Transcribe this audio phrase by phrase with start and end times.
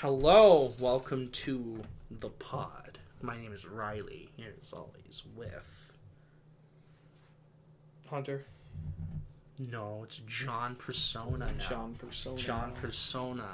[0.00, 2.98] Hello, welcome to the pod.
[3.22, 4.28] My name is Riley.
[4.36, 5.92] Here as always with
[8.10, 8.44] Hunter.
[9.58, 11.66] no, it's John Persona now.
[11.66, 12.36] John Persona.
[12.36, 13.48] John Persona.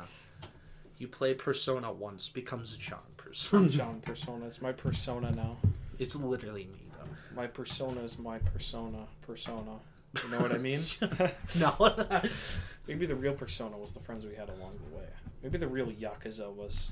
[0.99, 3.69] You play Persona once, becomes John Persona.
[3.71, 4.47] John Persona.
[4.47, 5.59] It's my persona now.
[6.01, 7.41] it's literally me though.
[7.41, 9.07] My persona is my persona.
[9.21, 9.79] Persona.
[10.23, 10.81] You know what I mean?
[11.55, 12.21] No.
[12.87, 15.05] Maybe the real persona was the friends we had along the way.
[15.43, 16.91] Maybe the real Yakuza was.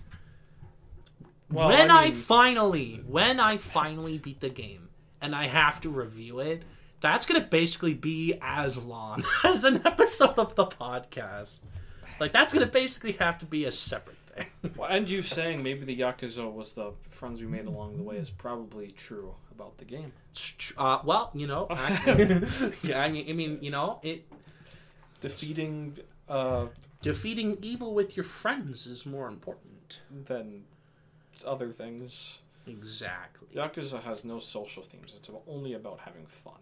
[1.49, 4.89] when I, mean, finally, when I finally beat the game
[5.21, 6.63] and I have to review it,
[7.01, 11.61] that's gonna basically be as long as an episode of the podcast.
[12.21, 14.20] Like that's gonna basically have to be a separate
[14.77, 18.17] Well, and you saying maybe the Yakuza was the friends we made along the way
[18.17, 20.13] is probably true about the game.
[20.77, 22.43] Uh, well, you know, I,
[22.83, 24.27] yeah, I mean, I mean, you know, it
[25.21, 26.67] Defeating uh,
[27.03, 30.01] defeating evil with your friends is more important.
[30.27, 30.65] than
[31.47, 32.41] other things.
[32.67, 33.49] Exactly.
[33.55, 35.15] Yakuza has no social themes.
[35.17, 36.61] It's only about having fun.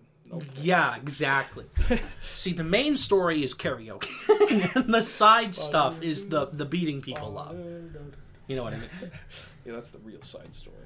[0.60, 1.64] Yeah, exactly.
[2.34, 7.38] See, the main story is karaoke, and the side stuff is the the beating people
[7.38, 7.54] up.
[8.46, 8.90] You know what I mean?
[9.66, 10.76] Yeah, that's the real side story.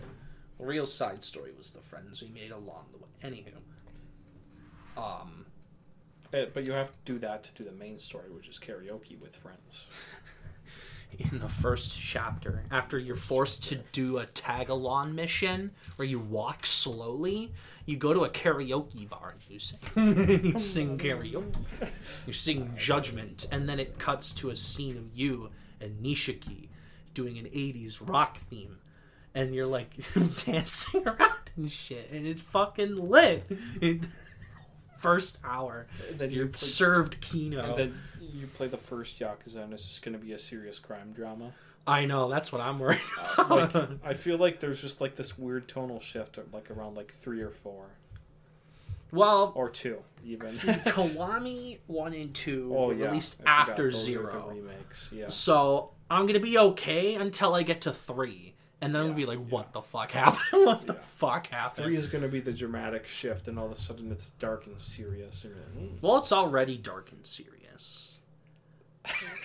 [0.58, 3.08] The real side story was the friends we made along the way.
[3.22, 5.46] Anywho, um,
[6.32, 9.20] Eh, but you have to do that to do the main story, which is karaoke
[9.20, 9.86] with friends.
[11.18, 16.18] in the first chapter, after you're forced to do a tag along mission where you
[16.18, 17.52] walk slowly,
[17.86, 19.78] you go to a karaoke bar and you sing.
[20.44, 21.56] you sing karaoke.
[22.26, 26.68] You sing Judgment, and then it cuts to a scene of you and Nishiki
[27.14, 28.78] doing an 80s rock theme.
[29.34, 29.90] And you're like
[30.44, 33.44] dancing around and shit, and it's fucking lit.
[33.80, 34.00] It,
[34.98, 37.64] first hour, And then you're you play, served Kino.
[37.64, 40.78] and then you play the first Yakuza, and it's just going to be a serious
[40.78, 41.52] crime drama.
[41.86, 43.98] I know, that's what I'm worried uh, Like, about.
[44.04, 47.50] I feel like there's just like this weird tonal shift, like around like three or
[47.50, 47.86] four
[49.12, 50.50] well, or two, even.
[50.50, 55.10] See, Kiwami one and two oh were yeah, released after zero, remakes.
[55.14, 59.16] Yeah, so I'm gonna be okay until I get to three, and then I'm gonna
[59.16, 60.40] be like, "What the fuck happened?
[60.66, 63.72] what the fuck happened?" three is going to be the dramatic shift, and all of
[63.72, 65.44] a sudden it's dark and serious.
[65.44, 65.96] And like, hmm.
[66.00, 68.18] Well, it's already dark and serious,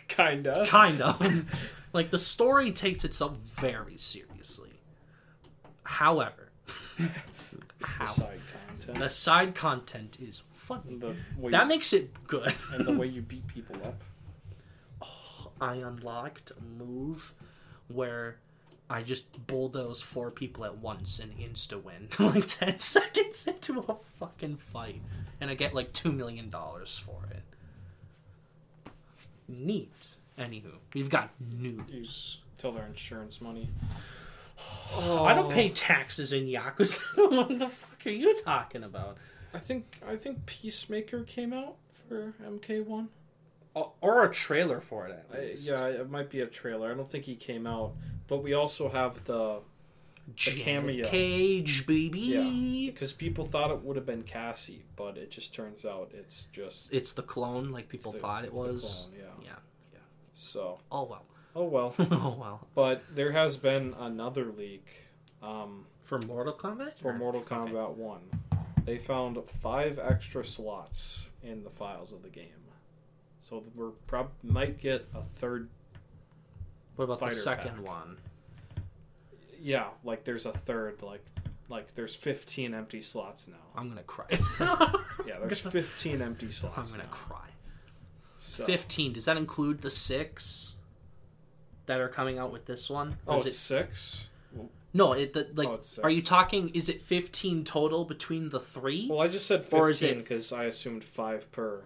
[0.07, 0.65] kinda.
[0.65, 1.45] kinda.
[1.93, 4.81] Like the story takes itself very seriously.
[5.83, 6.49] However,
[7.79, 8.39] It's how the side
[8.79, 8.99] content.
[8.99, 10.99] the side content is funny.
[11.49, 12.53] That makes it good.
[12.73, 14.01] and the way you beat people up.
[15.01, 17.33] Oh, I unlocked a move
[17.87, 18.37] where
[18.89, 23.95] I just bulldoze four people at once and insta win like 10 seconds into a
[24.19, 25.01] fucking fight.
[25.39, 27.43] And I get like $2 million for it.
[29.47, 30.15] Neat.
[30.37, 32.39] Anywho, we've got news.
[32.57, 33.69] Till their insurance money.
[34.95, 35.23] Oh.
[35.25, 36.99] I don't pay taxes in Yakuza.
[37.31, 39.17] what the fuck are you talking about?
[39.53, 41.75] I think I think Peacemaker came out
[42.07, 43.09] for MK One.
[43.75, 45.67] Or- Or a trailer for it, at least.
[45.67, 46.91] Yeah, it might be a trailer.
[46.91, 47.93] I don't think he came out,
[48.27, 49.59] but we also have the
[50.35, 51.07] Janet cameo.
[51.07, 52.19] Cage, baby.
[52.19, 52.91] Yeah.
[52.91, 56.91] because people thought it would have been Cassie, but it just turns out it's just
[56.91, 58.95] It's the clone, like people the- thought it it's the was.
[59.11, 59.36] clone, yeah.
[60.39, 61.25] So, Oh well.
[61.55, 61.95] oh well.
[61.99, 62.67] oh well.
[62.75, 64.85] but there has been another leak
[65.41, 66.93] um, For Mortal Kombat?
[66.99, 67.55] for Or- Mortal okay.
[67.55, 68.21] Kombat One.
[68.85, 72.45] They found five extra slots in the files of the game,
[73.41, 75.69] so we're prob might get a third
[76.95, 77.85] What about the second pack.
[77.87, 78.17] one?
[79.59, 81.25] yeah, like there's a third, like
[81.69, 83.55] like there's 15 empty slots now.
[83.75, 84.27] I'm gonna cry.
[85.27, 86.77] Yeah, there's 15 empty slots.
[86.77, 87.15] I'm gonna now.
[87.15, 87.46] cry.
[88.39, 89.13] So, Fifteen.
[89.13, 90.75] Does that include the six
[91.87, 93.17] that are coming out with this one?
[93.25, 94.27] Or oh, is it's it six.
[94.93, 95.13] no?
[95.13, 95.67] It the, like.
[95.67, 96.69] Oh, are you talking?
[96.69, 99.07] Is it fifteen total between the three?
[99.09, 101.81] Well, I just said 15 it- because I assumed five per.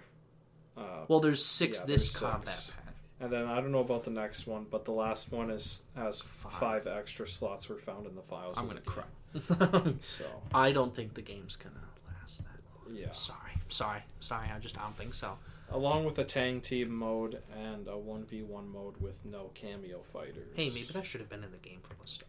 [0.78, 2.72] Uh, Well, there's six Yeah, this there's combat six.
[2.85, 2.94] pack.
[3.19, 6.22] and then I don't know about the next one, but the last one is has
[6.22, 6.53] Five.
[6.53, 8.53] five, extra slots were found in the files.
[8.58, 9.03] I'm gonna cry.
[9.99, 11.75] So I don't think the game's gonna
[12.22, 12.96] last that long.
[12.97, 14.47] yeah, Sorry, sorry, sorry.
[14.53, 15.37] I just I don't think so.
[15.72, 20.02] Along with a tang team mode and a one v one mode with no cameo
[20.14, 20.47] fighters.
[20.56, 22.28] Hey, maybe that should have been in the game from the start.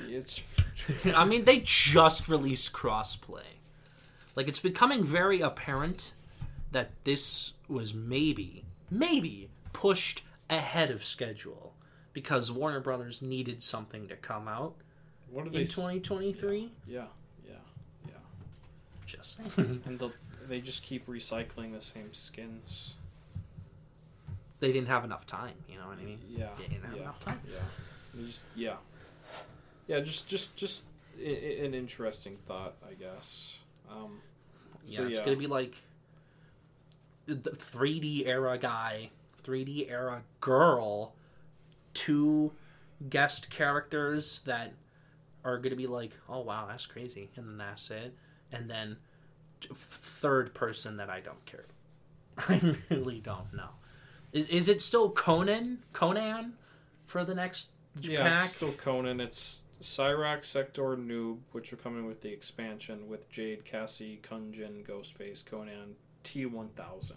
[0.00, 0.42] it's
[1.14, 3.42] I mean, they just released crossplay.
[4.34, 6.12] Like, it's becoming very apparent
[6.72, 11.74] that this was maybe, maybe pushed ahead of schedule
[12.14, 14.74] because Warner Brothers needed something to come out
[15.30, 15.60] what are in they?
[15.62, 16.70] s- 2023.
[16.86, 17.04] Yeah,
[17.46, 17.54] yeah,
[18.06, 18.12] yeah.
[19.06, 19.82] Just saying.
[19.86, 20.10] And the,
[20.52, 22.96] they just keep recycling the same skins.
[24.60, 25.54] they didn't have enough time.
[25.68, 26.20] You know what I mean?
[26.28, 26.50] Yeah.
[26.56, 27.40] They didn't have yeah, enough time.
[27.50, 27.58] Yeah.
[28.20, 28.76] You just yeah.
[29.88, 30.84] Yeah, just just just
[31.18, 33.58] i- i- an interesting thought, I guess.
[33.90, 34.20] Um,
[34.84, 35.74] so, yeah, it's gonna be like
[37.26, 39.10] the 3D era guy,
[39.42, 41.14] 3D era girl,
[41.94, 42.52] two
[43.08, 44.72] guest characters that
[45.44, 48.14] are gonna be like, oh wow, that's crazy, and then that's it,
[48.52, 48.96] and then
[49.66, 51.66] third person that I don't care.
[52.38, 53.70] I really don't know.
[54.32, 55.78] Is is it still Conan?
[55.92, 56.54] Conan
[57.06, 57.68] for the next
[58.00, 58.44] Yeah, pack?
[58.44, 59.20] it's still Conan.
[59.20, 65.44] It's Cyrax, Sektor, Noob, which are coming with the expansion with Jade, Cassie, Kunjin, Ghostface,
[65.44, 67.14] Conan, T1000 are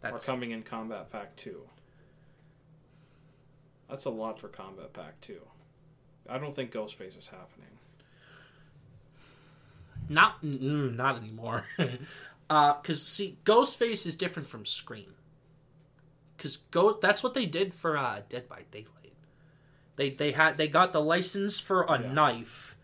[0.00, 1.60] That's coming in Kombat Pack 2.
[3.88, 5.40] That's a lot for Kombat Pack 2.
[6.28, 7.71] I don't think Ghostface is happening.
[10.08, 11.64] Not mm, not anymore.
[12.50, 15.14] uh cuz see Ghostface is different from Scream.
[16.38, 18.88] Cuz go that's what they did for uh Dead by Daylight.
[19.96, 22.12] They they had they got the license for a Yeah.
[22.12, 22.76] knife.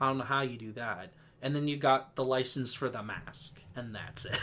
[0.00, 1.12] I don't know how you do that.
[1.42, 4.38] And then you got the license for the mask and that's it.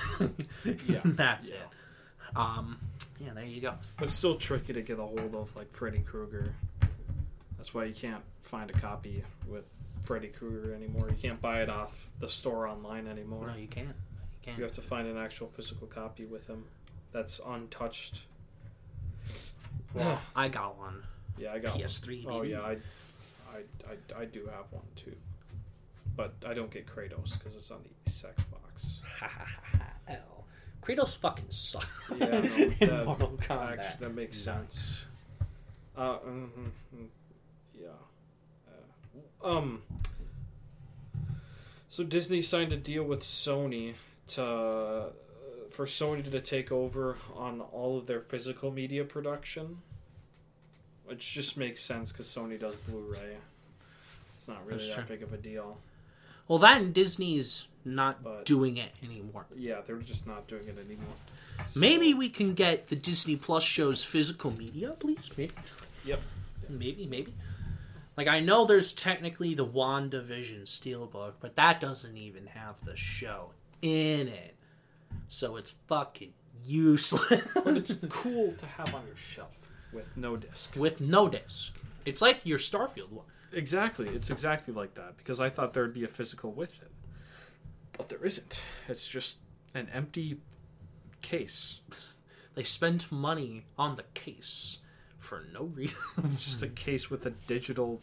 [0.88, 1.02] Yeah.
[1.04, 1.56] that's Yeah.
[1.58, 2.38] it.
[2.38, 2.80] Um
[3.20, 3.76] yeah, there you go.
[3.98, 6.54] But it's still tricky to get a hold of, like Freddy Krueger.
[7.58, 9.64] That's why you can't find a copy with
[10.04, 11.10] Freddy Krueger anymore.
[11.10, 13.48] You can't buy it off the store online anymore.
[13.48, 13.88] No, you can't.
[13.88, 13.94] You
[14.42, 14.58] can't.
[14.58, 16.66] You have to find an actual physical copy with him
[17.12, 18.24] that's untouched.
[19.94, 21.04] Well, I got one.
[21.38, 21.82] Yeah, I got one.
[21.82, 22.52] PS3 Oh baby.
[22.52, 23.58] yeah, I, I,
[24.18, 25.16] I, I do have one too,
[26.16, 29.02] but I don't get Kratos because it's on the sex box.
[30.08, 30.18] L.
[30.84, 31.88] Kratos fucking sucks.
[32.18, 32.42] Yeah,
[32.82, 35.06] no, that, actually, that makes sense.
[35.96, 37.04] Uh, mhm, mhm, yeah.
[37.04, 37.23] Uh,
[39.44, 39.82] um.
[41.90, 43.94] So Disney signed a deal with Sony
[44.30, 45.06] to uh,
[45.70, 49.78] for Sony to take over on all of their physical media production,
[51.06, 53.38] which just makes sense because Sony does Blu-ray.
[54.34, 55.16] It's not really That's that true.
[55.18, 55.78] big of a deal.
[56.48, 59.46] Well, that and Disney's not But- doing it anymore.
[59.56, 61.14] Yeah, they're just not doing it anymore.
[61.68, 65.30] So- Maybe we can get the Disney Plus shows physical media, please.
[65.38, 65.54] Maybe.
[66.06, 66.22] Yep.
[66.70, 67.34] Maybe, maybe.
[68.16, 73.52] Like I know there's technically the WandaVision Steelbook, but that doesn't even have the show
[73.82, 74.56] in it.
[75.28, 76.34] So it's fucking
[76.64, 77.48] useless.
[77.64, 79.56] But it's cool to have on your shelf
[79.92, 80.76] with no disc.
[80.76, 81.76] with no disc.
[82.06, 83.26] It's like your Starfield one.
[83.52, 84.10] Exactly.
[84.10, 86.92] It's exactly like that because I thought there'd be a physical with it.
[87.98, 88.62] But there isn't.
[88.88, 89.40] It's just
[89.74, 90.38] an empty
[91.22, 91.82] case.
[92.56, 94.80] They spent money on the case
[95.24, 95.98] for no reason.
[96.38, 98.02] Just a case with a digital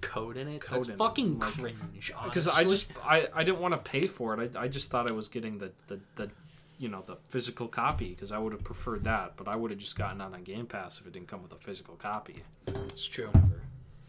[0.00, 0.60] code in it.
[0.60, 0.98] Code That's in it.
[0.98, 2.12] fucking Like- cringe.
[2.24, 4.56] because I just I, I didn't want to pay for it.
[4.56, 6.30] I, I just thought I was getting the the, the
[6.78, 9.78] you know the physical copy because I would have preferred that, but I would have
[9.80, 12.42] just gotten it on Game Pass if it didn't come with a physical copy.
[12.66, 13.30] It's true.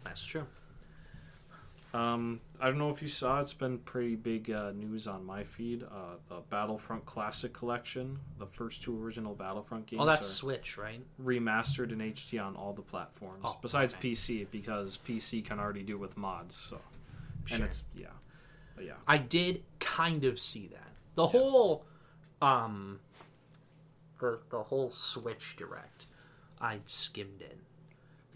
[0.04, 0.46] That's true.
[1.94, 3.40] Um, I don't know if you saw.
[3.40, 5.82] It's been pretty big uh, news on my feed.
[5.82, 11.00] Uh, the Battlefront Classic Collection, the first two original Battlefront games, Oh, that's Switch, right?
[11.22, 14.10] remastered in HD on all the platforms Oh, besides okay.
[14.10, 16.54] PC because PC can already do with mods.
[16.54, 16.80] So,
[17.52, 18.08] and it's yeah,
[18.74, 20.88] but yeah, I did kind of see that.
[21.14, 21.86] The whole,
[22.42, 23.00] um,
[24.20, 26.06] the the whole Switch Direct,
[26.60, 27.58] I skimmed it.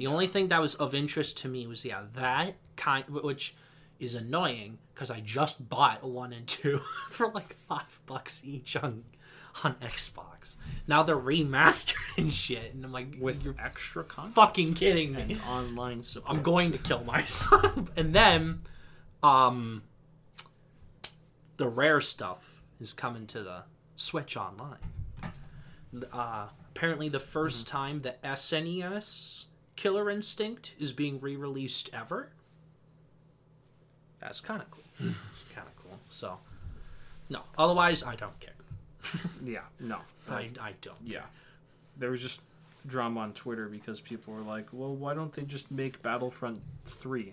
[0.00, 3.54] The only thing that was of interest to me was yeah that kind, which
[3.99, 6.78] is annoying because I just bought one and two
[7.11, 9.04] for like five bucks each on
[9.62, 10.57] on Xbox.
[10.87, 15.21] Now they're remastered and shit, and I'm like, with you're extra content fucking kidding me.
[15.21, 16.35] and online support.
[16.35, 17.90] I'm going to kill myself.
[17.99, 18.61] and then,
[19.23, 19.83] um,
[21.59, 23.64] the rare stuff is coming to the
[23.97, 24.78] Switch Online.
[26.11, 29.45] Uh, apparently, the 1st time the SNES
[29.81, 32.29] Killer Instinct is being re-released ever.
[34.21, 34.83] That's kind of cool.
[35.01, 35.13] Mm-hmm.
[35.29, 35.99] It's kind of cool.
[36.11, 36.37] So,
[37.31, 37.41] no.
[37.57, 38.53] Otherwise, I don't care.
[39.43, 39.97] Yeah, no,
[40.29, 40.99] I, I don't.
[41.03, 41.23] yeah.
[41.97, 42.43] There was just
[42.87, 47.33] drama on Twitter because people were like, "Well, why don't they just make Battlefront 3?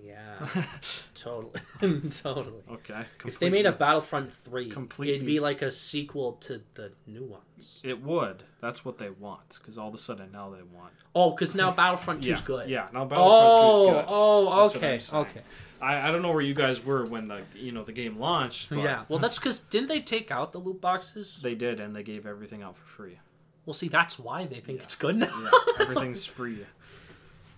[0.00, 0.46] Yeah.
[1.14, 1.60] totally.
[2.10, 2.62] totally.
[2.70, 6.92] Okay, If they made a Battlefront 3, completely- it'd be like a sequel to the
[7.06, 7.80] new ones.
[7.84, 8.44] it would.
[8.60, 10.92] That's what they want because all of a sudden now they want.
[11.14, 12.68] Oh, because now Battlefront 2 yeah, good.
[12.70, 14.04] Yeah, now Battlefront 2 Oh, is good.
[14.08, 15.42] oh, That's okay, okay.
[15.80, 18.68] I, I don't know where you guys were when the you know the game launched.
[18.70, 21.40] But Yeah, well, that's because didn't they take out the loot boxes?
[21.42, 23.18] they did, and they gave everything out for free.
[23.66, 24.84] Well, see, that's why they think Yeah.
[24.84, 25.26] it's good now.
[25.42, 25.50] Yeah,
[25.80, 26.64] everything's free.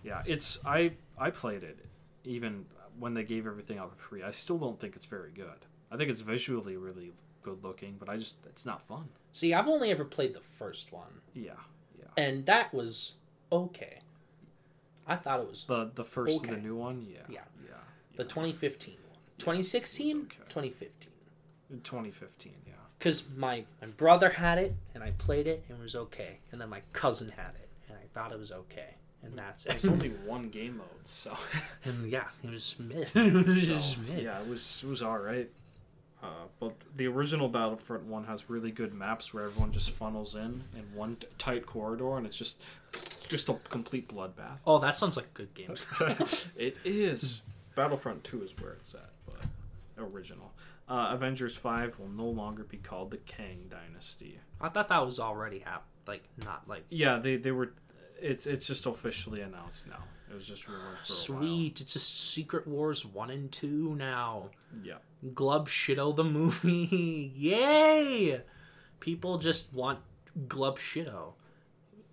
[0.04, 1.78] Yeah, it's I I played it
[2.24, 2.66] even
[2.98, 4.22] when they gave everything out for free.
[4.22, 5.66] I still don't think it's very good.
[5.90, 7.12] I think it's visually really
[7.42, 9.08] good looking, but I just it's not fun.
[9.32, 11.52] See, I've only ever played the first one, Yeah,
[11.98, 12.08] yeah.
[12.22, 13.14] and that was
[13.50, 13.98] okay.
[15.06, 16.54] I thought it was The the first Okay.
[16.54, 17.40] the new one, yeah, Yeah.
[17.64, 17.74] yeah.
[18.16, 19.18] the 2015 one.
[19.38, 20.36] 2016, okay.
[20.48, 21.10] 2015.
[21.82, 22.72] 2015, yeah.
[22.98, 26.40] Because my, my brother had it, and I played it, and it was okay.
[26.52, 28.96] And then my cousin had it, and I thought it was okay.
[29.22, 29.70] And that's it.
[29.70, 31.36] There's only one game mode, so,
[31.84, 33.10] and yeah, it was mid.
[33.14, 34.24] it was so, just mid.
[34.24, 35.50] yeah, it was it was all right.
[36.22, 36.26] Uh,
[36.58, 40.84] but the original Battlefront one has really good maps where everyone just funnels in in
[40.94, 42.62] one t- tight corridor, and it's just
[43.28, 44.58] just a complete bloodbath.
[44.66, 45.86] Oh, that sounds like good games.
[46.56, 47.42] it is.
[47.76, 49.36] Battlefront 2 is where it's at, but
[49.96, 50.52] original.
[50.88, 54.40] Uh, Avengers 5 will no longer be called the Kang Dynasty.
[54.60, 57.72] I thought that was already hap- like not like Yeah, they, they were.
[58.22, 60.04] It's it's just officially announced now.
[60.30, 61.04] It was just rumored for a while.
[61.04, 61.80] sweet.
[61.80, 64.50] It's just Secret Wars one and two now.
[64.82, 64.98] Yeah.
[65.34, 67.32] Glub Shitto the movie.
[67.36, 68.40] Yay!
[69.00, 69.98] People just want
[70.48, 71.32] Glub Shitto.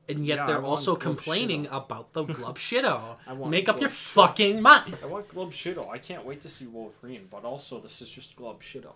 [0.09, 1.77] And yet Yeah, they're also complaining Shitto.
[1.85, 3.17] about the Glub Shitto.
[3.27, 3.93] I want Make up Glub your Shitto.
[3.93, 4.95] fucking mind.
[5.03, 5.89] I want Glub Shitto.
[5.89, 8.93] I can't wait to see Wolverine, but also this is just Glub Shitto.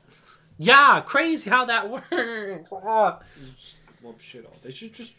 [0.57, 2.69] Yeah, crazy how that works.
[2.69, 3.23] Glub
[4.19, 4.49] Shitto.
[4.63, 5.13] They should just.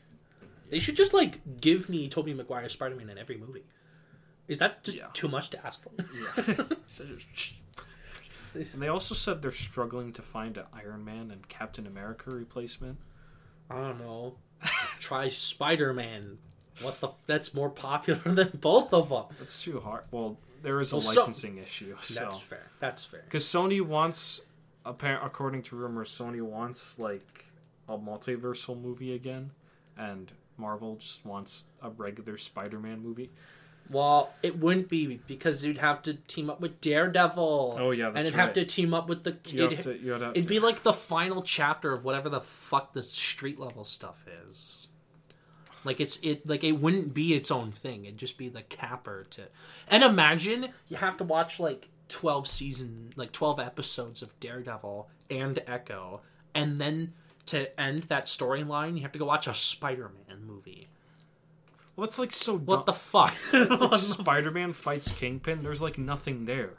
[0.73, 3.65] They should just like give me Tobey Maguire Spider Man in every movie.
[4.49, 5.09] Is that just Yeah.
[5.13, 5.91] too much to ask for?
[5.99, 6.65] Yeah.
[8.55, 12.97] and they also said they're struggling to find an Iron Man and Captain America replacement.
[13.71, 14.37] I don't know.
[14.99, 16.39] Try Spider Man.
[16.81, 17.09] What the?
[17.09, 19.25] F- that's more popular than both of them.
[19.39, 20.07] That's too hard.
[20.11, 21.97] Well, there is a Well, so- licensing issue.
[22.01, 22.21] So.
[22.21, 22.67] That's fair.
[22.79, 23.23] That's fair.
[23.27, 24.41] Because Sony wants,
[24.87, 27.45] apparent according to rumors, Sony wants like
[27.91, 29.51] a multiversal movie again,
[29.99, 33.31] and Marvel just wants a regular Spider-Man movie.
[33.91, 37.77] Well, it wouldn't be because you'd have to team up with Daredevil.
[37.79, 39.37] Oh, yeah, and it'd have to team up with the.
[39.47, 43.03] You It'd, to, to, it'd be like the final chapter of whatever the fuck the
[43.03, 44.87] street level stuff is.
[45.85, 48.05] Like it's it like it wouldn't be its own thing.
[48.05, 49.43] It'd just be the capper to.
[49.89, 55.59] And imagine you have to watch like twelve season like twelve episodes of Daredevil and
[55.67, 56.23] Echo,
[56.55, 57.15] and then
[57.47, 60.87] to end that storyline, you have to go watch a Spider-Man movie.
[61.97, 62.57] well, it's like so.
[62.57, 63.35] What the fuck?
[63.53, 65.63] Like, Spider-Man fights Kingpin.
[65.63, 66.75] There's like nothing there.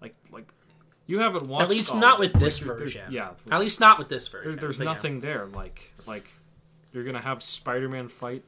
[0.00, 0.48] Like like,
[1.06, 1.62] you haven't watched.
[1.64, 3.00] At least not with this there's- version.
[3.10, 3.12] there's-
[3.48, 4.52] yeah, At least not with this version.
[4.52, 4.92] there, there's but yeah.
[4.92, 5.46] nothing there.
[5.46, 6.26] Like like,
[6.92, 8.42] you're gonna have Spider-Man fight.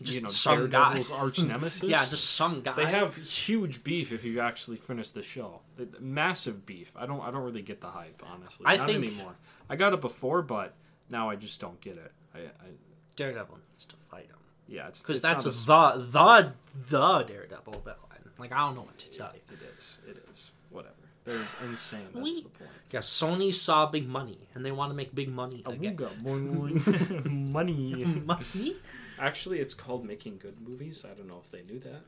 [0.00, 1.02] Just you know, some guy.
[1.12, 1.82] Arch nemesis.
[1.82, 2.72] Yeah, just some guy.
[2.74, 5.60] They have huge beef if you actually finish the show.
[5.98, 6.92] Massive beef.
[6.94, 7.20] I don't.
[7.20, 8.64] I don't really get the hype, honestly.
[8.66, 9.34] I Not think- anymore.
[9.68, 10.74] I got it before, but
[11.10, 12.12] now I just don't get it.
[12.34, 12.68] I, I
[13.16, 16.52] Daredevil needs to fight him yeah, it's because that's not a the the
[16.90, 17.98] the Daredevil villain.
[18.38, 19.40] Like I don't know what to tell you.
[19.52, 19.98] It is.
[20.06, 20.50] It is.
[20.70, 20.94] Whatever.
[21.24, 22.06] They're insane.
[22.12, 22.70] That's We- the point.
[22.90, 25.96] Yeah, Sony saw big money and they want to make big money again.
[25.96, 27.50] Awooga, boing, boing.
[27.52, 28.04] Money.
[28.04, 28.76] money?
[29.18, 31.04] Actually, it's called making good movies.
[31.04, 32.02] I don't know if they knew that.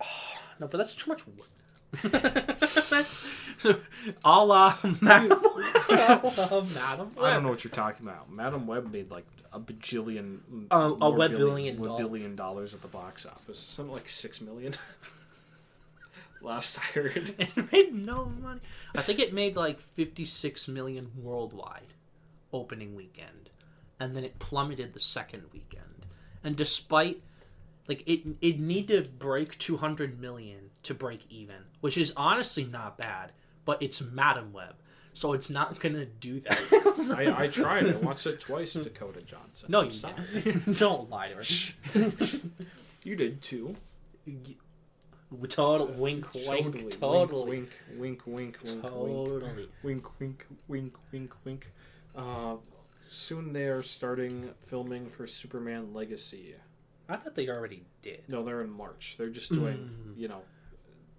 [0.60, 1.46] No, but that's too much wood.
[2.02, 3.38] that's
[4.24, 5.40] a la Madam.
[5.88, 7.10] a la Madam.
[7.20, 8.30] I don't know what you're talking about.
[8.30, 10.40] Madam Web made like a bajillion,
[10.70, 13.58] Um, a web billion, billion web doll- billion dollars at the box office.
[13.58, 14.74] Something like six million.
[16.40, 17.34] Last I heard.
[17.38, 18.60] It made no money.
[18.94, 21.94] I think it made like 56 million worldwide
[22.52, 23.50] opening weekend.
[23.98, 26.06] And then it plummeted the second weekend.
[26.44, 27.20] And despite
[27.88, 32.98] like it it need to break 200 million to break even, which is honestly not
[32.98, 33.32] bad,
[33.64, 34.74] but it's Madam Web.
[35.12, 37.12] So it's not to do that.
[37.16, 37.88] I, I tried.
[37.88, 38.74] I watched it twice.
[38.74, 39.66] Dakota Johnson.
[39.70, 39.90] no, you
[40.42, 40.78] didn't.
[40.78, 42.38] Don't lie to her.
[43.04, 43.74] You did too.
[45.48, 49.68] Total wink, wink, totally, Wink, wink, wink, wink, wink, wink, totally.
[49.82, 51.70] wink, wink, wink, wink, wink.
[52.16, 52.56] Uh,
[53.08, 56.54] soon they are starting filming for Superman Legacy.
[57.08, 58.22] I thought they already did.
[58.28, 59.16] No, they're in March.
[59.18, 59.76] They're just doing,
[60.14, 60.18] Mm.
[60.18, 60.42] you know,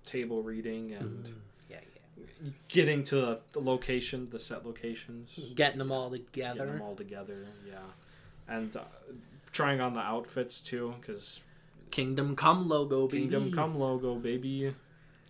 [0.06, 1.30] table reading and
[1.70, 1.78] Yeah,
[2.18, 2.50] yeah.
[2.68, 6.66] getting to the, the location, the set locations, Getting them all getting together.
[6.66, 7.46] them all together.
[7.68, 7.78] Yeah,
[8.48, 8.82] and uh,
[9.52, 11.42] trying on the outfits too, because
[11.92, 13.22] Kingdom Come logo, baby.
[13.24, 14.74] Kingdom Come logo, baby.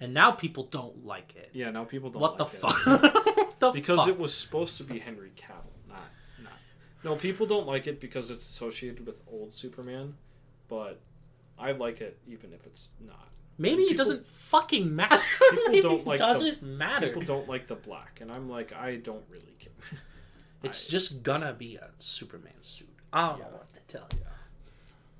[0.01, 1.49] And now people don't like it.
[1.53, 2.21] Yeah, now people don't.
[2.21, 2.57] what the like it.
[2.59, 3.35] fuck?
[3.59, 4.07] The Because fuck?
[4.09, 6.01] it was supposed to be Henry Cavill, not
[6.41, 6.53] not.
[7.03, 10.15] No, people don't like it because it's associated with old Superman,
[10.69, 11.01] but
[11.57, 13.27] I like it even if it's not.
[13.59, 15.21] Maybe it doesn't fucking matter.
[15.51, 17.07] People Maybe don't it like the- doesn't matter.
[17.07, 19.73] People don't like the black, and I'm like, I don't really care.
[20.63, 22.89] It's I- just gonna be a Superman suit.
[23.13, 24.19] I don't know what to tell you.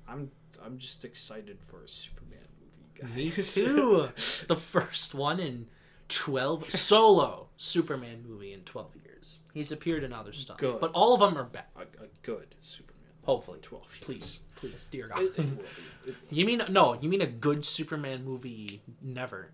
[0.08, 0.30] I'm
[0.64, 3.16] I'm just excited for a Superman movie, guys.
[3.16, 4.08] Me too.
[4.48, 5.66] the first one in
[6.08, 9.38] 12 solo Superman movie in 12 years.
[9.54, 10.78] He's appeared in other stuff, Good.
[10.80, 11.64] but all of them are bad.
[11.76, 12.99] A, a good Superman.
[13.24, 13.98] Hopefully, 12 years.
[14.04, 15.22] Please, please, dear God.
[15.22, 15.62] It, it will be.
[16.10, 16.94] It, You mean no?
[17.00, 18.80] You mean a good Superman movie?
[19.02, 19.50] Never.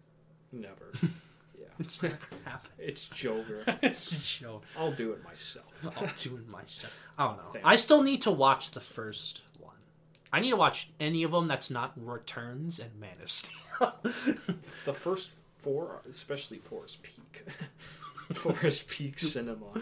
[0.53, 0.93] never.
[1.59, 1.65] Yeah.
[1.79, 2.75] It's never happened.
[2.79, 3.65] It's Joker.
[3.83, 4.61] it's show.
[4.79, 5.67] I'll do it myself.
[5.97, 6.93] I'll do it myself.
[7.19, 7.61] I don't know.
[7.65, 9.75] I still need to watch the first one.
[10.31, 13.95] I need to watch any of them that's not Returns and Man of Steel.
[14.85, 17.47] The first four, especially four, is peak.
[18.35, 19.67] four is peak cinema.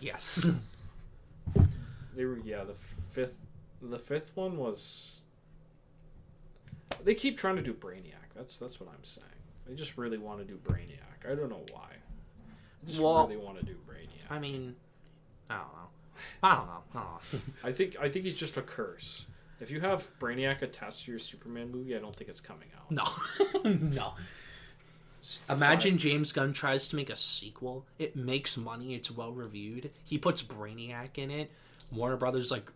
[0.00, 0.46] yes.
[2.16, 2.62] They were yeah.
[2.62, 3.38] The fifth,
[3.82, 5.20] the fifth one was.
[7.04, 8.32] They keep trying to do Brainiac.
[8.34, 9.26] That's that's what I'm saying.
[9.66, 11.30] They just really want to do Brainiac.
[11.30, 11.88] I don't know why.
[11.90, 14.30] I just Well- really want to do Brainiac.
[14.30, 14.76] I mean,
[15.50, 15.88] I don't know.
[16.42, 16.82] I don't know.
[16.94, 17.40] I don't know.
[17.64, 19.26] I think I think he's just a curse.
[19.60, 22.90] If you have Brainiac attached to your Superman movie, I don't think it's coming out.
[22.90, 23.70] No.
[23.70, 24.14] no.
[25.48, 27.84] Imagine James Gunn tries to make a sequel.
[27.98, 28.94] It makes money.
[28.94, 29.90] It's well reviewed.
[30.04, 31.50] He puts Brainiac in it.
[31.92, 32.70] Warner Brothers like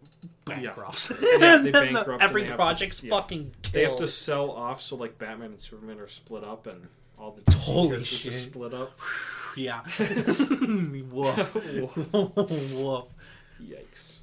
[0.44, 1.12] bankrupts.
[1.40, 3.10] Yeah, they bankrupt and Every they have to- project's yeah.
[3.10, 3.74] fucking killed.
[3.74, 6.86] They have to sell off so like Batman and Superman are split up and
[7.18, 8.40] all the DC Holy characters are shit.
[8.40, 8.98] split up.
[9.56, 9.80] Yeah.
[9.98, 11.54] Woof.
[12.12, 13.04] Woof.
[13.60, 14.18] Yikes.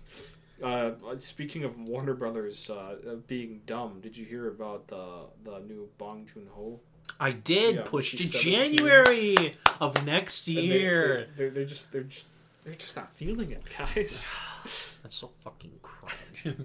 [0.63, 5.60] Uh, speaking of Warner Brothers uh, uh, being dumb, did you hear about the the
[5.60, 6.79] new Bong Joon Ho?
[7.20, 8.77] I did Yeah, push to Mickey 17.
[8.77, 11.27] January of next they- year.
[11.36, 12.25] They're, they're just they're just
[12.67, 14.27] they're just not feeling it, guys.
[15.01, 16.57] That's so fucking cringe.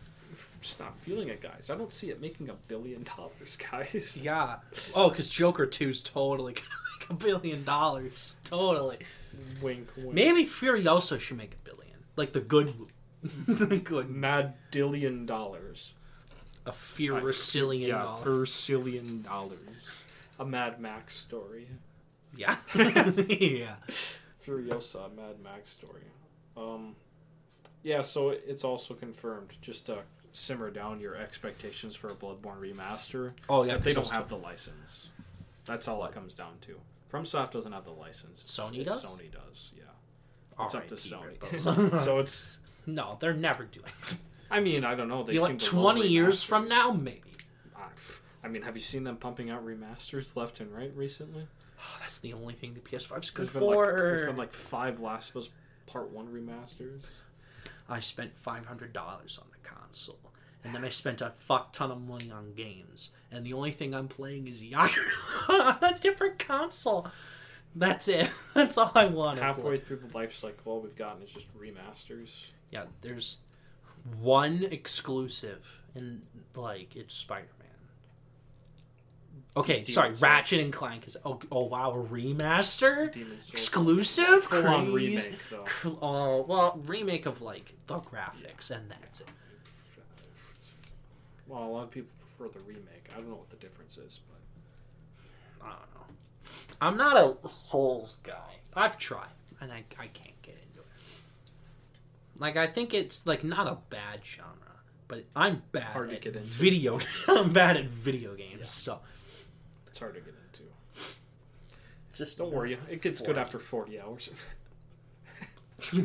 [0.62, 1.68] just not feeling it, guys.
[1.70, 4.16] I don't see it making a billion dollars, guys.
[4.16, 4.56] yeah.
[4.94, 6.66] Oh, because Joker 2's totally gonna
[6.98, 8.36] make a billion dollars.
[8.42, 9.00] Totally.
[9.60, 10.14] Wink, wink.
[10.14, 11.96] Maybe Furiosa should make a billion.
[12.16, 12.72] Like the good
[13.46, 14.08] the good.
[14.08, 15.92] Mad dillion dollars.
[16.64, 18.22] A Furicillion yeah, dollar.
[18.22, 20.04] per sillion dollars.
[20.38, 21.68] A Mad Max story.
[22.34, 22.56] Yeah.
[22.74, 23.74] yeah.
[24.50, 26.02] Furiosa, a Mad Max story.
[26.56, 26.96] Um,
[27.82, 29.54] yeah, so it's also confirmed.
[29.60, 29.98] Just to
[30.32, 33.32] simmer down your expectations for a Bloodborne remaster.
[33.48, 33.76] Oh, yeah.
[33.76, 35.08] they don't have the license.
[35.66, 36.80] That's all it comes down to.
[37.12, 38.44] FromSoft doesn't have the license.
[38.46, 39.04] Sony it's does?
[39.04, 39.72] Sony does.
[39.76, 39.82] Yeah,
[40.56, 41.56] two- it's up to R.I.P.
[41.56, 42.00] Sony.
[42.04, 42.56] So it's.
[42.86, 44.16] no, they're never doing it.
[44.50, 45.22] I mean, I don't know.
[45.22, 46.92] They You seem like 20 years from now?
[46.92, 47.22] Maybe.
[47.76, 47.82] I,
[48.44, 51.46] I mean, have you seen them pumping out remasters left and right recently?
[51.80, 53.86] Oh, that's the only thing the PS5's good There's been, like, for.
[53.96, 55.50] there's been like five Last of Us
[55.86, 57.04] Part One remasters.
[57.88, 60.18] I spent five hundred dollars on the console,
[60.62, 63.94] and then I spent a fuck ton of money on games, and the only thing
[63.94, 65.00] I'm playing is Yakuza
[65.48, 67.08] on a different console.
[67.74, 68.30] That's it.
[68.54, 69.42] That's all I wanted.
[69.42, 69.84] Halfway For.
[69.84, 72.46] through the life cycle, all we've gotten is just remasters.
[72.70, 73.38] Yeah, there's
[74.20, 76.22] one exclusive, and
[76.54, 77.46] like it's Spider.
[79.56, 80.22] Okay, Demon's sorry, Souls.
[80.22, 83.50] Ratchet and Clank is oh, oh wow, a remaster, Demon's Souls.
[83.52, 85.64] exclusive, Full on remake though.
[86.00, 89.28] Oh well, remake of like the graphics, and that's it.
[91.48, 93.08] Well, a lot of people prefer the remake.
[93.12, 96.16] I don't know what the difference is, but I don't know.
[96.80, 98.54] I'm not a Souls guy.
[98.74, 99.26] I've tried,
[99.60, 100.86] and I, I can't get into it.
[102.38, 104.54] Like I think it's like not a bad genre,
[105.08, 106.46] but I'm bad Hard to at get into.
[106.46, 107.00] video.
[107.28, 109.00] I'm bad at video games, so
[109.90, 110.62] it's hard to get into.
[112.14, 114.30] just Don't worry, it gets good after forty hours.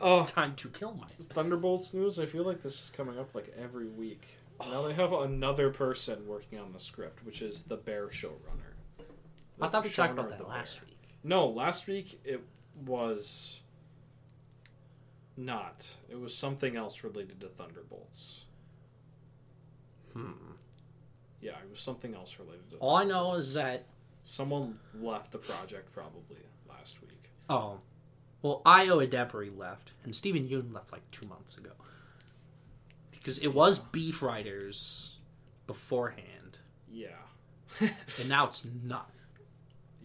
[0.00, 1.28] Oh, Time to kill myself.
[1.30, 2.20] Thunderbolts news.
[2.20, 4.28] I feel like this is coming up like every week.
[4.60, 8.74] Now they have another person working on the script, which is the Bear showrunner.
[9.60, 10.98] I thought we talked about that last week.
[11.24, 12.44] No, last week it
[12.86, 13.60] was
[15.36, 15.96] not.
[16.08, 18.44] It was something else related to Thunderbolts.
[20.12, 20.47] Hmm.
[21.40, 22.76] Yeah, it was something else related to.
[22.78, 23.84] All I know is that
[24.24, 26.36] Someone left the project probably
[26.68, 27.30] last week.
[27.48, 27.78] oh,
[28.42, 31.70] well, Ayo Edebiri left, and Steven Yeun left like two months ago
[33.10, 35.16] because it was Beef Riders
[35.66, 36.58] beforehand,
[36.90, 37.08] Yeah.
[37.80, 39.10] and now it's not.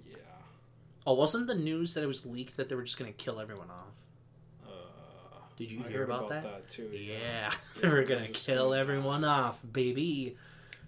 [0.05, 0.15] yeah.
[1.05, 3.69] Oh, wasn't the news that it was leaked that they were just gonna kill everyone
[3.69, 4.01] off?
[4.65, 4.69] Uh,
[5.57, 6.67] Did you I hear heard about, that?
[6.69, 6.89] too.
[6.93, 9.27] Yeah, they Yeah, were they're gonna kill everyone die.
[9.39, 10.37] off, baby.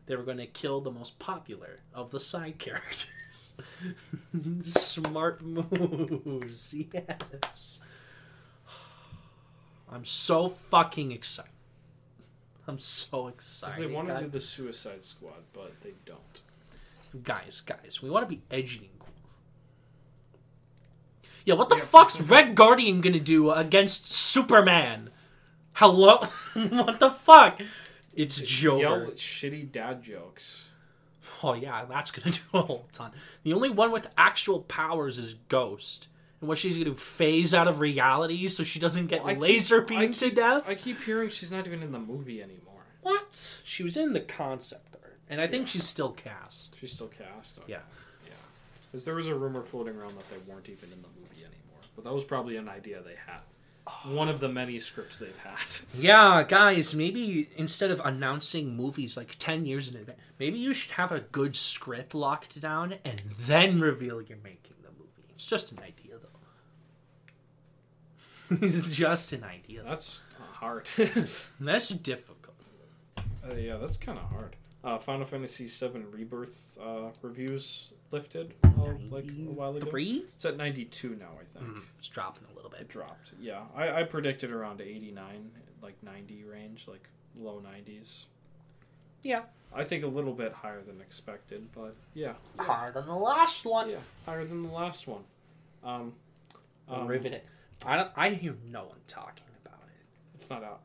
[0.07, 3.09] They were gonna kill the most popular of the side characters.
[4.63, 7.79] Smart moves, yes.
[9.91, 11.51] I'm so fucking excited.
[12.67, 13.79] I'm so excited.
[13.89, 16.41] they want to do the Suicide Squad, but they don't.
[17.23, 19.09] guys, guys, we want to be edgy and cool.
[21.45, 21.83] Yeah, what the Yeah.
[21.83, 25.11] fuck's Red Guardian gonna do against Superman?
[25.73, 26.25] Hello?
[26.53, 27.61] what the fuck?
[28.15, 29.05] It's Yell Joker.
[29.07, 30.69] at shitty dad jokes.
[31.43, 33.11] Oh yeah, that's gonna do a whole ton.
[33.43, 36.07] The only one with actual powers is Ghost.
[36.41, 39.81] And what she's gonna do, phase out of reality so she doesn't get keep- laser
[39.81, 40.67] I beamed to death?
[40.67, 42.61] I keep hearing she's not even in the movie anymore.
[43.01, 43.61] What?
[43.63, 45.17] She was in the concept art.
[45.29, 46.77] And I think she's still cast.
[46.79, 47.57] She's still cast.
[47.59, 47.73] Okay.
[47.73, 47.79] Yeah.
[48.25, 48.33] Yeah.
[48.91, 51.81] Because there was a rumor floating around that they weren't even in the movie anymore.
[51.95, 53.39] But that was probably an idea they had.
[54.05, 55.59] One of the many scripts they've had.
[55.93, 60.91] Yeah, guys, maybe instead of announcing movies like 10 years in advance, maybe you should
[60.93, 65.29] have a good script locked down and then reveal you're making the movie.
[65.35, 66.15] It's just an idea,
[68.49, 68.57] though.
[68.67, 69.83] it's just an idea.
[69.83, 70.87] That's hard.
[71.59, 72.55] That's difficult.
[73.47, 74.55] Uh, yeah, that's kind of hard.
[74.83, 79.89] Uh, Final Fantasy VII Rebirth uh, reviews lifted uh, like a while ago.
[79.89, 80.23] Three?
[80.35, 81.83] It's at 92 now, I think.
[81.99, 82.79] It's dropping a little bit.
[82.79, 82.89] It bit.
[82.89, 83.33] dropped.
[83.41, 85.51] Yeah, I, I predicted around 89,
[85.81, 88.25] like 90 range, like low 90s.
[89.21, 89.41] Yeah.
[89.73, 92.33] I think a little bit higher than expected, but yeah.
[92.57, 92.63] yeah.
[92.63, 93.89] Higher than the last one.
[93.89, 95.23] Yeah, higher than the last one.
[95.83, 96.13] Um,
[96.87, 97.41] um, Riveting.
[97.85, 100.35] I, don't, I hear no one talking about it.
[100.35, 100.79] It's not out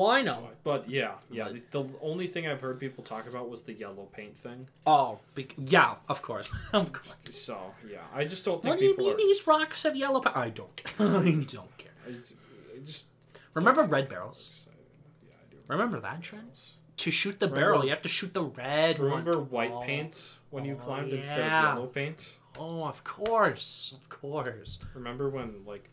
[0.00, 0.48] Well, I know.
[0.64, 1.48] But yeah, yeah.
[1.52, 4.66] But- The, the only thing I've heard people talk about was the yellow paint thing.
[4.86, 6.50] Oh, bec- yeah, of course.
[6.72, 7.14] of course.
[7.30, 7.58] So
[7.90, 9.16] yeah, I just don't think What do you mean are.
[9.16, 10.36] these rocks have yellow paint?
[10.36, 10.92] I don't care.
[11.06, 11.92] I don't care.
[12.08, 12.34] I just,
[12.74, 13.06] I just
[13.54, 14.68] Remember red barrels?
[15.26, 15.56] Yeah, I do.
[15.68, 16.50] Remember that trend?
[16.98, 19.50] To shoot the Remember- barrel, you have to shoot the red Remember one.
[19.50, 19.80] white Oh.
[19.82, 22.38] paint when you Oh, climbed instead of yellow paint?
[22.58, 24.78] Oh, of course, of course.
[24.94, 25.88] Remember when like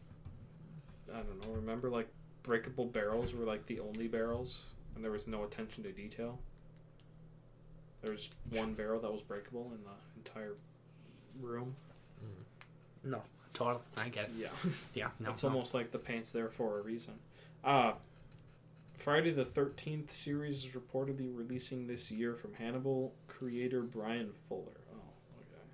[1.14, 2.08] I don't know, remember like
[2.48, 6.40] breakable barrels were like the only barrels and there was no attention to detail?
[8.04, 10.56] There's one barrel that was breakable in the entire
[11.42, 11.76] room.
[13.04, 13.22] No,
[13.54, 13.84] totally.
[13.98, 14.32] I get it.
[14.40, 14.48] Yeah.
[14.94, 15.30] Yeah, no.
[15.32, 15.50] it's no.
[15.50, 17.14] almost like the paint's there for a reason.
[17.64, 17.94] Uh
[18.98, 24.82] Friday the 13th series is reportedly releasing this year from Hannibal creator Bryan Fuller.
[24.92, 24.98] Oh,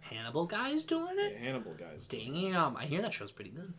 [0.06, 0.16] okay.
[0.16, 1.38] Hannibal guy's doing Yeah, it.
[1.38, 2.06] Hannibal guys.
[2.08, 3.74] Damn, I hear that show's pretty good.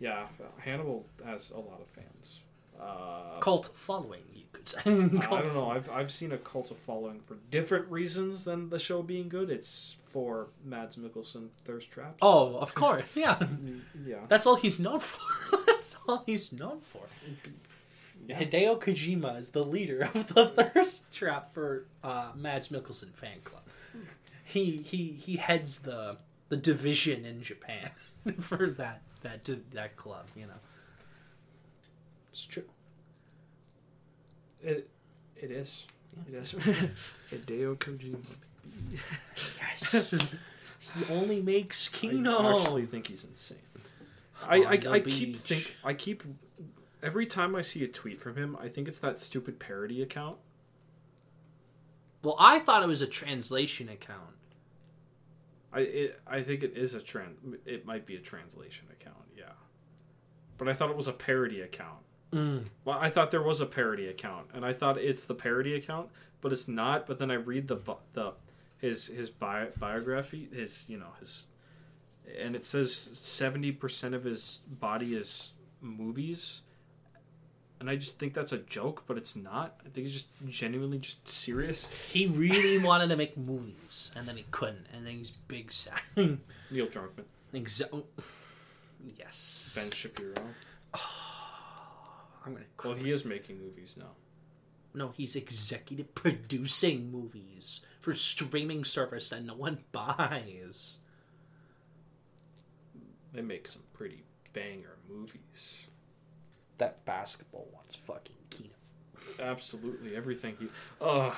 [0.00, 0.26] Yeah,
[0.58, 2.40] Hannibal has a lot of fans.
[2.80, 4.80] Uh, Cult following, you could say.
[4.80, 4.84] I
[5.42, 5.70] don't know.
[5.70, 9.50] I've I've seen a cult of following for different reasons than the show being good.
[9.50, 12.18] It's for Mads Mikkelsen thirst traps.
[12.22, 13.14] Oh, of course.
[13.14, 13.38] Yeah,
[14.06, 14.16] yeah.
[14.28, 15.56] that's all he's known for.
[15.66, 17.02] that's all he's known for.
[18.26, 18.40] Yeah.
[18.40, 23.62] Hideo Kojima is the leader of the thirst trap for uh, Mads Mikkelsen fan club.
[24.44, 26.16] He he he heads the
[26.48, 27.90] the division in Japan
[28.40, 30.26] for that that to that club.
[30.36, 30.60] You know,
[32.32, 32.64] it's true.
[34.62, 34.88] It
[35.36, 35.86] it is.
[36.28, 36.54] It is.
[37.30, 38.18] Hideo Kojima.
[39.60, 40.10] Yes,
[40.94, 42.36] he only makes Kino.
[42.36, 43.58] I actually think he's insane.
[44.42, 46.22] I, I, On the I keep think I keep
[47.02, 50.36] every time I see a tweet from him, I think it's that stupid parody account.
[52.22, 54.34] Well, I thought it was a translation account.
[55.72, 57.36] I it, I think it is a trend.
[57.64, 59.52] It might be a translation account, yeah.
[60.58, 62.00] But I thought it was a parody account.
[62.32, 62.66] Mm.
[62.84, 66.10] Well, I thought there was a parody account, and I thought it's the parody account,
[66.40, 67.06] but it's not.
[67.06, 67.78] But then I read the
[68.12, 68.34] the
[68.78, 71.46] his his bio, biography, his you know his,
[72.38, 76.62] and it says seventy percent of his body is movies,
[77.80, 79.80] and I just think that's a joke, but it's not.
[79.80, 81.86] I think he's just genuinely just serious.
[82.12, 86.00] He really wanted to make movies, and then he couldn't, and then he's big sad.
[86.16, 86.38] Neil
[86.86, 88.04] Druckmann, Exa-
[89.18, 89.72] yes.
[89.76, 90.34] Ben Shapiro.
[90.94, 91.00] Oh,
[92.46, 92.64] I'm gonna.
[92.84, 94.12] Well, he is making movies now.
[94.92, 100.98] No, he's executive producing movies for streaming service that no one buys.
[103.32, 105.86] They make some pretty banger movies.
[106.80, 108.72] That basketball one's fucking key.
[109.38, 110.66] Absolutely everything he.
[111.00, 111.34] Ugh.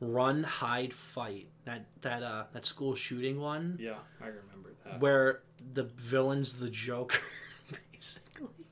[0.00, 1.48] Run, hide, fight.
[1.66, 5.00] That that uh that school shooting one Yeah, I remember that.
[5.00, 5.42] where
[5.74, 7.20] the villain's the Joker,
[7.92, 8.66] basically.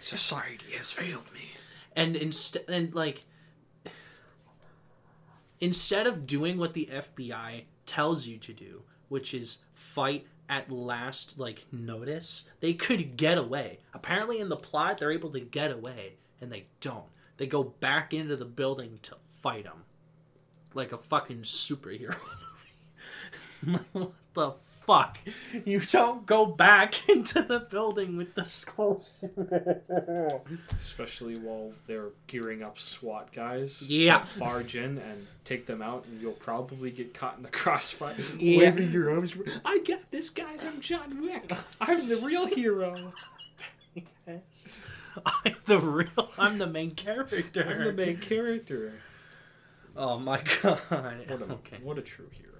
[0.00, 1.52] Society has failed me.
[1.96, 3.24] and instead and like
[5.60, 11.38] instead of doing what the FBI tells you to do, which is fight at last
[11.38, 13.78] like notice, they could get away.
[13.94, 17.06] Apparently in the plot they're able to get away and they don't.
[17.38, 19.84] They go back into the building to fight them.
[20.74, 22.16] Like a fucking superhero
[23.62, 23.82] movie.
[23.92, 24.52] what the
[24.98, 25.18] fuck?
[25.64, 29.24] You don't go back into the building with the skulls.
[30.76, 33.82] Especially while they're gearing up SWAT guys.
[33.88, 34.20] Yeah.
[34.20, 38.16] to barge in and take them out, and you'll probably get caught in the crossfire.
[38.38, 38.58] Yeah.
[38.70, 39.34] Waving your arms.
[39.64, 40.64] I got this, guys.
[40.64, 41.50] I'm John Wick.
[41.80, 43.12] I'm the real hero.
[45.44, 46.30] I'm the real.
[46.38, 47.66] I'm the main character.
[47.68, 48.94] I'm the main character.
[49.94, 50.80] Oh my god.
[50.88, 51.76] What a, Okay.
[51.82, 52.51] what a true hero.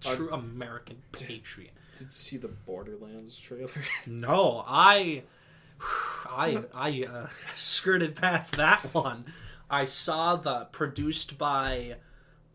[0.00, 1.72] True American patriot.
[1.98, 3.70] Did you see the Borderlands trailer?
[4.06, 5.24] No, I,
[6.26, 9.24] I, I uh, skirted past that one.
[9.70, 11.96] I saw the produced by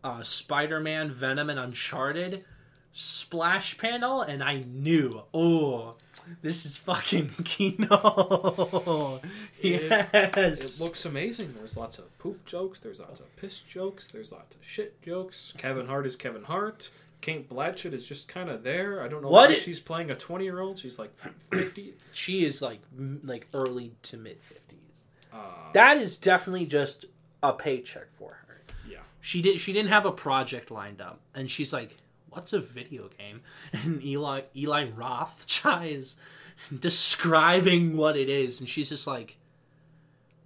[0.02, 2.44] uh, Spider-Man, Venom, and Uncharted
[2.96, 5.96] splash panel, and I knew, oh,
[6.42, 9.20] this is fucking Kino.
[9.60, 10.80] It- yes.
[10.80, 11.54] It looks amazing.
[11.54, 12.78] There's lots of poop jokes.
[12.78, 14.10] There's lots of piss jokes.
[14.12, 15.52] There's lots of shit jokes.
[15.58, 16.90] Kevin Hart is Kevin Hart.
[17.24, 19.02] Cate Blanchett is just kind of there.
[19.02, 20.78] I don't know What why i- she's playing a 20 year old.
[20.78, 21.12] She's like
[21.52, 21.94] 50.
[22.12, 22.80] she is like
[23.24, 24.78] like early to mid fifties.
[25.32, 25.38] Uh,
[25.72, 27.06] That is definitely just
[27.42, 28.60] a paycheck for her.
[28.88, 28.98] yeah.
[29.20, 31.96] she did she didn't have a project lined up and she's like
[32.30, 33.38] what's a video game
[33.72, 36.16] and eli eli roth tries
[36.98, 39.36] describing what it is and she's just like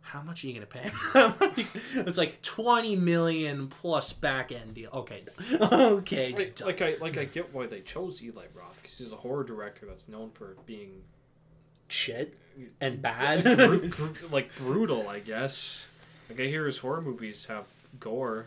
[0.09, 0.91] how much are you gonna pay
[1.95, 5.25] it's like 20 million plus back end deal okay
[5.61, 7.33] okay Like, like I like I mm.
[7.33, 11.03] get why they chose Eli Roth because he's a horror director that's known for being
[11.89, 12.39] shit
[12.81, 13.45] and bad
[14.33, 15.87] like brutal, I guess.
[16.29, 17.65] Like I hear his horror movies have
[17.99, 18.47] gore.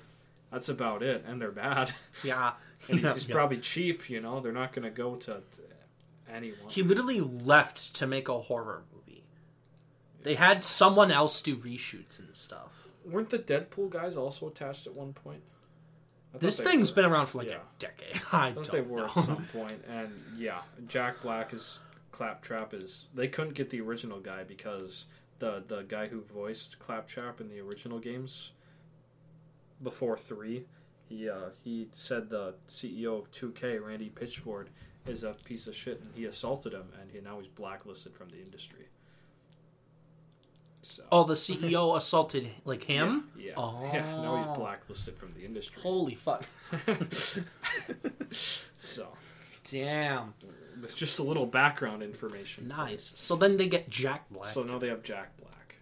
[0.52, 1.94] That's about it, and they're bad.
[2.24, 2.54] yeah
[2.90, 3.36] And he's, he's yeah.
[3.36, 4.42] probably cheap, you know.
[4.42, 5.42] They're not going to go to, to
[6.32, 6.60] anyone.
[6.68, 9.01] he literally left to make a horror movie
[10.24, 14.96] they had someone else do reshoots and stuff Weren't the Deadpool guys also attached at
[14.96, 15.42] one point?
[16.40, 16.96] This thing's were.
[17.02, 17.56] been around for like Yeah.
[17.56, 18.22] a decade.
[18.32, 19.06] I, I thought don't they were know.
[19.08, 19.52] at some point.
[19.52, 21.80] point, and yeah, Jack Black is
[22.12, 23.06] Claptrap is.
[23.14, 25.08] They couldn't get the original guy because
[25.40, 28.52] the the guy who voiced Claptrap in the original games
[29.84, 30.66] before three,
[31.10, 34.68] he uh, he said the CEO of 2K, Randy Pitchford,
[35.08, 38.30] is a piece of shit, and he assaulted him, and he, now he's blacklisted from
[38.30, 38.86] the industry.
[40.84, 41.04] So.
[41.12, 43.26] Oh, the CEO assaulted like him.
[43.38, 43.54] Yeah.
[43.58, 43.80] Oh.
[43.94, 44.22] yeah.
[44.22, 45.82] Now he's blacklisted from the industry.
[45.82, 46.44] Holy fuck!
[48.32, 49.08] so,
[49.70, 50.34] Damn,
[50.84, 52.68] it's just a little background information.
[52.68, 53.14] nice.
[53.16, 54.46] So then they get Jack Black.
[54.46, 55.76] So now they have Jack Black.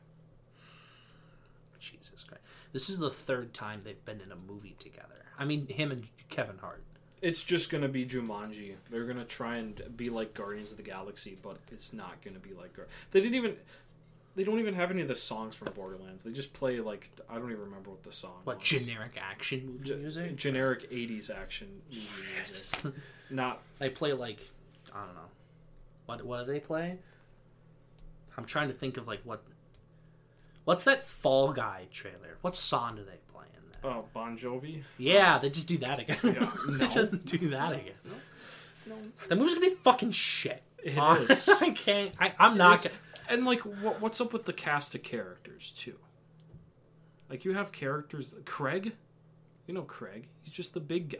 [1.79, 5.07] Jesus Christ, this is the third time they've been in a movie together.
[5.38, 6.83] I mean, him and Kevin Hart.
[7.21, 8.73] It's just gonna be Jumanji.
[8.89, 12.53] They're gonna try and be like Guardians of the Galaxy, but it's not gonna be
[12.53, 12.73] like.
[12.75, 13.55] Gar- They didn't even.
[14.39, 16.23] They don't even have any of the songs from Borderlands.
[16.23, 18.39] They just play like I don't even remember what the song.
[18.45, 18.65] What was.
[18.69, 20.36] generic action movie Ge- music?
[20.38, 22.08] generic '80s action movie
[22.47, 22.71] Yes.
[22.82, 23.02] music.
[23.30, 24.39] Not they play like
[24.95, 25.30] I don't know.
[26.06, 26.99] What what do they play?
[28.38, 29.43] I'm trying to think of like what.
[30.63, 32.38] What's that Fall Guy trailer?
[32.39, 33.88] What song do they play in that?
[33.89, 34.84] oh Bon Jovi.
[34.97, 36.17] Yeah, they just do that again.
[36.23, 37.93] Yeah, they just do that again.
[38.88, 38.95] No,
[39.28, 40.63] The movie's gonna be fucking shit.
[40.82, 41.49] it Uh, is.
[41.49, 42.13] I can't.
[42.21, 42.86] I, I'm not.
[42.86, 42.91] Is.
[43.29, 45.95] And like, what, what's up with the cast of characters too?
[47.29, 48.33] Like you have characters.
[48.45, 48.93] Craig,
[49.67, 50.27] you know Craig.
[50.41, 51.19] He's just the big guy.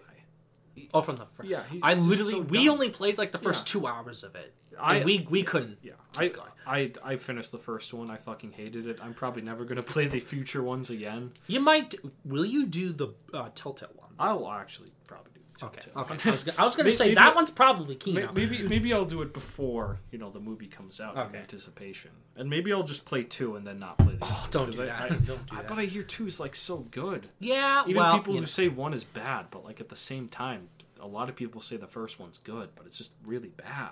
[0.94, 1.50] Oh, from the first.
[1.50, 2.32] Yeah, he's, I literally.
[2.32, 2.74] so we dumb.
[2.76, 3.80] only played like the first Yeah.
[3.82, 4.54] two hours of it.
[4.80, 5.78] I we we couldn't.
[5.84, 5.94] yeah.
[6.18, 6.32] I.
[6.66, 8.10] I I finished the first one.
[8.10, 8.98] I fucking hated it.
[9.04, 11.32] I'm probably never gonna play the future ones again.
[11.48, 11.96] You might.
[12.24, 14.12] Will you do the uh, Telltale one?
[14.18, 15.39] I will actually probably do.
[15.62, 15.82] Okay.
[15.96, 16.18] Okay.
[16.30, 18.32] I was, gonna- I was gonna Maybe- say maybe- that one's probably May- Kino.
[18.34, 22.50] Maybe maybe I'll do it before you know the movie comes out in anticipation, and
[22.50, 24.24] maybe I'll just play two and then not play the.
[24.26, 25.02] Oh, others, don't 'cause do I- that.
[25.02, 25.68] I- Don't do I- that.
[25.68, 27.30] But I hear two is like so good.
[27.40, 27.82] Yeah.
[27.82, 27.90] Well.
[27.90, 28.46] Even well, people who know.
[28.46, 30.70] say one is bad, but like at the same time,
[31.00, 33.92] a lot of people say the first one's good, but it's just really bad.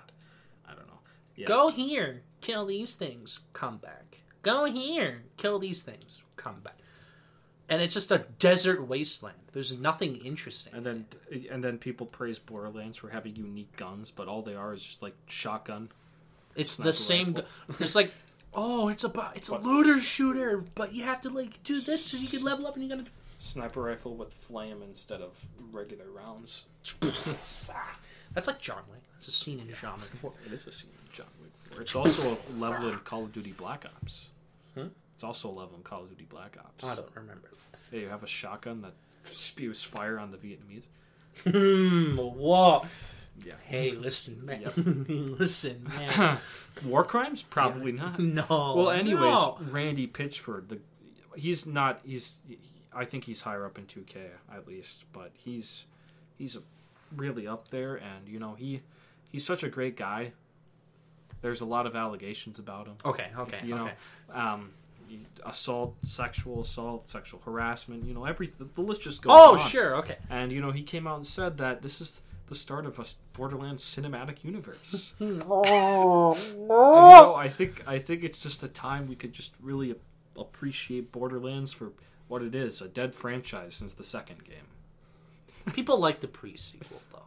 [0.66, 0.98] I don't know.
[1.36, 1.46] Yeah.
[1.46, 4.22] Go here, kill these things, come back.
[4.42, 6.78] Go here, kill these things, come back.
[7.70, 9.36] And it's just a desert wasteland.
[9.52, 10.72] There's nothing interesting.
[10.74, 11.06] And then
[11.50, 15.02] and then people praise Borderlands for having unique guns, but all they are is just
[15.02, 15.90] like shotgun.
[16.56, 17.34] It's the same.
[17.34, 17.42] gu-
[17.78, 18.12] It's like,
[18.54, 22.04] oh, it's a it's a But- looter shooter, but you have to like do this
[22.06, 23.04] so you can level up, and you gotta.
[23.40, 25.32] Sniper rifle with flame instead of
[25.70, 26.64] regular rounds.
[28.34, 29.00] That's like John Wick.
[29.14, 30.08] That's a scene in John Wick.
[30.10, 30.32] Four.
[30.46, 31.82] It is a scene in John Wick 4.
[31.82, 34.28] It's also a level in Call of Duty Black Ops.
[35.18, 36.84] It's also a level in Call of Duty Black Ops.
[36.84, 37.50] I don't remember.
[37.90, 38.92] Yeah, you have a shotgun that
[39.24, 40.84] spews fire on the Vietnamese.
[41.42, 42.16] Hmm.
[42.16, 42.86] Whoa.
[43.44, 43.54] Yeah.
[43.64, 44.60] Hey, listen, man.
[44.60, 44.72] Yep.
[45.40, 46.38] listen, man.
[46.84, 47.42] War crimes?
[47.42, 48.20] Probably not.
[48.20, 48.74] No.
[48.76, 49.58] Well, anyways, no.
[49.72, 50.78] Randy Pitchford, the
[51.34, 52.36] he's not he's
[52.94, 54.18] I think he's higher up in 2K
[54.54, 55.84] at least, but he's
[56.36, 56.56] he's
[57.16, 58.82] really up there and you know, he
[59.32, 60.30] he's such a great guy.
[61.42, 62.98] There's a lot of allegations about him.
[63.04, 63.26] Okay.
[63.36, 63.58] Okay.
[63.64, 63.94] you know, okay.
[64.32, 64.70] um
[65.46, 69.58] assault, sexual assault, sexual harassment, you know, every the list just goes Oh, on.
[69.58, 69.96] sure.
[69.96, 70.16] Okay.
[70.30, 73.04] And you know, he came out and said that this is the start of a
[73.34, 75.12] Borderlands cinematic universe.
[75.20, 79.52] Oh And, you know, I think I think it's just a time we could just
[79.60, 79.94] really
[80.36, 81.92] appreciate Borderlands for
[82.28, 85.72] what it is a dead franchise since the second game.
[85.74, 87.18] People like the pre-sequel though.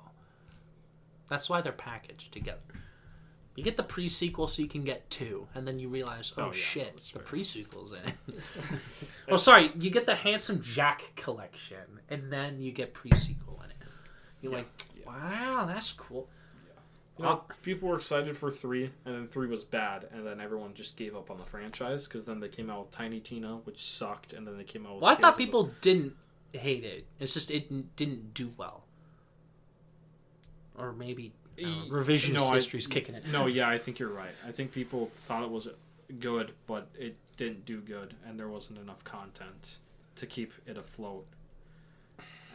[1.28, 2.60] That's why they're packaged together.
[3.56, 6.46] You get the pre-sequel so you can get two, and then you realize, oh, Oh,
[6.48, 7.22] yeah, shit, the fair.
[7.22, 8.16] pre-sequel's in it.
[9.30, 13.76] oh, sorry, you get the Handsome Jack collection, and then you get pre-sequel in it.
[14.42, 14.68] You're Yeah, like,
[15.06, 16.30] wow, that's cool.
[17.18, 20.40] You know, uh, people were excited for three, and then three was bad, and then
[20.40, 23.58] everyone just gave up on the franchise because then they came out with Tiny Tina,
[23.66, 25.02] which sucked, and then they came out with.
[25.04, 26.14] Well, I Tales thought of the- people didn't
[26.54, 27.06] hate it.
[27.20, 28.86] It's just it didn't do well.
[30.78, 33.28] Or maybe I don't E- revisionist no, I- history's kicking it.
[33.32, 34.34] No, yeah, I think you're right.
[34.48, 35.68] I think people thought it was
[36.20, 39.78] good, but it didn't do good, and there wasn't enough content
[40.16, 41.26] to keep it afloat.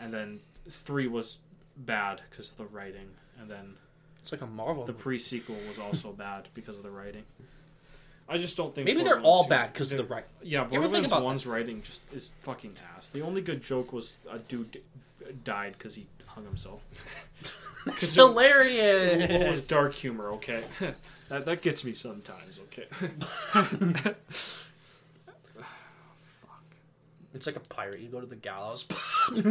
[0.00, 1.38] And then three was
[1.76, 3.08] bad because of the writing,
[3.40, 3.74] and then
[4.22, 4.84] It's like a Marvel.
[4.84, 5.02] the movie.
[5.02, 7.24] pre sequel was also bad because of the writing.
[8.28, 10.70] I just don't think Maybe they're all 2 bad because of the they're- Yeah, ever
[10.70, 13.08] Borderlands about One's writing just is fucking ass.
[13.08, 14.82] The only good joke was a dude d-
[15.44, 16.82] died because he hung himself.
[17.88, 19.30] It's it- hilarious.
[19.30, 20.64] It was dark humor, okay.
[21.28, 22.88] that that gets me sometimes, okay.
[27.34, 28.00] It's like a pirate.
[28.00, 28.86] You go to the gallows,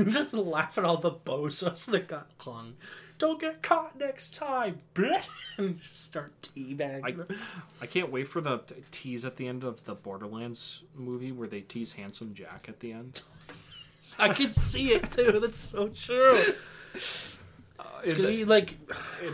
[0.10, 2.74] just laugh at all the bozos that got hung.
[3.20, 5.30] Don't get caught next time, bitch!
[5.58, 7.30] And just start teabagging.
[7.32, 7.36] I-
[7.82, 11.48] I can't wait for the t- tease at the end of the Borderlands movie where
[11.48, 13.22] they tease Handsome Jack at the end.
[14.20, 15.40] I can see it too.
[15.42, 16.40] That's so true.
[18.04, 18.78] It's gonna be like,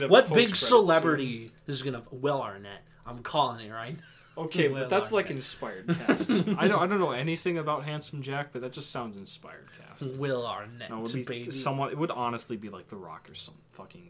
[0.07, 2.81] what big celebrity is gonna Will Arnett?
[3.05, 3.97] I'm calling it right.
[4.37, 6.55] Okay, Will but that's like inspired casting.
[6.57, 10.17] I don't I don't know anything about Handsome Jack, but that just sounds inspired casting.
[10.17, 11.51] Will Arnett, No, it would be baby.
[11.51, 11.89] someone.
[11.91, 14.09] It would honestly be like The Rock or some fucking.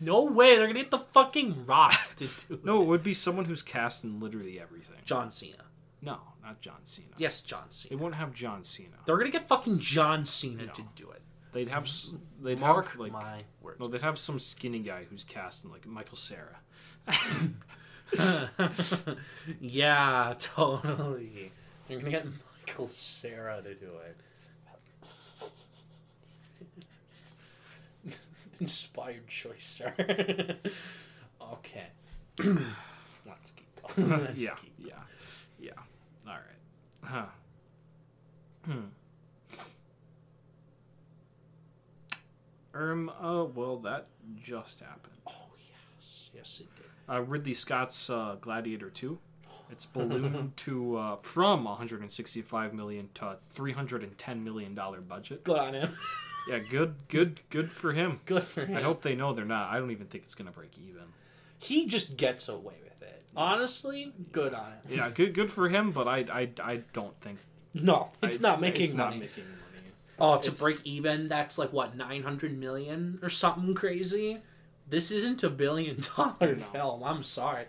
[0.00, 2.84] No way, they're gonna get the fucking Rock to do No, it.
[2.84, 4.96] it would be someone who's cast in literally everything.
[5.04, 5.64] John Cena.
[6.00, 7.08] No, not John Cena.
[7.18, 7.90] Yes, John Cena.
[7.90, 8.96] They won't have John Cena.
[9.04, 10.72] They're gonna get fucking John Cena No.
[10.72, 11.22] to do it.
[11.52, 11.84] They'd have.
[11.84, 13.12] s- They'd Mark have like.
[13.12, 13.80] my words.
[13.80, 16.58] No, they'd have some skinny guy who's cast in like Michael Cera.
[19.60, 21.52] yeah, totally.
[21.88, 22.26] You're gonna get
[22.66, 23.90] Michael Cera to do
[28.04, 28.12] it.
[28.60, 29.92] Inspired choice, sir.
[31.42, 31.86] okay.
[32.38, 34.10] Let's keep going.
[34.10, 34.94] Let's yeah, keep yeah, yeah.
[37.06, 37.26] Huh.
[38.64, 38.80] Hmm.
[42.74, 43.10] Um.
[43.20, 43.44] Uh.
[43.44, 44.06] Well, that
[44.42, 45.14] just happened.
[45.26, 46.86] Oh yes, yes it did.
[47.14, 49.18] Uh, Ridley Scott's uh, Gladiator Two.
[49.68, 55.42] It's ballooned to uh, from 165 million to 310 million dollar budget.
[55.42, 55.90] Good on him.
[56.48, 58.20] Yeah, good, good, good for him.
[58.24, 58.76] Good for him.
[58.76, 59.68] I hope they know they're not.
[59.72, 61.02] I don't even think it's gonna break even.
[61.58, 63.22] he just gets away with it.
[63.36, 64.78] Honestly, good on him.
[64.98, 65.90] Yeah, good, good for him.
[65.90, 67.38] But I, I, I don't think
[67.74, 69.16] No, it's, not making it's money.
[69.16, 69.56] Not making money.
[70.18, 74.38] Oh, to It's- break even, that's like what nine hundred million or something crazy.
[74.88, 76.58] This isn't a billion dollar No.
[76.58, 77.02] film.
[77.04, 77.64] I'm sorry.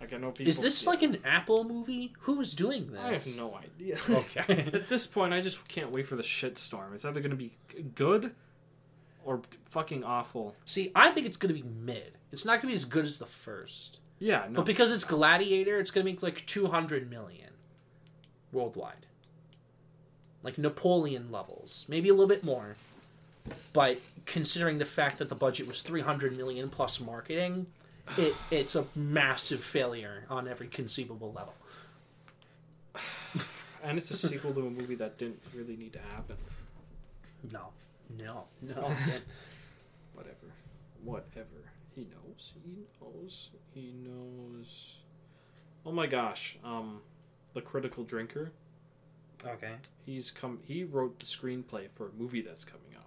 [0.00, 0.48] Like I know people.
[0.48, 2.12] Is this like an Apple movie?
[2.20, 3.00] Who's doing this?
[3.00, 3.98] I have no idea.
[4.08, 4.70] Okay.
[4.72, 6.94] At this point, I just can't wait for the shitstorm.
[6.94, 7.50] It's either going to be
[7.96, 8.32] good
[9.24, 10.54] or fucking awful.
[10.64, 12.14] See, I think it's gonna be mid.
[12.32, 14.56] It's not gonna be as good as the first, Yeah, no.
[14.56, 17.50] but because it's Gladiator, it's gonna make like two hundred million
[18.52, 19.06] worldwide,
[20.42, 22.76] like Napoleon levels, maybe a little bit more.
[23.72, 27.66] But considering the fact that the budget was three hundred million plus marketing,
[28.16, 31.54] it, it's a massive failure on every conceivable level.
[33.84, 36.36] and it's a sequel to a movie that didn't really need to happen.
[37.52, 37.68] No,
[38.18, 38.92] no, no.
[40.14, 40.52] Whatever.
[41.04, 41.67] Whatever.
[42.64, 43.50] He knows.
[43.74, 43.92] He knows.
[43.92, 44.96] He knows.
[45.84, 46.58] Oh my gosh.
[46.64, 47.00] Um,
[47.54, 48.52] the critical drinker.
[49.46, 49.72] okay.
[50.04, 50.58] He's come.
[50.64, 53.04] He wrote the screenplay for a movie that's coming out.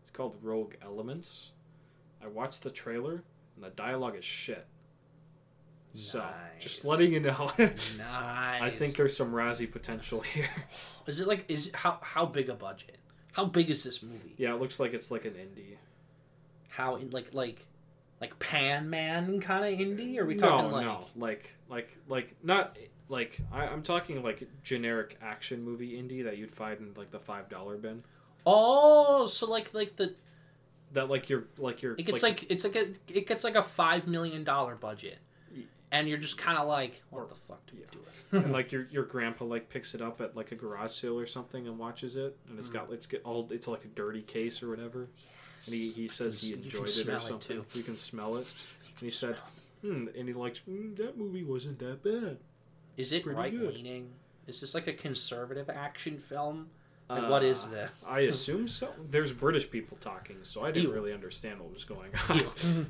[0.00, 1.52] It's called Rogue Elements.
[2.22, 3.22] I watched the trailer,
[3.56, 4.66] and the dialogue is shit.
[5.94, 6.24] So,
[6.58, 7.50] just letting you know.
[7.58, 8.62] Nice.
[8.62, 10.48] I think there's some Razzie potential here.
[11.06, 12.96] Is it like is how how big a budget?
[13.32, 14.34] How big is this movie?
[14.38, 15.76] yeah, it looks like it's like an indie.
[16.68, 17.66] How in like like
[18.22, 20.16] like Pan Man kind of indie?
[20.18, 24.22] Or are we no, talking like no, like like like not like I, I'm talking
[24.22, 28.00] like generic action movie indie that you'd find in like the five dollar bin.
[28.46, 30.14] oh, so like like the
[30.92, 33.62] That like you're like you're it gets like, it's like a it gets like a
[33.62, 35.18] five million dollar budget,
[35.90, 37.88] and you're just kind of like what Or- the fuck do you yeah.
[37.90, 38.44] do it?
[38.44, 41.26] and like your your grandpa like picks it up at like a garage sale or
[41.26, 42.74] something and watches it and it's Mm.
[42.74, 45.08] got it's get all it's like a dirty case or whatever
[45.66, 47.64] and he, he says he enjoyed it or it, something too.
[47.74, 48.46] you can smell it
[48.98, 49.36] and he said
[49.82, 52.36] hmm, and he likes mm, that movie wasn't that bad
[52.96, 53.74] Is it Pretty right good.
[53.74, 54.10] leaning?
[54.46, 56.68] Is this like a conservative action film?
[57.08, 58.04] Like, what is Uh, this?
[58.08, 58.88] I assume so.
[59.10, 60.94] There's British people talking, so I didn't Ew.
[60.94, 62.42] really understand what was going on.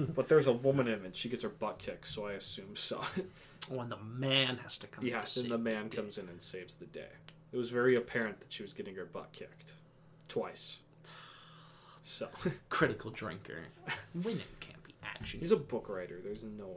[0.14, 1.16] but there's a woman in it.
[1.16, 3.01] She gets her butt kicked, so I assume so.
[3.68, 5.05] when the man has to come.
[5.05, 5.97] to then the man day.
[5.97, 7.11] comes in and saves the day.
[7.53, 9.75] It was very apparent that she was getting her butt kicked
[10.29, 10.79] twice.
[12.03, 12.29] So
[12.69, 13.61] Critical drinker.
[14.15, 15.41] Women can't be action.
[15.41, 16.19] he's a book writer.
[16.23, 16.77] There's no.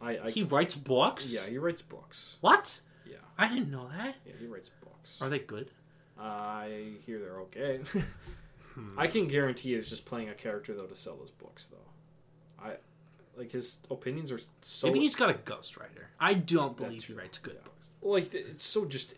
[0.00, 1.32] I, I he writes books.
[1.32, 2.36] yeah, he writes books.
[2.40, 2.80] What?
[3.06, 4.16] Yeah, I didn't know that.
[4.26, 5.20] yeah, he writes books.
[5.22, 5.70] Are they good?
[6.18, 7.80] I hear they're okay.
[8.74, 8.88] Hmm.
[8.98, 12.64] I can guarantee he's just playing a character though to sell his books though.
[12.64, 12.76] I
[13.36, 16.06] like his opinions are so Maybe he's got a ghostwriter.
[16.18, 17.64] I don't believe That's he writes good Yeah.
[17.64, 17.90] books.
[18.00, 19.12] like it's so just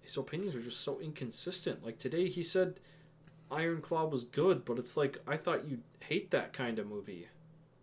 [0.00, 1.84] his opinions are just so inconsistent.
[1.84, 2.80] Like today he said
[3.50, 7.28] Iron Claw was good, but it's like I thought you'd hate that kind of movie.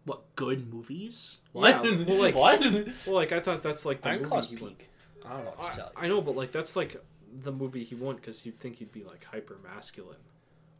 [0.06, 1.38] What good movies?
[1.56, 2.60] Yeah, well, like- what?
[2.62, 4.90] Well, like I thought that's like the Iron movie Claw's he peak.
[5.26, 7.02] I don't know what to tell I, I know, but like that's like
[7.44, 10.18] the movie he won because you'd think he'd be like hyper masculine.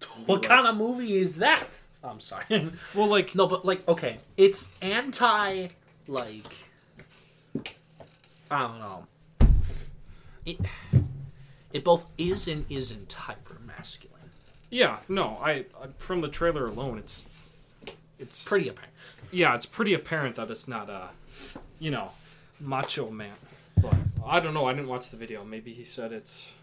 [0.02, 0.08] you.
[0.26, 1.64] What kind of movie is that?
[2.04, 2.44] I'm sorry.
[2.94, 5.68] Well, like no, but like, okay, it's anti,
[6.08, 6.54] like,
[8.52, 9.08] I don't know.
[10.46, 10.58] It,
[11.72, 14.13] it both is and isn't hyper masculine.
[14.74, 17.22] Yeah, no, I, I from the trailer alone, it's
[18.20, 18.94] it's Pretty apparent.
[19.32, 21.10] yeah, it's pretty apparent that it's not a,
[21.80, 22.12] you know,
[22.60, 23.34] macho man.
[23.82, 23.96] But
[24.26, 24.66] I don't know.
[24.66, 25.44] I didn't watch the video.
[25.44, 26.54] Maybe he said it's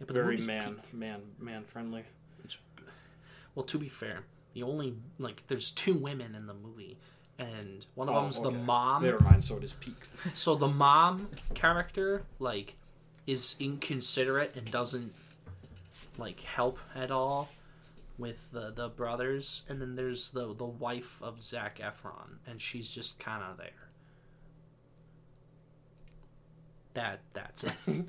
[0.00, 0.94] Yeah, very man, peak.
[0.94, 2.04] man, man friendly.
[3.54, 4.20] Well, to be fair,
[4.54, 6.96] the only like there's two women in the movie,
[7.38, 8.50] and one of Oh, them's okay.
[8.50, 9.02] the mom.
[9.04, 9.44] Never mind.
[9.44, 9.94] So it is peak.
[10.34, 12.76] So the mom character like
[13.26, 15.14] is inconsiderate and doesn't
[16.18, 17.48] like help at all
[18.18, 22.90] with the the brothers, and then there's the the wife of Zac Efron, and she's
[22.90, 23.88] just kind of there.
[26.94, 27.72] That that's it.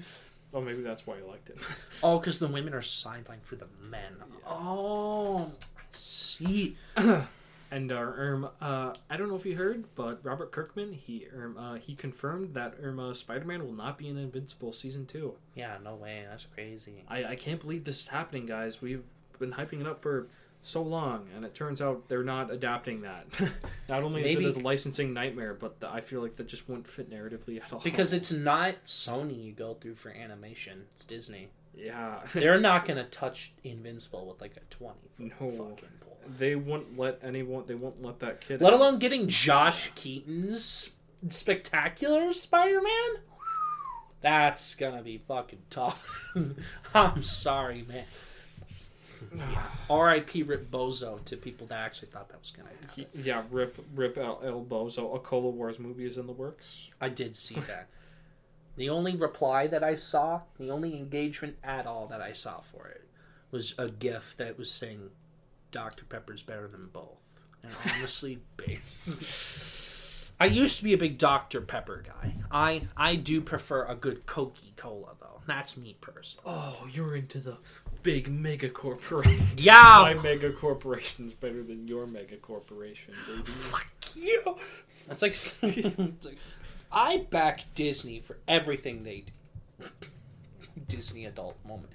[0.54, 1.58] Oh, maybe that's why you liked it.
[2.04, 4.16] oh, because the women are sidelined for the men.
[4.48, 6.78] Oh, I see.
[7.72, 11.58] And uh, um, uh, I don't know if you heard, but Robert Kirkman he um,
[11.58, 15.34] uh, he confirmed that uh, Spider-Man will not be in Invincible season two.
[15.56, 16.26] Yeah, no way.
[16.30, 17.04] That's crazy.
[17.08, 18.82] I, I can't believe this is happening, guys.
[18.82, 19.04] We've
[19.40, 20.28] been hyping it up for
[20.62, 23.26] so long, and it turns out they're not adapting that.
[23.90, 26.70] not only is Maybe- it a licensing nightmare, but the, I feel like that just
[26.70, 27.80] won't fit narratively at all.
[27.82, 30.86] Because it's not Sony you go through for animation.
[30.96, 31.50] It's Disney.
[31.76, 35.30] yeah, They're not gonna touch Invincible with like a twenty No.
[35.36, 35.90] fucking.
[36.38, 37.64] They won't let anyone.
[37.66, 38.62] They won't let that kid.
[38.62, 38.80] Let out.
[38.80, 40.92] alone getting Josh Keaton's
[41.30, 43.22] spectacular Spider-Man.
[44.22, 46.34] That's gonna be fucking tough.
[46.94, 48.06] I'm sorry, man.
[49.36, 49.64] Yeah.
[49.90, 50.44] R.I.P.
[50.44, 53.06] Rip Bozo to people that actually thought that was gonna happen.
[53.14, 55.14] Yeah, rip rip El, El Bozo.
[55.14, 56.92] A Cola Wars movie is in the works.
[57.02, 57.88] I did see that.
[58.78, 62.88] the only reply that I saw, the only engagement at all that I saw for
[62.88, 63.10] it,
[63.52, 65.10] was a GIF that was saying,
[65.76, 67.20] "Dr Pepper's better than both."
[67.62, 70.32] And honestly, base.
[70.40, 72.34] I used to be a big Dr Pepper guy.
[72.52, 75.42] I I do prefer a good Coca Cola though.
[75.46, 76.50] That's me personally.
[76.50, 77.58] Oh, you're into the
[78.04, 79.46] big mega corporation.
[79.58, 80.14] Yeah.
[80.14, 83.44] My mega corporation's better than your mega corporation, baby.
[83.46, 84.58] Fuck you.
[85.08, 86.38] That's like, it's like,
[86.92, 89.26] I back Disney for everything they
[89.80, 89.88] do.
[90.88, 91.92] Disney adult moment.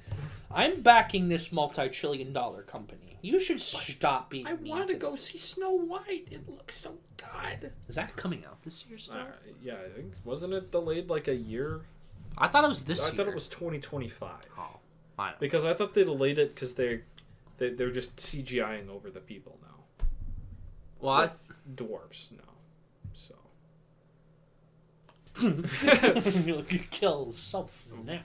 [0.50, 3.18] I'm backing this multi-trillion dollar company.
[3.22, 4.46] You should stop being.
[4.46, 5.10] I want to them.
[5.10, 6.26] go see Snow White.
[6.30, 7.72] It looks so good.
[7.88, 8.96] Is that coming out this year?
[8.98, 9.16] Still?
[9.18, 9.24] Uh,
[9.62, 11.82] yeah, I think wasn't it delayed like a year?
[12.38, 13.08] I thought it was this year.
[13.08, 13.16] I year.
[13.16, 14.78] thought it was 2025 Oh,
[15.18, 15.40] I don't.
[15.40, 17.02] because I thought they delayed it because they
[17.58, 20.06] they they're just CGIing over the people now.
[21.00, 22.38] Well, I, With dwarves now.
[23.12, 23.34] So
[25.42, 28.20] you could kill yourself now.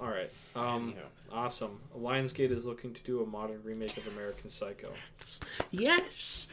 [0.00, 0.30] All right.
[0.54, 0.94] Um,
[1.32, 1.80] awesome.
[1.96, 4.92] Lionsgate is looking to do a modern remake of American Psycho.
[5.70, 6.48] Yes.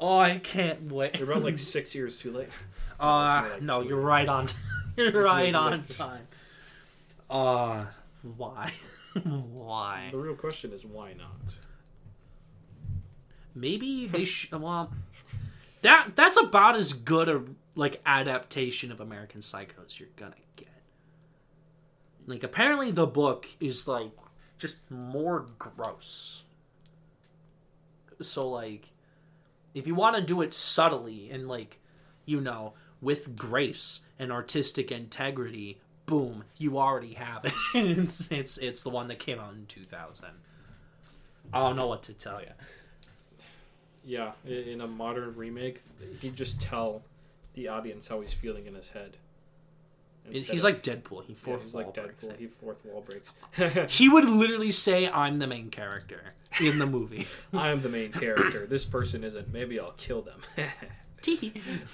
[0.00, 1.18] Oh, I can't wait.
[1.18, 2.48] You're about like six years too late.
[2.98, 3.88] Uh, like no, three.
[3.90, 4.46] you're right on.
[4.96, 6.26] You're right on time.
[7.30, 7.86] Uh,
[8.36, 8.72] why?
[9.24, 10.08] why?
[10.10, 11.56] The real question is why not?
[13.54, 14.60] Maybe they should.
[14.60, 14.92] Well,
[15.82, 17.42] that that's about as good a
[17.74, 20.49] like adaptation of American Psycho as you're gonna get.
[22.30, 24.12] Like, apparently, the book is like
[24.58, 26.44] just more gross.
[28.22, 28.92] So, like,
[29.74, 31.78] if you want to do it subtly and like,
[32.26, 37.52] you know, with grace and artistic integrity, boom, you already have it.
[37.74, 40.30] it's it's it's the one that came out in two thousand.
[41.52, 42.52] I don't know what to tell you.
[44.04, 45.82] Yeah, in a modern remake,
[46.20, 47.02] he'd just tell
[47.54, 49.16] the audience how he's feeling in his head.
[50.28, 51.24] He's of- like Deadpool.
[51.24, 52.38] He yeah, fourth he's wall like breaks Deadpool.
[52.38, 53.34] He fourth wall breaks.
[53.92, 56.22] He would literally say, "I'm the main character
[56.60, 58.66] in the movie." I am the main character.
[58.66, 59.52] This person isn't.
[59.52, 60.40] Maybe I'll kill them.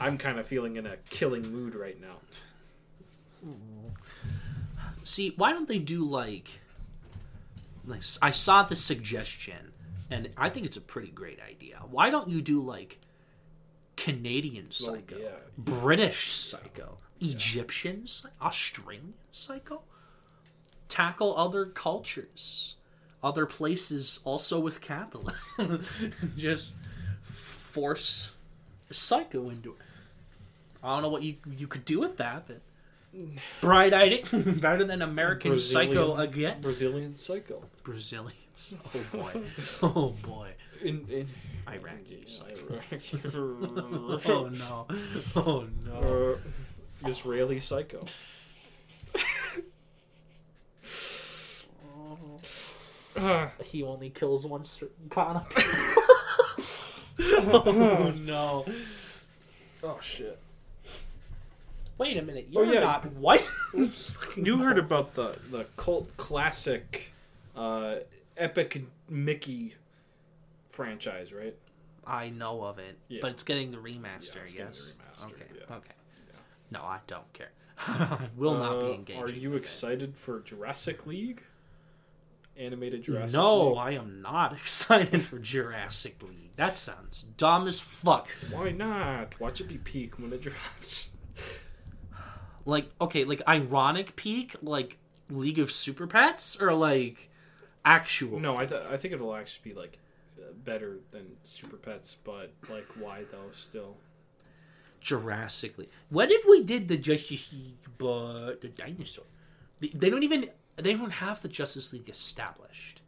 [0.01, 2.17] I'm kind of feeling in a killing mood right now.
[5.05, 6.61] See, why don't they do like,
[7.85, 9.73] like I saw the suggestion,
[10.11, 11.79] and I think it's a pretty great idea.
[11.91, 12.99] Why don't you do like
[13.97, 15.29] Canadian Psycho, yeah.
[15.57, 18.07] British Psycho, Egyptian,
[18.43, 19.83] Australian Psycho?
[20.89, 22.77] Tackle other cultures,
[23.23, 25.85] other places, also with capitalism.
[26.37, 26.77] Just
[27.23, 28.33] force
[28.91, 29.79] Psycho into it.
[30.83, 32.61] I don't know what you you could do with that, but
[33.61, 36.61] bright idea, better than American Psycho again.
[36.61, 37.63] Brazilian Psycho.
[37.83, 38.33] Brazilians.
[38.95, 39.43] Oh boy.
[39.83, 40.49] Oh boy.
[40.83, 41.29] In, in
[41.71, 42.81] Iraqi Psycho.
[43.35, 44.27] Iraq.
[44.27, 44.87] Oh no.
[45.37, 46.39] Oh no.
[46.39, 46.49] Uh,
[47.09, 48.01] Israeli Psycho.
[53.65, 55.47] He only kills one certain kind of
[57.19, 58.67] oh no.
[59.83, 60.39] oh shit!
[61.97, 62.49] Wait a minute.
[62.51, 62.81] You're yeah.
[62.81, 63.47] not white.
[63.75, 64.15] Oops.
[64.37, 67.13] You heard about the the cult classic,
[67.57, 67.97] uh,
[68.37, 69.75] epic Mickey
[70.69, 71.57] franchise, right?
[72.07, 73.21] I know of it, Yeah.
[73.23, 74.37] but it's getting the remaster.
[74.37, 74.93] Yeah, it's getting the yes.
[74.93, 75.45] remaster, Okay.
[75.55, 75.77] yeah.
[75.77, 75.93] Okay.
[76.71, 77.51] No, I don't care.
[77.79, 79.21] I will not be Uh, engaged.
[79.23, 81.43] Are you excited for Jurassic League?
[82.59, 83.79] Animated Jurassic No, League?
[83.79, 86.53] I am not excited for Jurassic League.
[86.57, 88.29] That sounds dumb as fuck.
[88.51, 89.39] Why not?
[89.39, 91.11] Watch it be peak when it drops.
[92.65, 94.97] Like, okay, like ironic peak, like
[95.31, 97.29] League of Super Pets, or like
[97.85, 98.41] actual.
[98.41, 99.99] No, I, th- I think it'll actually be like
[100.41, 103.51] uh, better than Super Pets, but like why though?
[103.53, 103.97] Still,
[105.79, 105.91] League.
[106.11, 109.25] What if we did the Justice League, but the dinosaur?
[109.81, 110.51] They, don't even.
[110.77, 113.03] They don't have the Justice League established.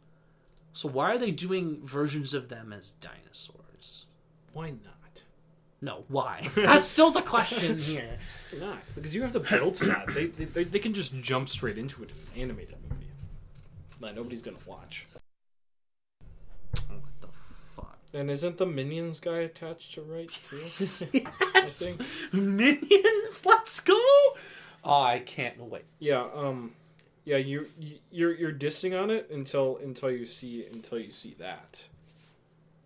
[0.73, 4.05] So why are they doing versions of them as dinosaurs?
[4.53, 5.23] why not?
[5.81, 6.47] No, why?
[6.55, 8.17] That's still the question here.
[8.59, 8.79] Not?
[8.93, 10.13] Because you have to build to that.
[10.13, 13.05] They, they they can just jump straight into it in an animated movie
[14.01, 15.07] that nobody's gonna watch.
[16.75, 17.08] Fuck?
[18.13, 20.61] And isn't the Minions guy attached to right too?
[21.53, 21.97] Yes!
[22.33, 23.99] Minions, let's go!
[24.83, 25.83] Oh, I can't wait.
[25.99, 26.25] yeah.
[26.33, 26.71] Um.
[27.25, 27.37] Yeah.
[27.37, 31.87] You you- you're you're dissing on it until until you see until you see that.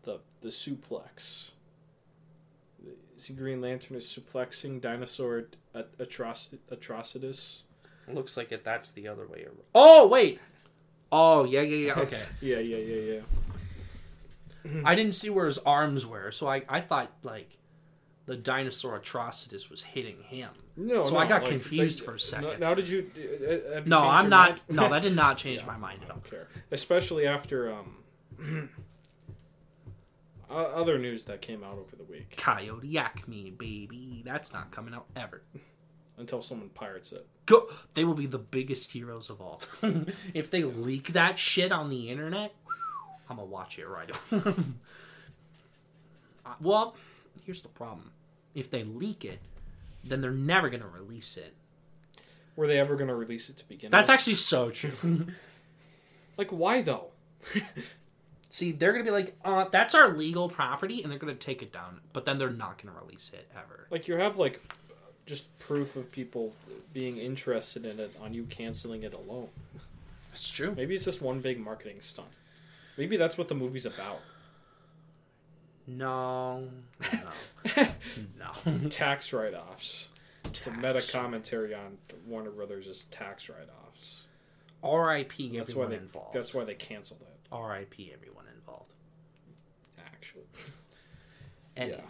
[0.03, 1.51] The the suplex.
[3.17, 7.61] See, Green Lantern is suplexing dinosaur at- atroc- atrocitus.
[8.09, 8.65] Looks like it.
[8.65, 9.59] That's the other way around.
[9.73, 10.41] Oh wait.
[11.11, 11.99] Oh yeah yeah yeah.
[11.99, 12.21] Okay.
[12.41, 13.19] Yeah, yeah, yeah, yeah.
[14.85, 17.57] I didn't see where his arms were, so I I thought like
[18.25, 20.49] the dinosaur atrocitus was hitting him.
[20.77, 22.59] No, So no, I got like, confused like, for a second.
[22.59, 23.11] Now, did you?
[23.15, 24.59] uh, you No, I'm not.
[24.69, 26.47] No, that did not change Yeah, my mind at I don't care.
[26.71, 27.97] Especially after um,
[30.49, 32.35] other news that came out over the week.
[32.37, 34.23] Coyote Acme, baby.
[34.25, 35.41] That's not coming out ever.
[36.17, 37.25] Until someone pirates it.
[37.47, 37.69] Go.
[37.95, 40.05] They will be the biggest heroes of all time.
[40.33, 42.53] if they leak that shit on the internet,
[43.33, 44.11] I'm gonna watch it right.
[46.45, 46.93] Uh, well,
[47.45, 48.11] here's the problem.
[48.53, 49.39] If they leak it,
[50.03, 51.53] then they're never gonna release it.
[52.57, 53.91] Were they ever to release it to begin with?
[53.91, 54.13] That's with?
[54.13, 54.91] actually so true.
[56.37, 57.11] like, why though?
[58.49, 61.71] See, they're gonna be like, uh, "That's our legal property," and they're gonna take it
[61.71, 62.01] down.
[62.11, 63.87] But then they're not gonna release it ever.
[63.89, 64.61] Like, you have like
[65.25, 66.53] just proof of people
[66.91, 69.47] being interested in it on you canceling it alone.
[70.33, 70.73] That's true.
[70.75, 72.27] Maybe it's just one big marketing stunt.
[72.97, 74.19] Maybe that's what the movie's about.
[75.85, 76.69] No,
[77.11, 78.89] no, no.
[78.89, 80.07] tax write-offs.
[80.45, 84.23] It's a meta commentary on Warner Brothers' tax write-offs.
[84.81, 85.57] R.I.P.
[85.57, 85.97] That's why Everyone they.
[85.97, 86.33] involved.
[86.33, 87.35] That's why they canceled it.
[87.51, 88.11] R.I.P.
[88.13, 88.91] Everyone involved.
[90.05, 90.43] Actually,
[91.75, 92.01] Any, yeah.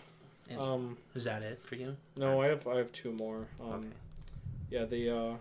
[0.49, 1.95] any- Um, is that it for you?
[2.17, 3.47] no, I have I have two more.
[3.59, 3.87] Um, Okay.
[4.69, 5.33] yeah, the uh,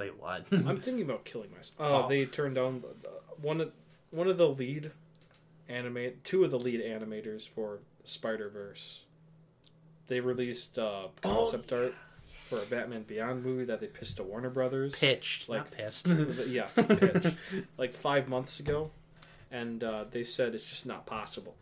[0.00, 0.46] Wait, what?
[0.52, 1.76] I'm thinking about killing myself.
[1.78, 2.08] Oh, Oh.
[2.08, 3.70] they turned down the, the, one of
[4.10, 4.90] one of the lead
[5.68, 9.04] animate two of the lead animators for Spider Verse.
[10.08, 11.94] They released uh, Oh, concept art
[12.48, 14.96] for a Batman Beyond movie that they pissed to Warner Brothers.
[14.98, 16.06] Pitched, Like- not pissed.
[16.48, 17.36] yeah, pitched
[17.78, 18.90] like five months ago,
[19.52, 21.54] and uh, they said it's just not possible.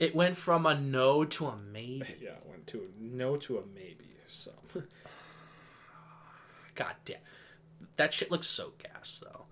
[0.00, 2.02] it went from a no to a maybe.
[2.20, 3.94] Yeah, it went to a no to a maybe.
[4.26, 4.50] So
[6.76, 7.18] God damn,
[7.96, 9.42] that shit looks so gas though.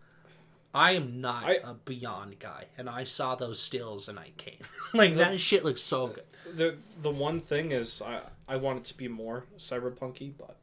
[0.73, 4.59] I am not I- a Beyond guy, and I saw those stills and I came.
[4.95, 6.25] like that shit looks so good.
[6.57, 10.57] the the one thing is I I want it to be more cyberpunky, but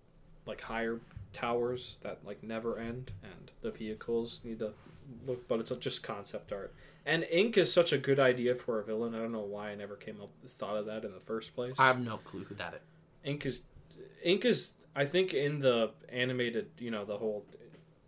[0.45, 0.99] like higher
[1.33, 4.71] towers that like never end, and the vehicles need to
[5.25, 5.47] look.
[5.47, 6.73] But it's just concept art.
[7.05, 9.15] And ink is such a good idea for a villain.
[9.15, 11.75] I don't know why I never came up thought of that in the first place.
[11.79, 12.79] I have no clue who that is.
[13.23, 13.63] ink is
[14.23, 17.45] ink is I think in the animated you know the whole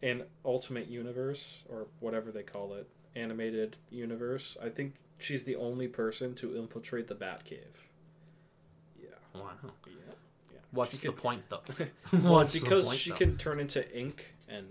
[0.02, 4.58] in Ultimate Universe or whatever they call it animated universe.
[4.62, 7.60] I think she's the only person to infiltrate the Batcave.
[9.02, 9.10] Yeah.
[9.40, 9.52] Wow.
[9.88, 9.92] Yeah.
[10.52, 10.58] Yeah.
[10.72, 11.62] What's She the can- point though?
[12.12, 13.16] Well, What's the because point, she though?
[13.18, 14.66] can turn into ink and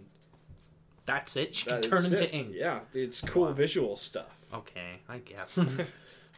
[1.07, 1.55] That's it.
[1.55, 2.35] She can turn into it.
[2.35, 2.49] ink.
[2.53, 3.53] Yeah, it's cool Wow.
[3.53, 4.37] visual stuff.
[4.53, 5.59] Okay, I guess.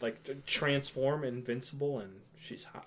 [0.01, 2.85] Like transform invincible and she's hot.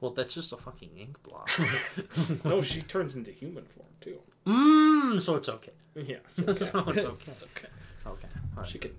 [0.00, 1.50] Well, that's just a fucking ink block.
[2.44, 4.18] No, she turns into human form too.
[4.46, 5.20] Mmm.
[5.20, 5.72] So it's okay.
[5.94, 6.16] Yeah.
[6.36, 6.90] It's so okay.
[6.92, 7.32] it's okay.
[7.32, 7.68] it's okay.
[8.06, 8.28] Okay.
[8.56, 8.68] all right.
[8.68, 8.92] She can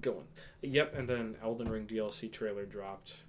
[0.00, 0.70] go in.
[0.70, 3.24] Yep, and then Elden Ring DLC trailer dropped.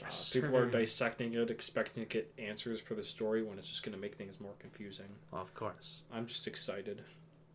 [0.00, 3.68] Yes, uh, people are dissecting it, expecting to get answers for the story when it's
[3.68, 5.08] just going to make things more confusing.
[5.32, 6.02] Of course.
[6.12, 7.02] I'm just excited.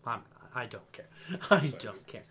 [0.06, 0.22] I'm.
[0.54, 1.08] I don't care.
[1.50, 2.24] I don't care.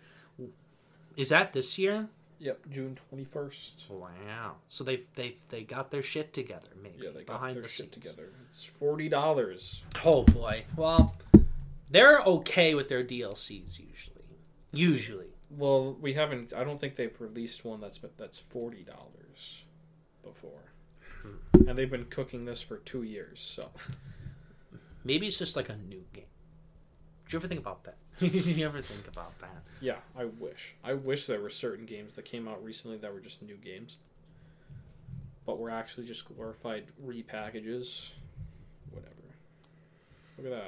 [1.17, 2.07] Is that this year?
[2.39, 3.89] Yep, June 21st.
[3.89, 4.55] Wow.
[4.67, 7.69] So they they they got their shit together, maybe Yeah, they got behind their the
[7.69, 8.05] shit scenes.
[8.07, 8.29] together.
[8.49, 9.83] It's forty dollars.
[10.03, 10.65] Oh boy.
[10.75, 11.15] Well,
[11.89, 14.25] they're okay with their DLCs usually.
[14.73, 15.27] Usually.
[15.49, 16.53] Well, we haven't.
[16.53, 19.63] I don't think they've released one that's that's forty dollars
[20.23, 20.73] before,
[21.21, 21.69] Hmm.
[21.69, 23.39] and they've been cooking this for two years.
[23.39, 23.69] So
[25.05, 26.25] Maybe it's just like a new game.
[27.25, 27.95] Did you ever think about that?
[28.19, 29.63] Did you ever think about that?
[29.81, 30.75] yeah, I wish.
[30.83, 33.97] I wish there were certain games that came out recently that were just new games,
[35.45, 38.11] but were actually just glorified repackages.
[38.91, 39.11] Whatever.
[40.37, 40.63] Look at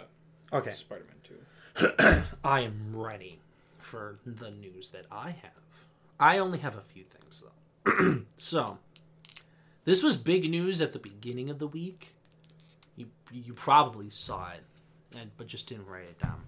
[0.52, 0.58] that.
[0.58, 0.74] Okay.
[0.74, 2.24] Spider-Man Two.
[2.44, 3.40] I am ready
[3.78, 5.86] for the news that I have.
[6.20, 7.44] I only have a few things
[7.86, 8.22] though.
[8.38, 8.80] so,
[9.86, 12.10] this was big news at the beginning of the week.
[12.96, 14.64] You you probably saw it,
[15.16, 16.42] and but just didn't write it down.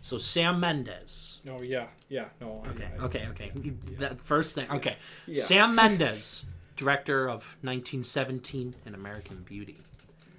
[0.00, 1.40] So Sam Mendes.
[1.48, 2.62] Oh yeah, yeah, no.
[2.64, 3.52] I, Okay, I, okay, okay.
[3.98, 4.70] That first thing.
[4.70, 5.42] Okay, Yeah.
[5.42, 9.78] Sam Mendes, director of 1917 and American Beauty.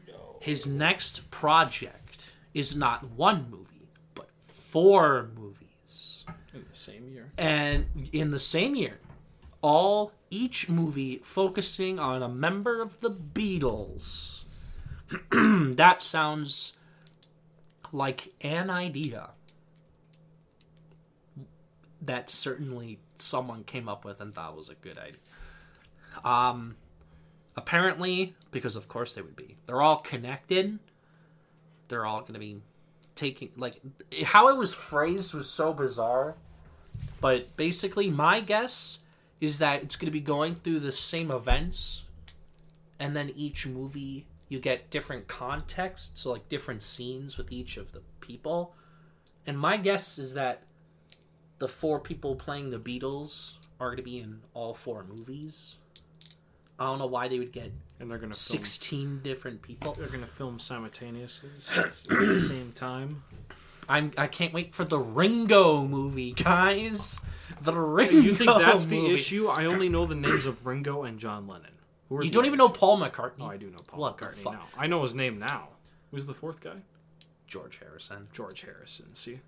[0.08, 0.38] No.
[0.42, 6.26] His next project is not one movie, but four movies.
[6.54, 7.32] In the same year.
[7.38, 9.00] And in the same year,
[9.62, 14.44] all each movie focusing on a member of the Beatles.
[15.32, 16.74] that sounds
[17.94, 19.30] like an idea
[22.02, 25.20] that certainly someone came up with and thought was a good idea.
[26.26, 26.76] Um,
[27.56, 30.80] apparently, because of course they would be, they're all connected.
[31.88, 32.62] They're all going to be
[33.16, 33.80] taking like
[34.26, 36.36] how it was phrased was so bizarre.
[37.22, 39.00] But basically, my guess
[39.40, 42.04] is that it's going to be going through the same events,
[43.00, 47.92] and then each movie you get different context, so like different scenes with each of
[47.92, 48.76] the people.
[49.46, 50.64] And my guess is that
[51.60, 55.78] the four people playing the Beatles are going to be in all four movies.
[56.80, 59.94] I don't know why they would get And they're gonna film 16 different people.
[59.94, 63.24] They're gonna film simultaneously at the same time.
[63.88, 67.22] I'm I can't wait for the Ringo movie, guys.
[67.62, 69.48] The Ringo You think that's the issue?
[69.48, 71.73] I only know the names of Ringo and John Lennon.
[72.14, 72.70] Who are You don't even know?
[72.70, 73.42] Paul McCartney.
[73.42, 74.66] Oh, I do know Paul What McCartney now.
[74.78, 75.70] I know his name now.
[76.12, 76.78] Who's the fourth guy?
[77.48, 78.28] George Harrison.
[78.32, 79.16] George Harrison.
[79.16, 79.40] See,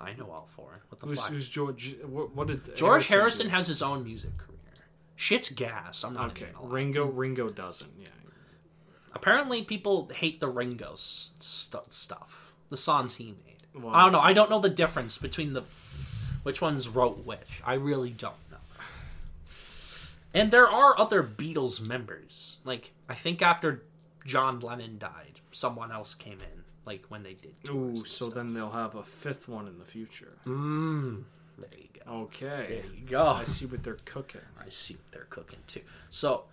[0.00, 0.80] I know all four.
[0.88, 1.30] What the who's, fuck?
[1.30, 1.94] who's George?
[2.04, 3.52] What, what did George Harrison do?
[3.52, 4.58] has his own music career.
[5.14, 6.02] Shit's gas.
[6.02, 6.72] I'm not Okay, even gonna lie.
[6.72, 7.04] Ringo.
[7.06, 7.90] Ringo doesn't.
[7.98, 8.06] Yeah.
[9.12, 12.52] Apparently, people hate the Ringo st- stuff.
[12.70, 13.62] The songs he made.
[13.82, 14.20] Well, I don't know.
[14.20, 15.62] I don't know the difference between the
[16.42, 17.60] which ones wrote which.
[17.64, 18.34] I really don't.
[20.32, 22.60] And there are other Beatles members.
[22.64, 23.82] Like I think after
[24.24, 26.64] John Lennon died, someone else came in.
[26.86, 27.54] Like when they did.
[27.68, 28.34] Ooh, so stuff.
[28.34, 30.32] then they'll have a fifth one in the future.
[30.46, 31.24] Mm,
[31.58, 32.12] there you go.
[32.12, 32.82] Okay.
[32.82, 33.26] There you go.
[33.26, 34.40] I see what they're cooking.
[34.60, 35.82] I see what they're cooking too.
[36.08, 36.44] So,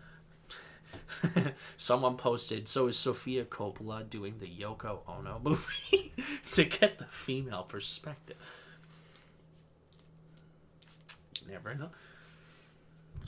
[1.78, 6.12] someone posted, so is Sofia Coppola doing the Yoko Ono movie
[6.52, 8.38] to get the female perspective?
[11.50, 11.90] Never know.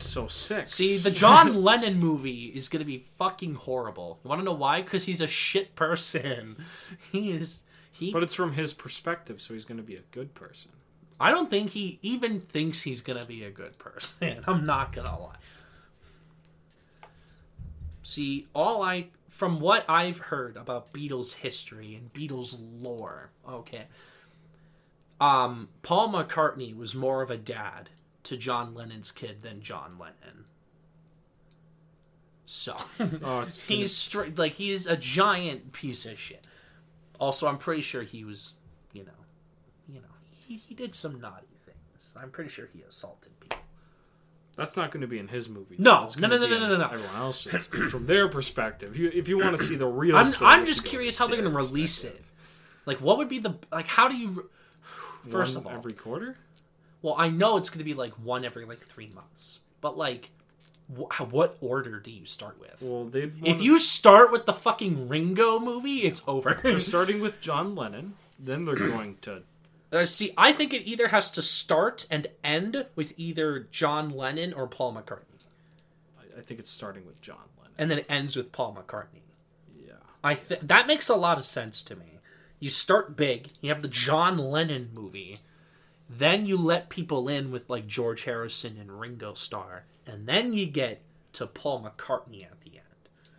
[0.01, 0.69] So sick.
[0.69, 4.19] See, the John Lennon movie is going to be fucking horrible.
[4.23, 4.81] You want to know why?
[4.81, 6.57] Because he's a shit person.
[7.11, 7.63] He is.
[7.91, 8.13] He.
[8.13, 10.71] But it's from his perspective, so he's going to be a good person.
[11.19, 14.43] I don't think he even thinks he's gonna be a good person.
[14.47, 15.35] I'm not gonna lie.
[18.03, 23.85] See, all I from what I've heard about Beatles history and Beatles lore, okay.
[25.19, 27.89] Um, Paul McCartney was more of a dad
[28.23, 30.45] to John Lennon's kid than John Lennon.
[32.45, 32.75] So
[33.23, 36.47] Oh, it's he's straight like he's a giant piece of shit.
[37.19, 38.53] Also, I'm pretty sure he was,
[38.93, 39.11] you know,
[39.87, 40.07] you know,
[40.47, 42.15] he, he did some naughty things.
[42.19, 43.57] I'm pretty sure he assaulted people.
[44.55, 45.75] That's not going to be in his movie.
[45.77, 46.85] No, no, no, no, no, no, no.
[46.85, 48.97] Everyone else's from their perspective.
[48.97, 51.41] You, if you want to see the real, I'm story, I'm just curious how they're
[51.41, 52.23] gonna release it.
[52.85, 53.87] Like, what would be the like?
[53.87, 54.49] How do you?
[55.29, 56.37] First One of all, every quarter.
[57.01, 60.31] Well, I know it's gonna be like one every like three months, but like,
[60.95, 62.77] wh- what order do you start with?
[62.81, 66.59] Well, they If you start with the fucking Ringo movie, it's over.
[66.63, 69.43] they're starting with John Lennon, then they're going to
[69.91, 74.53] Uh, see, I think it either has to start and end with either John Lennon
[74.53, 75.47] or Paul McCartney,
[76.19, 77.73] I- I think it's starting with John Lennon.
[77.79, 79.21] and then it ends with Paul McCartney.
[79.75, 79.93] Yeah.
[80.23, 82.19] I th- that makes a lot of sense to me.
[82.59, 85.37] You start big, you have the John Lennon movie,
[86.09, 90.65] then you let people in with like George Harrison and Ringo Starr, and then you
[90.65, 91.01] get
[91.33, 93.29] to Paul McCartney at the end.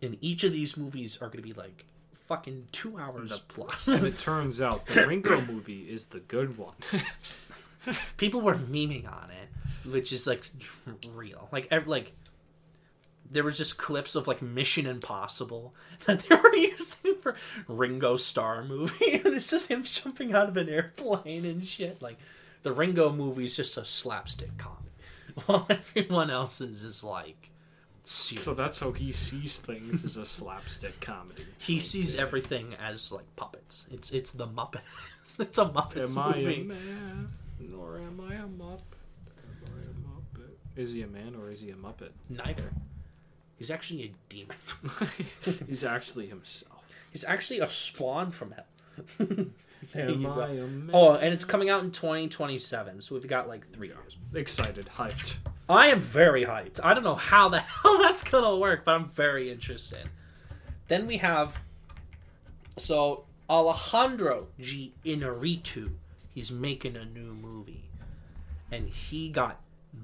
[0.00, 3.86] And each of these movies are going to be like fucking two hours plus.
[3.88, 6.74] And it turns out the Ringo movie is the good one.
[8.16, 10.46] people were memeing on it, which is like
[11.12, 11.48] real.
[11.52, 12.12] Like like
[13.30, 15.74] there was just clips of like Mission Impossible
[16.06, 17.36] that they were using for
[17.68, 22.00] Ringo Starr movie, and it's just him jumping out of an airplane and shit.
[22.02, 22.18] Like
[22.62, 24.90] the Ringo movie is just a slapstick comedy,
[25.46, 27.50] while everyone else's is like
[28.04, 28.44] serious.
[28.44, 31.44] so that's how he sees things as a slapstick comedy.
[31.58, 33.86] he sees everything as like puppets.
[33.90, 35.40] It's it's the Muppets.
[35.40, 37.28] it's a Muppets Am I a man,
[37.76, 38.82] or am I a muppet?
[39.28, 40.50] Am I a muppet?
[40.76, 42.10] Is he a man or is he a muppet?
[42.28, 42.70] Neither.
[43.58, 44.56] He's actually a demon.
[45.66, 46.84] He's actually himself.
[47.10, 49.06] He's actually a spawn from hell.
[49.94, 50.42] there Am you I go.
[50.64, 50.90] a man?
[50.92, 54.16] Oh, and it's coming out in 2027, so we've got like three years.
[54.34, 55.36] excited, hyped.
[55.68, 56.80] I am very hyped.
[56.84, 60.08] I don't know how the hell that's gonna work, but I'm very interested.
[60.88, 61.60] Then we have
[62.76, 64.92] so Alejandro G.
[65.04, 65.92] Inarritu.
[66.34, 67.84] He's making a new movie,
[68.70, 69.60] and he got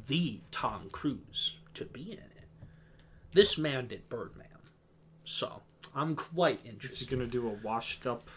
[0.08, 2.31] the Tom Cruise to be in it.
[3.32, 4.46] This man did Birdman,
[5.24, 5.62] so
[5.94, 6.98] I'm quite interested.
[6.98, 8.28] He's gonna do a washed up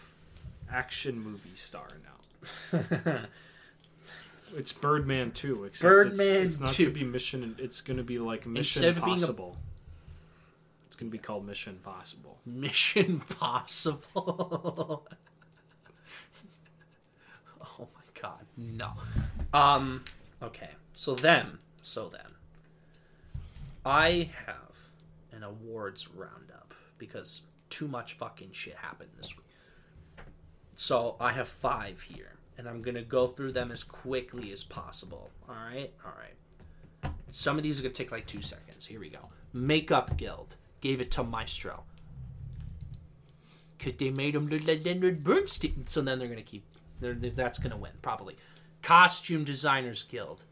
[0.70, 3.20] action movie star now?
[4.54, 6.84] It's Birdman 2, except Birdman it's, it's not 2.
[6.84, 7.56] gonna be Mission.
[7.58, 9.52] It's gonna be like Mission Instead of a-
[10.86, 12.38] It's gonna be called Mission Possible.
[12.46, 13.98] Mission Possible.
[17.60, 18.92] oh my god, no.
[19.52, 20.04] Um
[20.42, 20.70] okay.
[20.94, 22.30] So then, so then
[23.84, 24.65] I have
[25.36, 29.46] an awards roundup because too much fucking shit happened this week.
[30.74, 35.30] So I have 5 here and I'm to go through them as quickly as possible.
[35.48, 35.92] All right?
[36.04, 37.12] All right.
[37.30, 38.86] Some of these are to take like 2 seconds.
[38.86, 39.30] Here we go.
[39.52, 41.84] Makeup Guild gave it to Maestro
[43.76, 45.86] because they made him look like Leonard Bernstein.
[45.86, 46.64] So then they're gonna keep.
[47.00, 48.36] They're, that's gonna win probably.
[48.82, 50.44] Costume Designers Guild,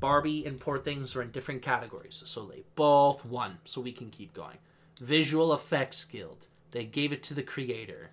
[0.00, 3.58] Barbie and Poor Things are in different categories, so they both won.
[3.64, 4.58] So we can keep going.
[5.00, 8.10] Visual Effects Guild, they gave it to the creator.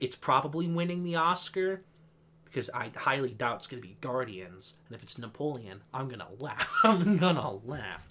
[0.00, 1.82] It's probably winning the Oscar
[2.44, 6.80] because I highly doubt it's gonna be Guardians, and if it's Napoleon, I'm gonna laugh.
[6.82, 8.08] I'm gonna laugh.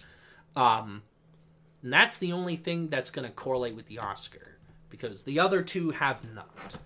[0.56, 1.04] Um,
[1.84, 4.58] and that's the only thing that's going to correlate with the Oscar
[4.90, 6.80] because the other two have not.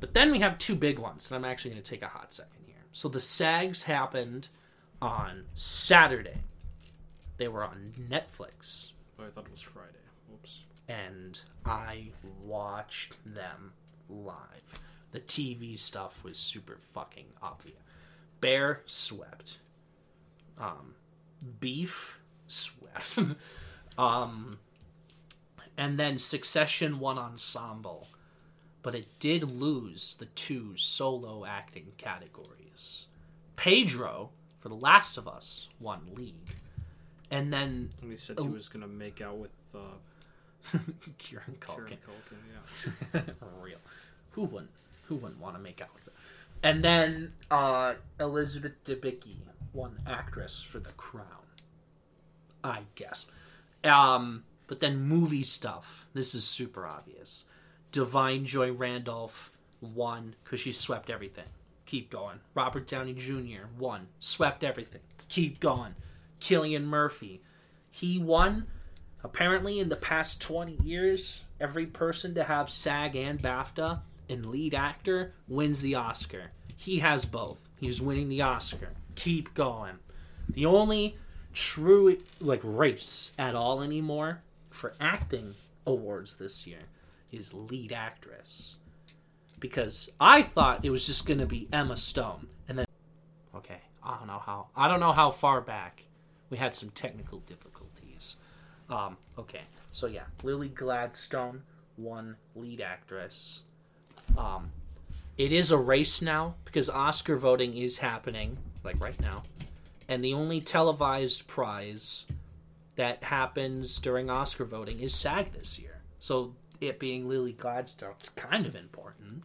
[0.00, 2.32] But then we have two big ones, and I'm actually going to take a hot
[2.32, 2.76] second here.
[2.92, 4.48] So the SAGs happened
[5.00, 6.38] on Saturday.
[7.36, 9.92] They were on Netflix, Oh, I thought it was Friday.
[10.32, 10.64] Oops.
[10.88, 12.08] and I
[12.44, 13.72] watched them
[14.08, 14.80] live.
[15.12, 17.78] The TV stuff was super fucking obvious.
[18.40, 19.58] Bear swept.
[20.58, 20.94] Um,
[21.60, 23.18] beef swept.
[23.98, 24.58] um,
[25.78, 28.08] and then Succession won ensemble,
[28.82, 33.06] but it did lose the two solo acting categories.
[33.56, 34.30] Pedro
[34.66, 36.34] for The Last of Us won lead,
[37.30, 38.42] and then And he said Oh.
[38.42, 39.78] he was gonna make out with uh,
[41.18, 41.86] Kieran Culkin.
[41.86, 43.14] Kieran Culkin.
[43.14, 43.20] Yeah.
[43.62, 43.78] Real.
[44.32, 44.72] Who wouldn't?
[45.04, 46.12] Who wouldn't want to make out with it?
[46.64, 49.36] And then uh, Elizabeth Debicki
[49.72, 51.26] won actress for The Crown.
[52.64, 53.26] I guess.
[53.84, 56.06] Um, but then movie stuff.
[56.12, 57.44] This is super obvious.
[57.92, 61.44] Da'Vine Joy Randolph won because she swept everything.
[61.86, 62.40] Keep going.
[62.54, 63.66] Robert Downey Jr.
[63.78, 64.08] won.
[64.18, 65.00] Swept everything.
[65.28, 65.94] Keep going.
[66.40, 67.40] Cillian Murphy.
[67.90, 68.66] He won
[69.26, 74.72] Apparently, in the past 20 years, every person to have SAG and BAFTA and lead
[74.72, 76.52] actor wins the Oscar.
[76.76, 77.68] he has both.
[77.80, 78.90] He's winning the Oscar.
[79.16, 79.98] Keep going.
[80.48, 81.18] The only
[81.52, 85.56] true like race at all anymore for acting
[85.86, 86.82] awards this year
[87.32, 88.76] is lead actress.
[89.58, 92.86] Because I thought it was just going to be Emma Stone and then
[93.54, 96.04] okay, I don't know how I don't know how far back
[96.50, 98.36] we had some technical difficulties.
[98.88, 99.62] Um okay.
[99.90, 101.62] So yeah, Lily Gladstone
[101.96, 103.62] won lead actress.
[104.36, 104.70] Um
[105.38, 109.42] it is a race now because Oscar voting is happening like right now.
[110.08, 112.26] And the only televised prize
[112.94, 116.00] that happens during Oscar voting is SAG this year.
[116.18, 119.44] So it being Lily Gladstone, it's kind of important.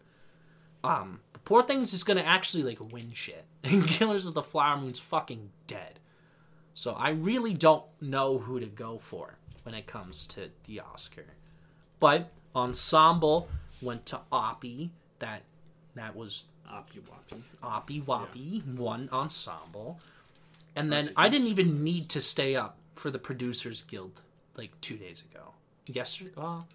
[0.84, 5.00] Um, Poor Things is gonna actually like win shit, and Killers of the Flower Moon's
[5.00, 6.00] fucking dead.
[6.74, 11.26] So I really don't know who to go for when it comes to the Oscar.
[12.00, 13.50] But ensemble
[13.82, 14.90] went to Oppie.
[15.20, 15.44] That
[15.96, 17.42] that was Oppie Woppie.
[17.64, 20.00] Oppie Woppie won ensemble,
[20.76, 24.22] and then I didn't even need to stay up for the Producers Guild
[24.56, 25.54] like two days ago.
[25.88, 26.68] Yesterday, well,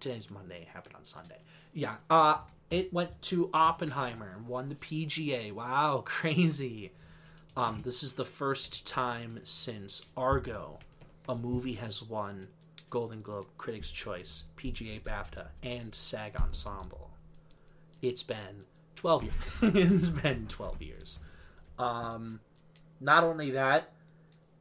[0.00, 0.62] today's Monday.
[0.62, 1.38] It happened on Sunday.
[1.72, 2.38] Yeah, uh,
[2.70, 5.52] it went to Oppenheimer, and won the PGA.
[5.52, 6.92] Wow, crazy.
[7.56, 10.78] Um, this is the first time since Argo,
[11.28, 12.48] a movie has won
[12.90, 17.10] Golden Globe, Critics' Choice, PGA, BAFTA, and SAG Ensemble.
[18.02, 18.64] It's been
[18.96, 19.34] 12 years.
[19.62, 21.18] it's been 12 years.
[21.78, 22.40] Um,
[23.00, 23.90] not only that,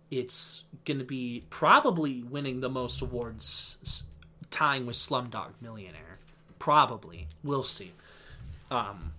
[0.10, 4.06] it's going to be probably winning the most awards,
[4.56, 6.18] tying with Slumdog Millionaire.
[6.60, 7.28] Probably.
[7.44, 7.92] We'll see.
[8.72, 9.12] Um,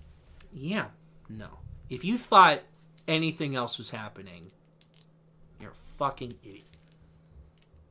[0.50, 0.86] yeah,
[1.28, 1.58] no.
[1.90, 2.62] If you thought
[3.06, 4.50] anything else was happening,
[5.60, 6.64] you're a fucking idiot.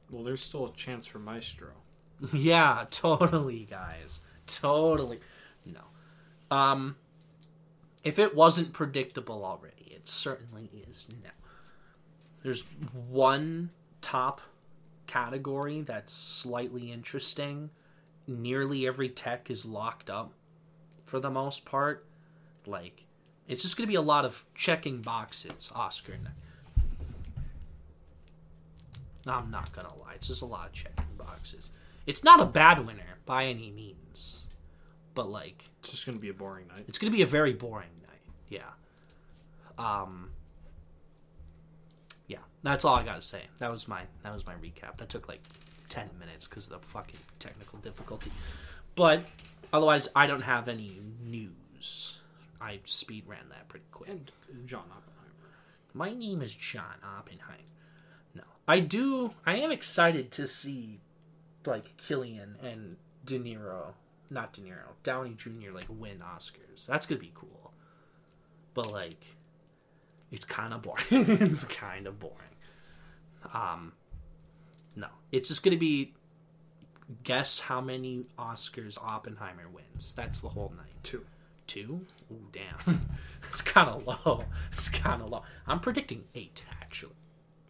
[0.10, 1.70] Well, there's still a chance for Maestro.
[2.34, 4.22] yeah, totally, guys.
[4.48, 5.20] Totally.
[5.66, 6.56] No.
[6.56, 6.96] Um
[8.04, 11.32] if it wasn't predictable already, it certainly is now.
[12.44, 12.64] There's
[13.10, 13.72] one
[14.02, 14.42] top
[15.08, 17.70] category that's slightly interesting.
[18.28, 20.32] Nearly every tech is locked up
[21.06, 22.06] for the most part.
[22.66, 23.06] Like
[23.48, 26.14] it's just going to be a lot of checking boxes, Oscar.
[29.28, 31.72] I'm not gonna lie, it's just a lot of checking boxes.
[32.06, 34.46] It's not a bad winner by any means,
[35.16, 36.86] but like It's just gonna be a boring night.
[36.88, 38.22] it's gonna be a very boring night.
[38.50, 38.70] Yeah.
[39.78, 40.30] Um.
[42.66, 43.44] That's all I gotta say.
[43.60, 44.98] That was my that was my recap.
[44.98, 45.44] That took like
[45.88, 48.32] ten minutes because of the fucking technical difficulty.
[48.96, 49.32] But
[49.72, 52.18] otherwise, I don't have any news.
[52.60, 54.10] I speed ran that pretty quick.
[54.10, 54.32] And
[54.66, 55.46] John Oppenheimer.
[55.94, 57.60] My name is John Oppenheimer.
[58.34, 59.36] No, I do.
[59.46, 61.02] I am excited to see
[61.68, 62.96] like Cillian and
[63.26, 63.94] De Niro,
[64.32, 65.72] not De Niro, Downey Jr.
[65.72, 66.88] like win Oscars.
[66.88, 67.74] That's gonna be cool.
[68.74, 69.24] But like,
[70.32, 71.06] it's kind of boring.
[71.12, 72.55] it's kind of boring.
[73.54, 73.94] Um,
[74.96, 76.14] no, it's just gonna be
[77.24, 80.14] guess how many Oscars Oppenheimer wins.
[80.14, 81.04] That's the whole night.
[81.04, 81.26] Two.
[81.68, 82.06] Two?
[82.32, 83.08] Ooh, damn.
[83.52, 84.44] it's kind of low.
[84.72, 85.44] It's kind of low.
[85.68, 87.16] I'm predicting eight, actually.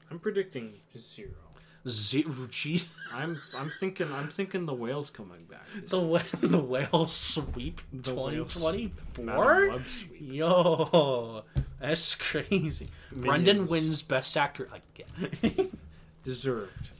[0.09, 1.44] I'm predicting zero.
[1.87, 2.31] Zero.
[2.49, 2.87] Jeez.
[3.13, 5.67] I'm I'm thinking I'm thinking the whale's coming back.
[5.87, 8.91] The whale, the whale sweep sweep.
[9.19, 9.75] Madam 2024?
[10.19, 11.43] Yo,
[11.79, 12.87] that's crazy.
[13.11, 15.71] Brendan wins Best Actor again.
[16.23, 16.91] Deserved.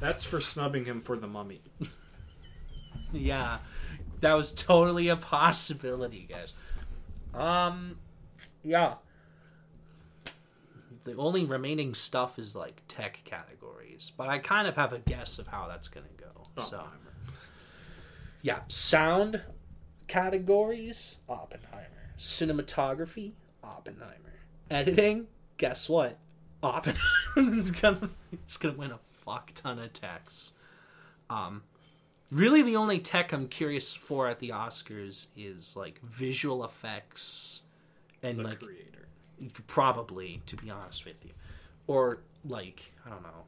[0.00, 1.60] That's for snubbing him for the mummy.
[3.12, 3.58] yeah,
[4.20, 6.52] that was totally a possibility, guys.
[7.32, 7.96] Um,
[8.64, 8.94] yeah.
[11.04, 15.38] The only remaining stuff is like tech categories, but I kind of have a guess
[15.38, 16.26] of how that's gonna go.
[16.62, 17.12] So Oppenheimer.
[18.42, 19.40] yeah, sound
[20.08, 21.86] categories, Oppenheimer.
[22.18, 23.32] Cinematography,
[23.64, 24.34] Oppenheimer.
[24.70, 25.26] Editing,
[25.56, 26.18] guess what?
[26.62, 27.00] Oppenheimer
[27.54, 30.52] is gonna it's gonna win a fuck ton of techs.
[31.30, 31.62] Um,
[32.30, 37.62] really, the only tech I'm curious for at the Oscars is like visual effects
[38.22, 38.99] and the like creator.
[39.66, 41.30] Probably to be honest with you.
[41.86, 42.18] Or
[42.48, 43.44] like i don't know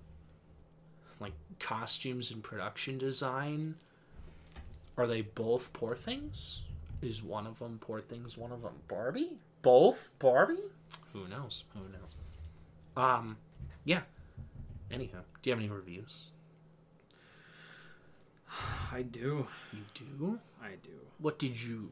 [1.20, 3.76] like costumes and production design.
[4.98, 6.62] Are they both poor things?
[7.00, 9.38] Is one of them poor things one of them barbie?
[9.62, 10.58] Both barbie?
[11.12, 11.64] Who knows?
[11.74, 12.14] Who knows?
[12.96, 13.36] Um
[13.84, 14.00] yeah.
[14.90, 16.26] Anyhow do you have any reviews?
[18.92, 19.46] I do.
[19.72, 20.38] you do?
[20.62, 20.90] I do.
[21.18, 21.90] what did you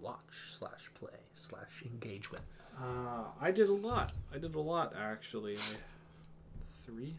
[0.00, 2.40] watch slash play slash engage with
[2.80, 4.12] Uh, I did a lot.
[4.34, 5.56] I did a lot actually.
[5.56, 5.76] I,
[6.84, 7.16] three,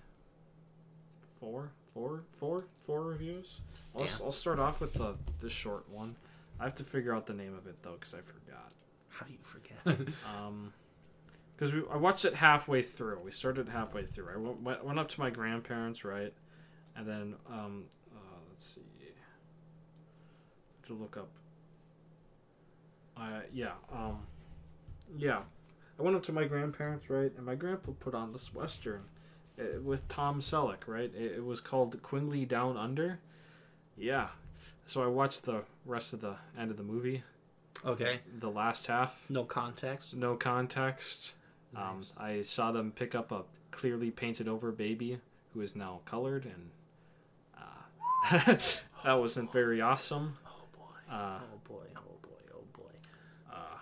[1.39, 3.62] four, four, four, four reviews.
[3.95, 4.16] I'll, Damn.
[4.26, 6.16] I'll start off with the the short one.
[6.60, 8.74] I have to figure out the name of it though because I forgot.
[9.10, 10.14] How do you forget?
[10.38, 10.74] Um,
[11.56, 13.20] because we I watched it halfway through.
[13.24, 14.34] We started halfway through.
[14.34, 16.34] I went, went, went up to my grandparents, right,
[16.95, 18.82] and then um, uh, let's see,
[20.88, 21.30] to look up.
[23.16, 24.20] Uh, yeah, um,
[25.18, 25.41] yeah,
[25.99, 29.03] I went up to my grandparents, right, and my grandpa put on this western
[29.59, 31.11] uh, with Tom Selleck, right.
[31.16, 33.20] It, it was called Quigley Down Under.
[33.97, 34.30] Yeah,
[34.86, 37.24] so I watched the rest of the end of the movie,
[37.86, 38.20] okay.
[38.39, 39.26] the last half.
[39.30, 40.16] No context.
[40.16, 41.34] No context.
[41.76, 45.20] Um, I saw them pick up a clearly painted over baby
[45.53, 46.70] who is now colored, and
[47.57, 48.55] uh,
[49.03, 50.38] that wasn't very awesome.
[50.45, 51.14] Oh boy.
[51.14, 51.39] Uh.
[51.41, 51.86] Oh boy.
[51.95, 52.39] Oh boy.
[53.51, 53.78] uh,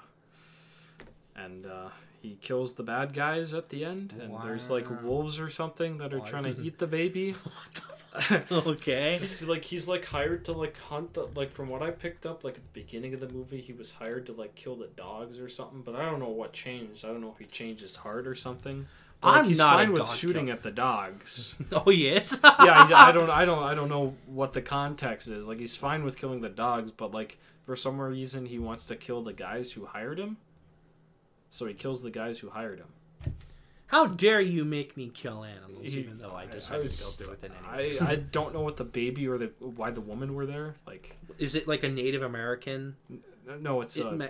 [1.43, 1.89] and uh,
[2.21, 6.13] he kills the bad guys at the end, and there's like wolves or something that
[6.13, 6.29] are Why?
[6.29, 7.35] trying to eat the baby.
[8.51, 9.15] okay.
[9.15, 12.43] It's like he's like hired to like hunt the like from what I picked up
[12.43, 15.39] like at the beginning of the movie he was hired to like kill the dogs
[15.39, 17.95] or something but I don't know what changed I don't know if he changed his
[17.95, 18.85] heart or something
[19.21, 20.57] but, like, I'm he's not fine with shooting killer.
[20.57, 22.37] at the dogs Oh yes.
[22.43, 25.77] yeah I, I don't I don't I don't know what the context is like he's
[25.77, 29.33] fine with killing the dogs but like for some reason he wants to kill the
[29.33, 30.35] guys who hired him
[31.51, 33.33] so he kills the guys who hired him
[33.87, 37.05] How dare you make me kill animals, He- even though I I decided to go
[37.05, 38.01] was- through with it I, anyways.
[38.01, 41.55] I don't know what the baby or the why the woman were there like Is
[41.55, 42.95] it like a Native American?
[43.59, 44.27] no it's It uh, ma-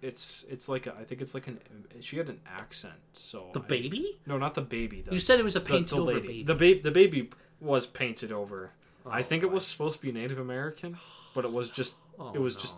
[0.00, 1.58] it's it's like a, I think it's like an
[2.00, 2.94] she had an accent.
[3.14, 4.20] So the I- baby?
[4.26, 5.00] no, not the baby.
[5.02, 6.20] The, You said it was a painted the over lady.
[6.28, 6.42] baby.
[6.44, 6.80] The baby.
[6.80, 7.30] The baby
[7.60, 8.70] was painted over.
[9.04, 10.98] I Oh, think it was supposed to be Native American,
[11.34, 12.60] but it was just Oh, it was no.
[12.60, 12.74] just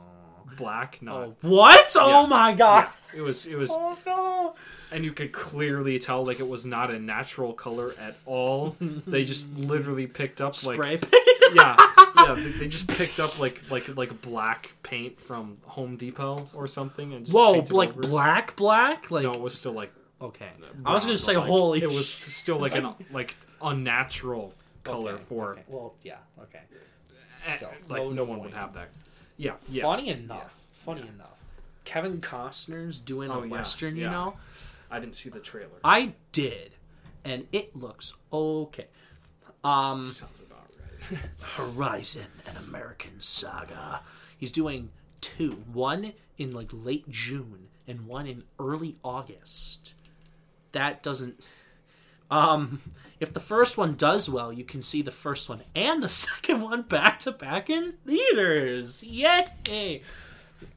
[0.60, 1.02] black.
[1.02, 1.90] Not Oh, what?
[1.96, 2.88] Oh my god!
[3.14, 4.54] it was it was, Oh no!
[4.92, 8.76] and you could clearly tell like it was not a natural color at all.
[8.80, 11.24] they just literally picked up like Spray paint.
[11.54, 11.76] yeah
[12.16, 16.66] yeah they, they just picked up like like like black paint from Home Depot or
[16.66, 20.50] something and Whoa, like over black, black, like no, it was still like okay.
[20.84, 21.82] I was gonna say, like, holy.
[21.82, 24.52] It was still like an like unnatural
[24.84, 25.62] color Okay, for okay.
[25.68, 26.60] Well, yeah, okay.
[27.46, 28.50] eh, Still, like no no, one point.
[28.50, 28.88] would have that.
[29.40, 29.82] Yeah, yeah.
[29.82, 30.54] Funny enough.
[30.72, 31.08] Funny Yeah.
[31.08, 31.38] enough.
[31.84, 34.10] Kevin Costner's doing Oh, a yeah, western, you yeah.
[34.10, 34.36] know.
[34.90, 35.78] I didn't see the trailer.
[35.82, 36.72] I did,
[37.24, 38.88] and it looks okay.
[39.64, 40.68] Um, Sounds about
[41.10, 41.20] right.
[41.56, 44.02] Horizon, an American saga.
[44.36, 44.90] He's doing
[45.22, 45.52] two.
[45.72, 49.94] One in like late June and one in early August.
[50.72, 51.46] That doesn't
[52.30, 52.80] um
[53.18, 56.62] if the first one does well, you can see the first one and the second
[56.62, 59.02] one back to back in theaters.
[59.02, 60.02] Yay!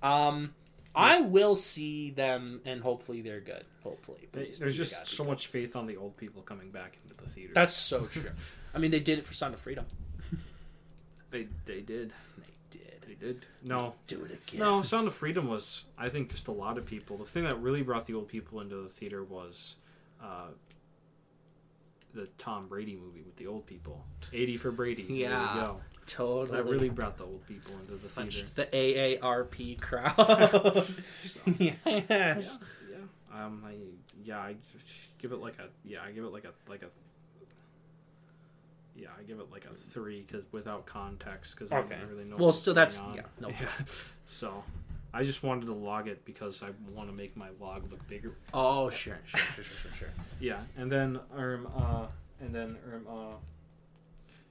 [0.02, 0.54] Um
[0.96, 3.64] I will see them and hopefully they're good.
[3.84, 4.28] Hopefully.
[4.32, 5.30] Please, There's just so good.
[5.32, 7.52] much faith on the old people coming back into the theater.
[7.54, 8.30] That's so true.
[8.74, 9.86] I mean they did it for Sound of Freedom.
[11.32, 12.14] they they did
[12.72, 13.02] They did.
[13.08, 13.96] they did no.
[14.08, 14.60] Do it again.
[14.60, 17.18] No, Sound of Freedom was, I think, just a lot of people.
[17.18, 19.76] The thing that really brought the old people into the theater was
[20.22, 20.48] uh,
[22.14, 24.06] the Tom Brady movie with the old people.
[24.32, 25.04] 80 for Brady.
[25.10, 25.74] Yeah.
[26.06, 26.58] Totally.
[26.58, 28.46] That really brought the old people into the theater.
[28.56, 30.16] the AARP crowd.
[31.60, 32.60] yes.
[32.90, 32.98] Yeah,
[33.32, 33.46] yeah.
[33.46, 33.76] Um, I
[34.24, 34.56] yeah, I
[35.20, 36.88] give it like a yeah, I give it like a like a
[38.96, 41.96] yeah, I give it like a three because without context because Okay.
[41.96, 42.36] I don't really know.
[42.38, 43.16] Well, still, that's- on.
[43.16, 43.50] yeah, no.
[44.26, 44.64] So,
[45.16, 48.36] I just wanted to log it because I want to make my log look bigger.
[48.54, 50.10] Oh, sure, sure, sure, sure, sure, sure.
[50.40, 52.08] Yeah, and then um uh
[52.42, 53.36] and then um uh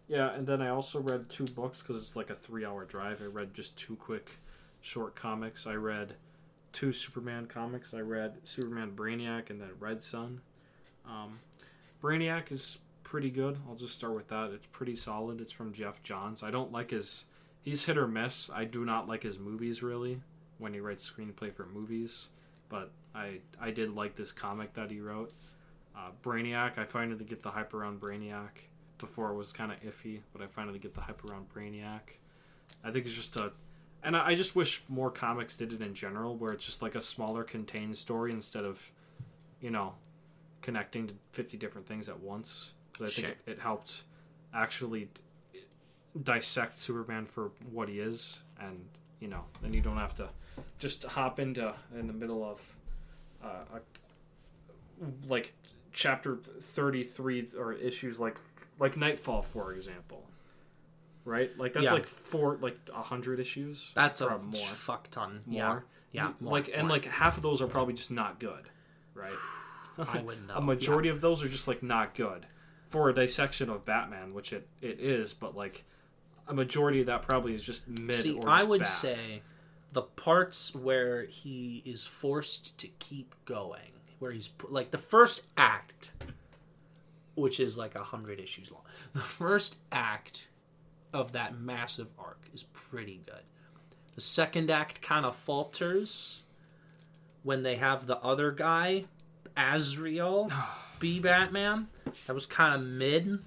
[0.07, 3.23] yeah, and then I also read two books because it's like a three-hour drive.
[3.23, 4.31] I read just two quick,
[4.83, 5.67] short comics.
[5.67, 6.15] I read
[6.73, 7.95] two Superman comics.
[7.95, 10.41] I read Superman Brainiac and then Red Son.
[11.07, 11.41] Um,
[12.03, 13.59] Brainiac is pretty good.
[13.69, 14.51] I'll just start with that.
[14.51, 15.41] It's pretty solid.
[15.41, 16.43] It's from Geoff Johns.
[16.43, 17.25] I don't like his.
[17.63, 18.51] He's hit or miss.
[18.53, 20.21] I do not like his movies really
[20.59, 22.29] when he writes screenplay for movies,
[22.69, 25.33] but I I did like this comic that he wrote.
[25.97, 26.79] Uh, Brainiac.
[26.79, 28.51] I finally get the hype around Brainiac.
[28.99, 32.19] Before it was kind of iffy, but I finally get the hype around Brainiac.
[32.85, 33.51] I think it's just a,
[34.05, 36.95] and I, I just wish more comics did it in general, where it's just like
[36.95, 38.81] a smaller contained story instead of,
[39.61, 39.95] you know,
[40.61, 42.75] connecting to fifty different things at once.
[42.93, 43.37] Because I think Sure.
[43.47, 44.05] it, it helped
[44.55, 45.09] actually
[46.23, 48.85] dissect Superman for what he is, and
[49.19, 50.29] you know, then you don't have to
[50.79, 52.61] just hop into in the middle of
[53.45, 53.81] uh, a
[55.29, 55.53] like
[55.93, 58.39] chapter 33 or issues like
[58.79, 60.25] like nightfall for example
[61.25, 61.93] right like that's Yeah.
[61.93, 65.41] like four like a hundred issues That's a more fuck ton.
[65.47, 66.33] more Yeah, yeah.
[66.41, 68.69] More, like and like half of those are probably just not good
[69.15, 69.33] right
[69.99, 70.55] I wouldn't know.
[70.57, 72.47] a majority of those are just like not good
[72.89, 75.85] for a dissection of batman which it, it is but like
[76.49, 78.89] a majority of that probably is just mid See, I would bad.
[78.89, 79.43] say
[79.93, 86.13] the parts where he is forced to keep going, where he's like the first act,
[87.35, 88.83] which is like a hundred issues long.
[89.13, 90.49] The first act
[91.13, 93.43] of that massive arc is pretty good.
[94.15, 96.45] The second act kind of falters
[97.43, 99.05] when they have the other guy,
[99.57, 100.51] Azrael,
[100.99, 101.89] be Batman.
[102.27, 103.41] That was kind of mid.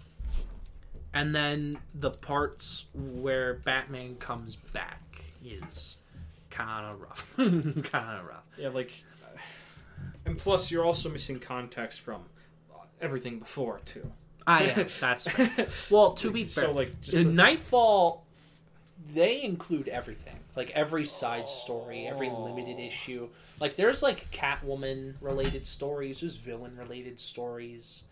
[1.13, 5.97] And then the parts where Batman comes back is
[6.55, 7.35] kind of rough.
[7.37, 8.43] kind of rough.
[8.57, 8.91] Yeah, like,
[9.23, 9.37] uh,
[10.25, 12.21] and plus you're also missing context from
[13.01, 14.09] everything before too.
[14.47, 15.67] I yeah, that's fair.
[15.89, 18.25] Well, to be fair, So like, just in the- Nightfall,
[19.13, 20.37] they include everything.
[20.55, 23.27] Like every side story, every limited issue.
[23.59, 28.03] Like there's like Catwoman related stories, there's villain related stories.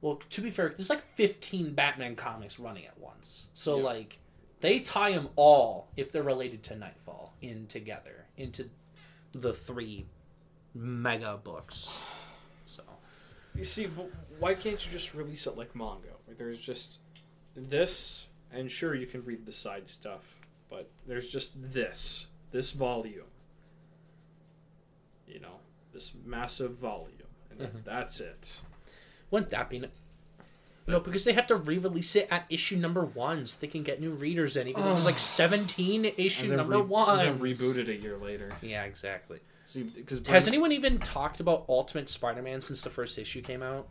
[0.00, 3.48] Well, to be fair, there's like 15 Batman comics running at once.
[3.54, 3.84] So Yeah.
[3.84, 4.18] like
[4.60, 8.70] they tie them all if they're related to Nightfall in together into
[9.32, 10.06] the three
[10.74, 11.98] mega books.
[12.64, 12.82] So
[13.54, 13.86] You see,
[14.38, 17.00] why can't you just release it like manga, where there's just
[17.54, 20.22] this, and sure you can read the side stuff,
[20.70, 23.26] but there's just this, this volume.
[25.26, 25.56] You know,
[25.92, 27.84] this massive volume, and Mhm.
[27.84, 28.60] that's it.
[29.30, 29.84] Wouldn't that be?
[30.86, 34.00] No, because they have to re-release it at issue number one, so they can get
[34.00, 34.66] new readers in.
[34.68, 37.20] Even though there's like 17 issue number re- one.
[37.20, 38.52] and then reboot it a year later.
[38.60, 39.38] Yeah, exactly.
[39.64, 43.86] See, because Has anyone even talked about Ultimate Spider-Man since the first issue came out?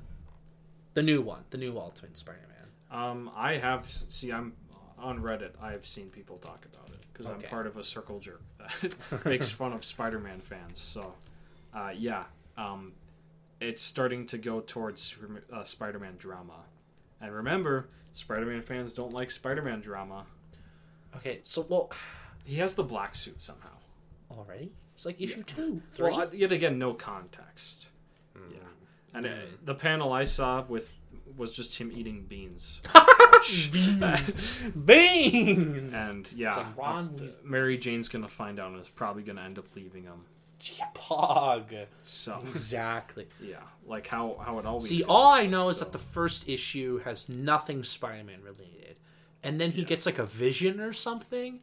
[0.93, 2.67] The new one, the new Ultimate Spider-Man.
[2.91, 4.51] Um, I have see, I'm
[4.99, 5.51] on Reddit.
[5.61, 7.45] I have seen people talk about it because Okay.
[7.45, 8.41] I'm part of a circle jerk
[8.81, 10.81] that makes fun of Spider-Man fans.
[10.81, 11.13] So,
[11.73, 12.25] uh, yeah,
[12.57, 12.91] um,
[13.61, 15.15] it's starting to go towards
[15.53, 16.65] uh, Spider-Man drama.
[17.21, 20.25] And remember, Spider-Man fans don't like Spider-Man drama.
[21.17, 21.91] Okay, so well,
[22.45, 23.69] He has the black suit somehow.
[24.31, 26.09] already it's like issue two, three.
[26.11, 27.87] Well, I- yet again, no context.
[28.35, 28.57] Yeah,
[29.13, 29.47] and uh, Mm.
[29.65, 30.93] the panel I saw with
[31.37, 32.81] was just him eating beans.
[34.85, 35.91] Bing.
[35.93, 39.23] And yeah, It's like Ron uh, was- Mary Jane's gonna find out and is probably
[39.23, 40.25] gonna end up leaving him.
[40.95, 41.85] Pog.
[42.03, 43.27] So Exactly.
[43.41, 44.87] yeah, like how how it always.
[44.87, 48.97] See, goes, all I know is that the first issue has nothing Spider-Man related,
[49.43, 51.61] and then he gets like a vision or something,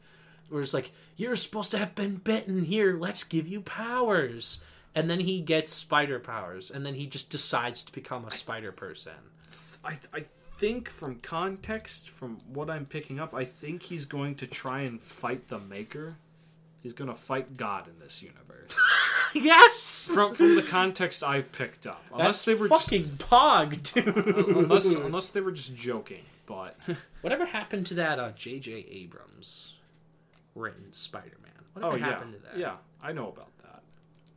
[0.49, 2.65] where it's like, "You're supposed to have been bitten.
[2.65, 7.31] Here, let's give you powers." And then he gets spider powers, and then he just
[7.31, 9.13] decides to become a spider person.
[9.85, 10.21] I I
[10.59, 15.01] think from context, from what I'm picking up, I think he's going to try and
[15.01, 16.17] fight the Maker.
[16.83, 18.73] He's gonna fight God in this universe.
[19.35, 20.11] yes.
[20.13, 24.17] from from the context I've picked up, unless That's they were fucking pog, just, dude.
[24.57, 26.77] unless unless they were just joking, but.
[27.21, 28.87] Whatever happened to that uh, J.J.
[28.93, 29.75] Abrams
[30.55, 31.51] written Spider-Man?
[31.73, 32.57] Whatever Oh yeah, happened to that?
[32.57, 33.83] yeah, I know about that.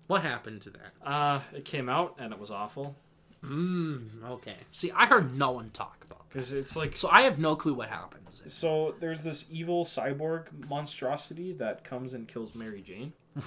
[0.08, 1.08] What happened to that?
[1.08, 2.96] Uh, it came out and it was awful
[3.44, 4.56] Mm, okay.
[4.72, 6.96] See, I heard no one talk about because it's like.
[6.96, 8.44] So I have no clue what happens.
[8.48, 8.94] so.
[9.00, 13.14] There's this evil cyborg monstrosity that comes and kills Mary Jane.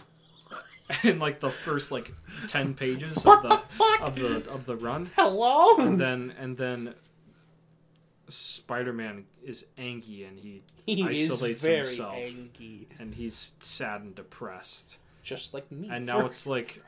[1.02, 2.12] In like the first like
[2.48, 5.76] ten pages of the the of the of the run, Hello?
[5.78, 6.94] and then and then
[8.28, 12.14] Spider-Man is angry and he He is isolates very himself.
[12.14, 12.88] angry.
[12.98, 14.98] and he's sad and depressed.
[15.22, 15.88] Just like me.
[15.90, 16.82] and now it's like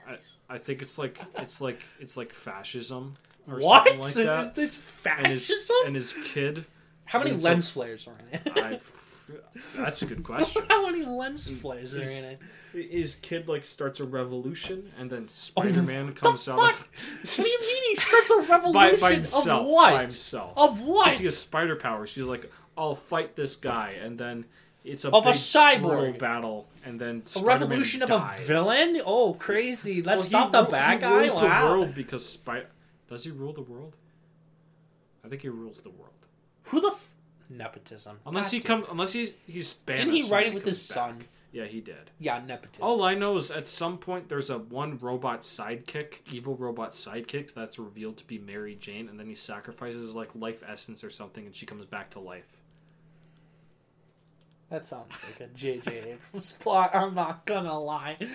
[0.48, 3.16] I, think it's like it's like it's like fascism
[3.50, 3.86] or What?
[3.86, 4.52] something like that.
[4.62, 5.76] It's And his fascism?
[5.86, 6.66] and his kid.
[7.04, 8.58] How many lens flares are in it?
[8.58, 8.80] I,
[9.76, 10.62] that's a good question.
[10.68, 12.38] How many lens flares are in it?
[12.90, 16.72] His kid like starts a revolution, and then oh, Spider-Man The comes out fuck?
[16.72, 19.48] of what do you mean he starts a by, revolution by himself.
[19.48, 19.92] of what?
[19.94, 20.52] By himself.
[20.56, 21.04] Of what?
[21.06, 22.14] Because he has spider powers.
[22.14, 24.44] He's like, I'll fight this guy, and then
[24.86, 26.18] it's a Of a cyborg.
[26.18, 28.40] battle, and then a Spider-Man revolution of dies.
[28.42, 29.02] a villain?
[29.04, 30.02] Oh, crazy!
[30.02, 31.20] Let's he stop the ru- bad he guy.
[31.20, 31.42] rules Wow.
[31.64, 32.68] the world because Spider.
[33.08, 33.94] Does he rule the world?
[35.24, 36.12] I think he rules the world.
[36.64, 37.10] Who the f-
[37.50, 38.18] nepotism?
[38.26, 40.04] Unless God he come, unless he's he's banished.
[40.04, 40.94] Didn't he write it with his back.
[40.94, 41.24] son?
[41.52, 42.10] Yeah, he did.
[42.18, 42.82] Yeah, nepotism.
[42.84, 47.54] All I know is at some point there's a one robot sidekick, evil robot sidekick
[47.54, 51.46] that's revealed to be Mary Jane, and then he sacrifices like life essence or something,
[51.46, 52.46] and she comes back to life.
[54.70, 55.98] That sounds like a J.J.
[55.98, 56.90] Abrams plot.
[56.94, 58.16] I'm not gonna lie.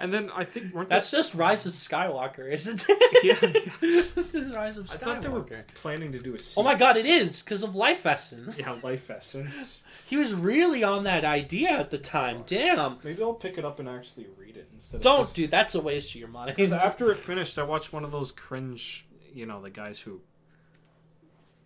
[0.00, 2.98] And then I think weren't That's they, just Rise of Skywalker, isn't it?
[3.22, 4.94] Yeah, this is Rise of Skywalker.
[4.94, 6.38] I thought they were planning to do a.
[6.56, 8.58] Oh my god, it is because of Life Essence.
[8.58, 9.82] Yeah, life essence.
[10.06, 12.44] He was really on that idea at the time.
[12.46, 12.96] Damn.
[13.04, 15.02] Maybe I'll pick it up and actually read it instead.
[15.02, 16.52] Don't of do that's a waste of your money.
[16.52, 20.22] Because after it finished, I watched one of those cringe, you know, the guys who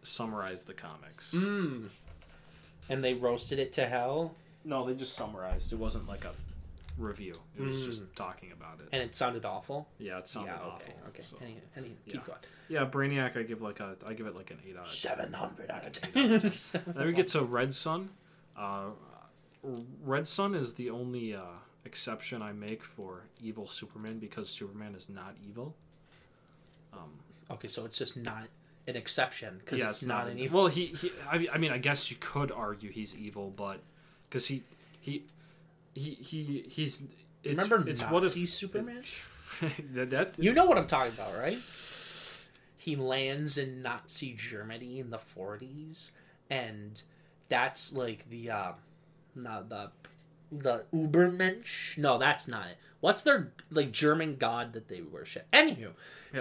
[0.02, 1.32] summarize the comics.
[1.32, 1.88] Mm.
[2.88, 4.34] And they roasted it to hell.
[4.64, 5.72] No, they just summarized.
[5.72, 6.32] It wasn't like a
[6.98, 7.34] review.
[7.58, 7.86] It was Mm.
[7.86, 8.88] just talking about it.
[8.92, 9.88] And it sounded awful.
[9.98, 10.58] yeah, it sounded yeah.
[10.60, 10.82] awful.
[11.08, 11.08] Okay.
[11.08, 11.22] Okay.
[11.22, 12.20] so- Any, any, keep Yeah.
[12.26, 12.38] going.
[12.68, 14.94] Yeah, Brainiac, I give like a, I give it like an eight out of ten.
[14.94, 16.92] Seven hundred out of ten.
[16.94, 18.08] Then we get to Red Son.
[18.56, 18.90] Uh,
[20.02, 21.42] Red Son is the only uh,
[21.84, 25.74] exception I make for evil Superman because Superman is not evil.
[26.92, 27.18] Um,
[27.50, 28.46] Okay, so it's just not
[28.86, 30.62] an exception because yeah, it's, not, an evil.
[30.62, 33.80] Well, he, he I, I mean, I guess you could argue he's evil, but
[34.28, 34.62] because he,
[35.00, 35.24] he,
[35.94, 37.04] he, he, he's.
[37.42, 39.02] It's, Remember it's Nazi what if Superman?
[39.92, 41.58] that, that You know what I'm talking about, right?
[42.76, 46.10] He lands in Nazi Germany in the 40s,
[46.50, 47.02] and
[47.48, 48.72] that's like the uh,
[49.34, 49.90] not the
[50.50, 51.98] the Ubermensch.
[51.98, 52.76] No, that's not it.
[53.00, 55.46] What's their like German god that they worship?
[55.52, 55.90] Anywho,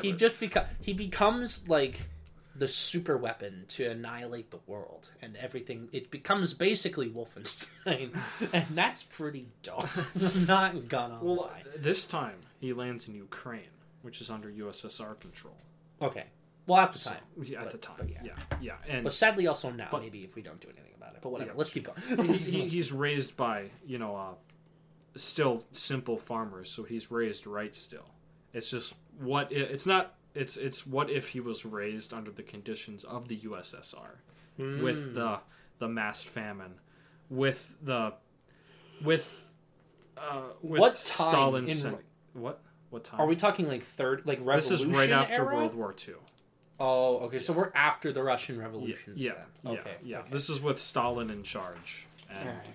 [0.01, 2.07] he just become he becomes like
[2.55, 5.89] the super weapon to annihilate the world and everything.
[5.91, 8.15] It becomes basically Wolfenstein,
[8.53, 9.45] and that's pretty.
[9.71, 11.63] I'm not gonna Well, lie.
[11.75, 13.71] this time he lands in Ukraine,
[14.03, 15.57] which is under USSR control.
[16.01, 16.25] Okay.
[16.67, 17.19] Well, at the So, time.
[17.41, 18.35] yeah, at But- the time, yeah, yeah.
[18.61, 21.21] yeah, and But sadly, also now, But- maybe if we don't do anything about it.
[21.21, 21.51] But whatever.
[21.51, 21.57] Yeah.
[21.57, 22.33] Let's keep going.
[22.37, 24.33] he, he's raised by you know uh,
[25.15, 28.05] still simple farmers so he's raised right still
[28.51, 32.43] it's just what i it's not it's it's what if he was raised under the
[32.43, 34.17] conditions of the ussr
[34.57, 34.83] Hmm.
[34.83, 35.39] with the
[35.79, 36.75] the mass famine
[37.29, 38.13] with the
[39.03, 39.51] with
[40.17, 41.97] uh with What time stalin in- sen-
[42.33, 45.55] what what time Are we talking like third, like this is right after era?
[45.55, 46.13] world war ii
[46.79, 47.37] Oh, okay.
[47.39, 49.21] So we're after the Russian yeah revolutions.
[49.21, 49.31] yeah
[49.63, 49.95] yeah, Okay.
[50.03, 50.19] yeah.
[50.19, 50.29] okay.
[50.31, 52.65] this is with stalin in charge and Alright.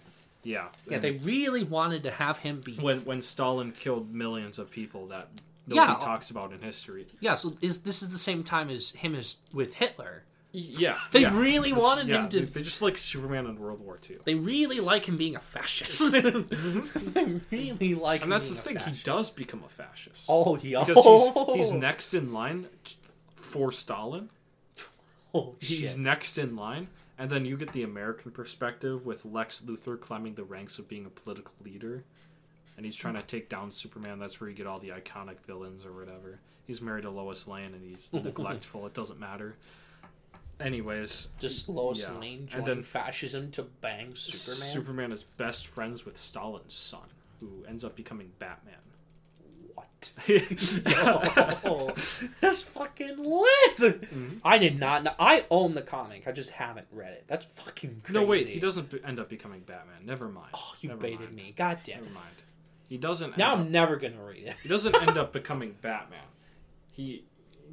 [0.42, 2.74] yeah Yeah, and- they really wanted to have him be.
[2.74, 5.28] when when Stalin killed millions of people that
[5.68, 5.98] nobody Yeah.
[5.98, 7.06] talks about in history.
[7.20, 7.34] Yeah.
[7.34, 10.24] So is this is the same time as him as with Hitler?
[10.50, 11.38] Yeah, They yeah.
[11.38, 14.34] really It's- wanted yeah, him to- They, just like Superman in World War II, They
[14.34, 16.00] really like him being a fascist.
[16.12, 17.48] Mhm.
[17.50, 18.20] they really like.
[18.22, 18.24] Him.
[18.24, 18.78] And that's the thing.
[18.78, 22.66] He does become a fascist Oh, he because he's he's next in line
[23.36, 24.30] for Stalin.
[25.34, 25.98] Oh, He's shit.
[25.98, 26.88] next in line,
[27.18, 31.04] and then you get the American perspective with Lex Luthor climbing the ranks of being
[31.04, 32.04] a political leader,
[32.78, 34.18] and he's trying to take down Superman.
[34.18, 36.38] That's where you get all the iconic villains or whatever.
[36.66, 38.86] He's married to Lois Lane, and he's neglectful.
[38.86, 39.56] It doesn't matter.
[40.60, 42.18] Anyways, Just Lois Yeah.
[42.18, 44.68] Lane And then- fascism to bang Superman.
[44.72, 47.02] Superman is best friends with Stalin's son,
[47.40, 48.74] who ends up becoming Batman.
[49.74, 50.10] What?
[50.26, 51.94] Yo,
[52.40, 53.76] that's fucking lit.
[53.76, 54.38] Mm-hmm.
[54.44, 55.12] I did not know.
[55.20, 56.26] I own the comic.
[56.26, 57.24] I just haven't read it.
[57.28, 58.18] That's fucking crazy.
[58.18, 60.04] no, wait, he doesn't end up becoming Batman.
[60.04, 60.50] Never mind.
[60.54, 61.34] Oh, you Never baited mind.
[61.36, 61.54] me.
[61.56, 62.26] God damn Never mind.
[62.88, 63.36] He doesn't.
[63.36, 64.56] Now end I'm up, never gonna read it.
[64.62, 66.20] he doesn't end up becoming Batman.
[66.92, 67.24] He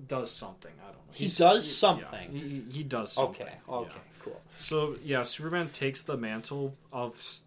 [0.07, 0.71] does something.
[0.81, 1.13] I don't know.
[1.13, 2.31] He He's- does yeah, something.
[2.31, 3.47] he, he- he does something.
[3.47, 3.57] Okay.
[3.69, 3.91] Okay.
[3.93, 3.99] yeah.
[4.19, 4.41] Cool.
[4.57, 7.43] So yeah, Superman takes the mantle of s-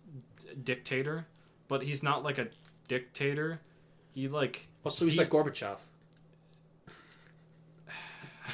[0.65, 1.27] dictator,
[1.69, 2.49] but he's not like a
[2.89, 3.61] dictator.
[4.15, 5.77] He like Well, so he's He- like Gorbachev.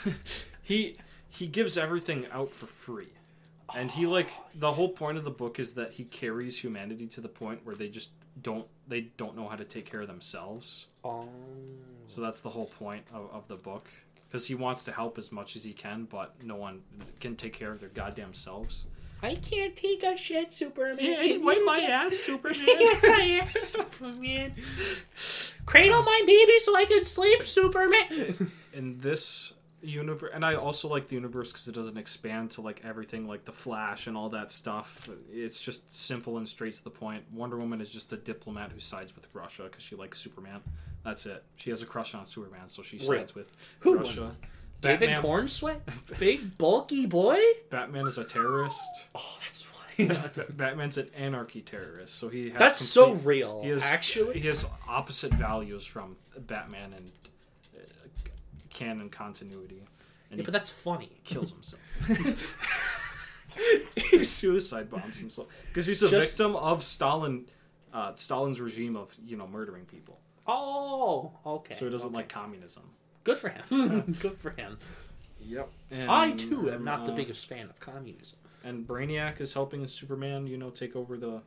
[0.63, 0.97] he
[1.29, 3.09] he gives everything out for free
[3.75, 7.21] and he like the whole point of the book is that he carries humanity to
[7.21, 8.13] the point where they just
[8.43, 11.29] don't they don't know how to take care of themselves Oh.
[12.07, 13.87] so that's the whole point of, of the book
[14.29, 16.83] because he wants to help as much as he can but no one
[17.21, 18.87] can take care of their goddamn selves
[19.23, 20.99] I can't take a shit, Superman.
[21.01, 22.67] Yeah, Can wipe you my ass, Superman.
[22.67, 24.53] my ass, Superman.
[25.65, 28.51] Cradle my baby so I can sleep, Superman.
[28.75, 29.54] in this
[29.85, 33.45] universe and i also like the universe because it doesn't expand to like everything like
[33.45, 35.09] the flash and all that stuff.
[35.33, 37.25] It's just simple and straight to the point.
[37.33, 40.61] Wonder woman is just a diplomat who sides with russia because she likes superman.
[41.05, 41.45] That's it.
[41.57, 44.33] She has a crush on superman so she sides with Who russia.
[44.81, 45.81] David Batman- Corenswet,
[46.19, 47.39] big bulky boy.
[47.71, 48.83] batman is a terrorist.
[49.15, 50.11] Oh, that's funny.
[50.51, 53.63] Batman's an anarchy terrorist so he has that's so real.
[53.63, 57.13] he has, actually, he has opposite values from batman and
[58.75, 59.83] canon continuity
[60.35, 61.11] and yeah, but that's funny.
[61.25, 61.81] kills himself.
[64.11, 67.45] he suicide bombs himself because he's a Just- victim of Stalin,
[67.93, 70.19] uh, Stalin's regime of you know murdering people.
[70.47, 71.75] Oh, okay.
[71.75, 72.17] So he doesn't okay.
[72.17, 72.83] like communism.
[73.23, 74.17] Good for him.
[74.21, 74.79] Good for him.
[75.41, 75.71] Yep.
[75.91, 78.39] And, I too am not the uh, biggest fan of communism.
[78.65, 81.41] And Brainiac is helping Superman, you know, take over the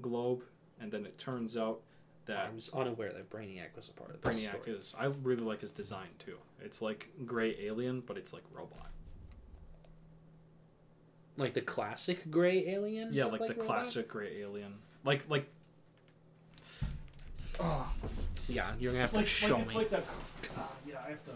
[0.00, 0.42] globe,
[0.80, 1.80] and then it turns out
[2.26, 4.76] that I was unaware that Brainiac was a part of this Brainiac story.
[4.76, 4.94] is.
[4.98, 6.36] I really like his design too.
[6.62, 8.90] It's like gray alien, but it's like robot.
[11.36, 13.12] Like the classic gray alien.
[13.12, 13.66] Yeah, look like, the robot?
[13.66, 14.74] classic gray alien.
[15.04, 15.48] Like like.
[17.58, 17.90] Oh,
[18.48, 19.78] Yeah, you're gonna have to like, show like, it's me.
[19.78, 20.04] like that.
[20.56, 21.32] Uh, yeah, I have to.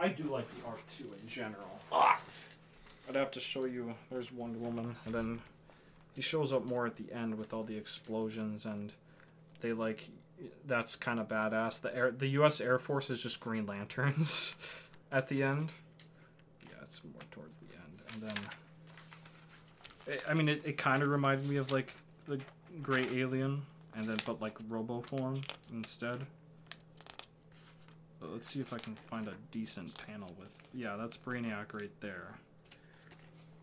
[0.00, 1.80] I, I do like the art too in general.
[1.90, 2.20] Ah!
[3.08, 3.94] I'd have to show you.
[4.10, 5.40] There's Wonder Woman, and then
[6.14, 8.92] he shows up more at the end with all the explosions and
[9.60, 10.08] they like
[10.66, 11.80] that's kind of badass.
[11.80, 12.60] The air the U.S.
[12.60, 14.54] Air Force is just Green Lanterns
[15.12, 15.72] at the end.
[16.62, 21.08] Yeah, it's more towards the end, and then it, I mean it, it kind of
[21.08, 21.94] reminded me of like
[22.26, 22.40] the
[22.82, 23.62] Gray Alien,
[23.96, 25.40] and then but like Robo form
[25.72, 26.20] instead.
[28.20, 30.56] But let's see if I can find a decent panel with.
[30.72, 32.34] Yeah, that's Brainiac right there.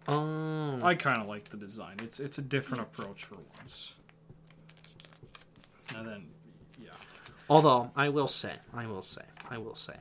[0.08, 0.80] Oh.
[0.84, 1.98] I kind of like the design.
[2.02, 2.86] It's it's a different mm.
[2.86, 3.94] approach for once.
[5.96, 6.24] And then,
[6.84, 6.92] yeah,
[7.50, 9.96] Although I will say, I will say, I will say,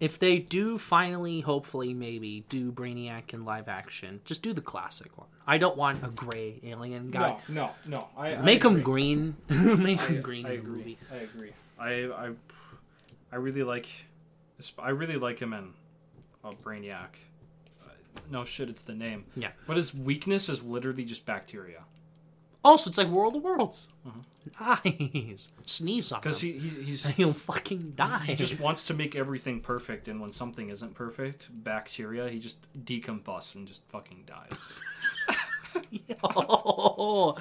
[0.00, 5.16] if they do finally, hopefully, maybe do Brainiac in live action, just do the classic
[5.18, 5.28] one.
[5.46, 7.36] I don't want a gray alien guy.
[7.48, 8.08] no, no, no.
[8.16, 8.82] I Make I him agree.
[8.82, 9.36] green.
[9.48, 10.76] Make I, him green I in the agree.
[10.78, 10.98] movie.
[11.12, 11.52] I agree.
[11.78, 11.90] I
[12.26, 12.30] I
[13.32, 13.88] I really like.
[14.78, 15.72] I really like him in
[16.44, 17.16] uh, Brainiac.
[17.82, 17.90] Uh,
[18.30, 19.24] No shit, it's the name.
[19.36, 19.50] Yeah.
[19.66, 21.82] But his weakness is literally just bacteria.
[22.64, 23.88] Also, it's like World of Worlds.
[24.60, 25.52] Nice.
[25.66, 26.54] Sneeze on Because him.
[26.54, 28.24] he, he he's He'll fucking die.
[28.26, 32.58] he just wants to make everything perfect, and when something isn't perfect, bacteria, he just
[32.84, 34.80] decombusts and just fucking dies.
[35.90, 37.36] Yo,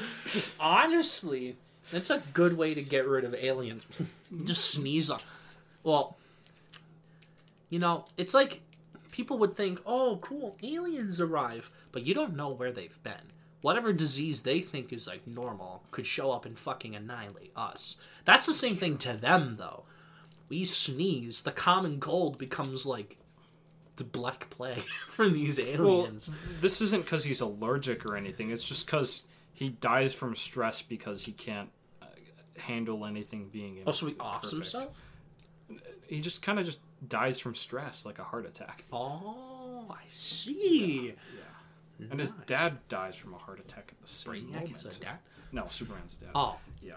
[0.59, 1.57] honestly,
[1.91, 3.85] that's a good way to get rid of aliens.
[4.43, 5.19] Just sneeze on.
[5.83, 6.15] Well,
[7.69, 8.61] you know, it's like
[9.11, 13.15] people would think, "Oh, cool, aliens arrive," but you don't know where they've been.
[13.61, 17.97] Whatever disease they think is like normal could show up and fucking annihilate us.
[18.25, 19.83] That's the same thing to them, though.
[20.47, 23.17] We sneeze, the common cold becomes like
[23.97, 25.67] the black plague for these Well,
[26.05, 26.31] aliens.
[26.61, 28.49] this isn't because he's allergic or anything.
[28.49, 29.23] It's just because
[29.53, 31.69] he dies from stress because he can't
[32.01, 32.05] uh,
[32.57, 33.79] handle anything being.
[33.85, 34.71] oh, so he offs perfect.
[34.73, 35.03] himself?
[36.07, 38.85] He just kind of just dies from stress, like a heart attack.
[38.91, 41.13] Oh, I see.
[42.11, 42.45] And his Nice.
[42.45, 44.85] dad dies from a heart attack at the same Brainiac moment.
[44.85, 45.17] is a dad.
[45.51, 46.29] No, Superman's dad.
[46.35, 46.93] Oh, Yeah.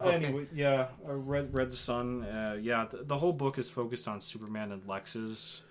[0.00, 0.14] Okay.
[0.26, 2.22] Anyway, yeah, uh, Red Red Son.
[2.22, 5.62] Uh, yeah, the, the whole book is focused on Superman and Lex's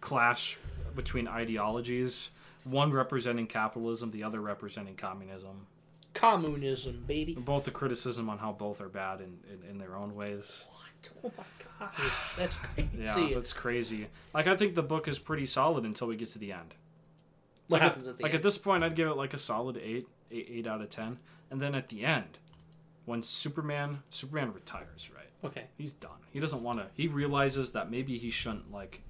[0.00, 0.58] clash
[0.94, 2.30] between ideologies.
[2.64, 5.66] One representing capitalism, the other representing communism.
[6.14, 7.34] communism, baby.
[7.34, 10.64] Both the criticism on how both are bad in, in, in their own ways.
[10.70, 11.10] What?
[11.24, 11.44] Oh my
[11.78, 11.90] god,
[12.38, 12.88] that's crazy.
[12.98, 14.06] Yeah, that's crazy.
[14.34, 16.74] Like I think the book is pretty solid until we get to the end.
[17.68, 18.36] What Like, happens at the like end?
[18.38, 21.18] at this point, I'd give it like a solid eight, eight, eight out of ten.
[21.50, 22.38] And then at the end,
[23.04, 25.22] when Superman Superman retires, right?
[25.44, 25.64] okay.
[25.78, 26.18] He's done.
[26.32, 26.86] He doesn't want to.
[26.94, 29.00] He realizes that maybe he shouldn't like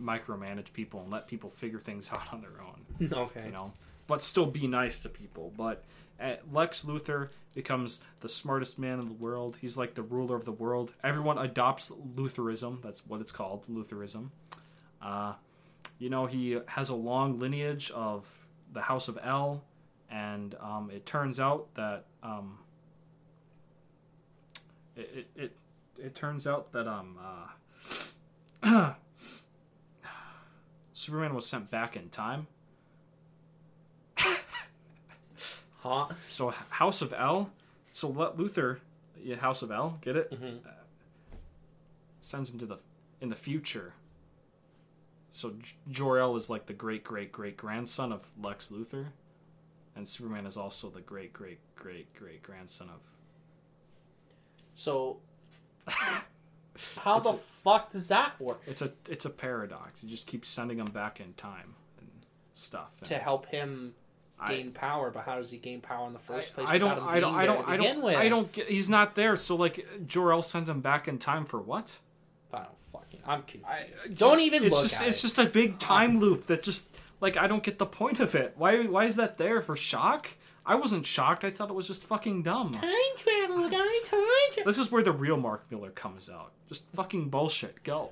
[0.00, 3.10] micromanage people and let people figure things out on their own.
[3.12, 3.46] Okay.
[3.46, 3.72] You know,
[4.06, 5.52] but still be nice to people.
[5.56, 5.84] But
[6.20, 9.58] uh, Lex Luthor becomes the smartest man in the world.
[9.60, 10.92] He's like the ruler of the world.
[11.02, 12.80] Everyone adopts Lutheranism.
[12.82, 14.30] That's what it's called, Lutheranism.
[15.00, 15.32] Uh,
[16.02, 18.28] you know, he has a long lineage of
[18.72, 19.62] the House of L,
[20.10, 22.58] and um, it turns out that um,
[24.96, 25.56] it, it, it
[26.02, 27.16] it turns out that um
[28.64, 28.94] uh,
[30.92, 32.48] Superman was sent back in time.
[35.84, 36.08] Huh?
[36.28, 37.50] So House of L,
[37.92, 38.78] so Lex Luthor,
[39.22, 40.32] yeah, House of L, get it?
[40.32, 40.66] Mhm.
[40.66, 40.70] Uh,
[42.20, 42.78] sends him to the
[43.20, 43.94] in the future.
[45.32, 45.54] So
[45.90, 49.06] Jor El is like the great great great grandson of Lex Luthor,
[49.96, 53.00] and Superman is also the great great great great grandson of.
[54.74, 55.18] So,
[55.86, 58.62] how It's the a- fuck does that work?
[58.66, 60.02] It's a it's a paradox.
[60.04, 62.08] You just keep sending him back in time and
[62.54, 62.90] stuff.
[63.00, 63.94] And To help him
[64.38, 66.68] I- gain power, but how does he gain power in the first place?
[66.68, 68.04] I don't, without him I don't, I don't, I don't.
[68.04, 68.68] I don't get.
[68.68, 72.00] He's not there, so like Jor El sends him back in time for what?
[72.54, 73.20] I don't fucking.
[73.26, 73.66] I'm confused.
[73.66, 75.22] I- don't even It's look just, at it's it.
[75.22, 76.86] just a big um, time loop that just
[77.20, 78.54] like I don't get the point of it.
[78.56, 80.28] Why, why is that there for shock?
[80.64, 81.44] I wasn't shocked.
[81.44, 82.70] I thought it was just fucking dumb.
[82.72, 82.88] time
[83.18, 83.78] travel, guy.
[84.04, 84.20] Time
[84.52, 84.64] travel.
[84.64, 86.52] This is where the real Mark Millar comes out.
[86.68, 87.82] Just fucking bullshit.
[87.82, 88.10] Go.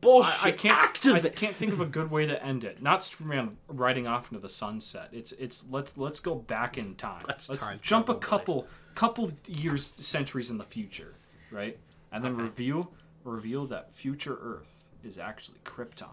[0.00, 0.44] Bullshit.
[0.44, 1.06] I, I can't.
[1.06, 2.82] I can't think of a good way to end it.
[2.82, 5.08] Not Superman riding off into the sunset.
[5.12, 7.22] It's it's let's let's go back in time.
[7.28, 11.14] Let's let's time jump a travel, couple couple years, centuries in the future,
[11.50, 11.78] right?
[12.12, 12.42] And then Okay.
[12.42, 12.92] reveal
[13.24, 16.08] reveal that future Earth is actually Krypton.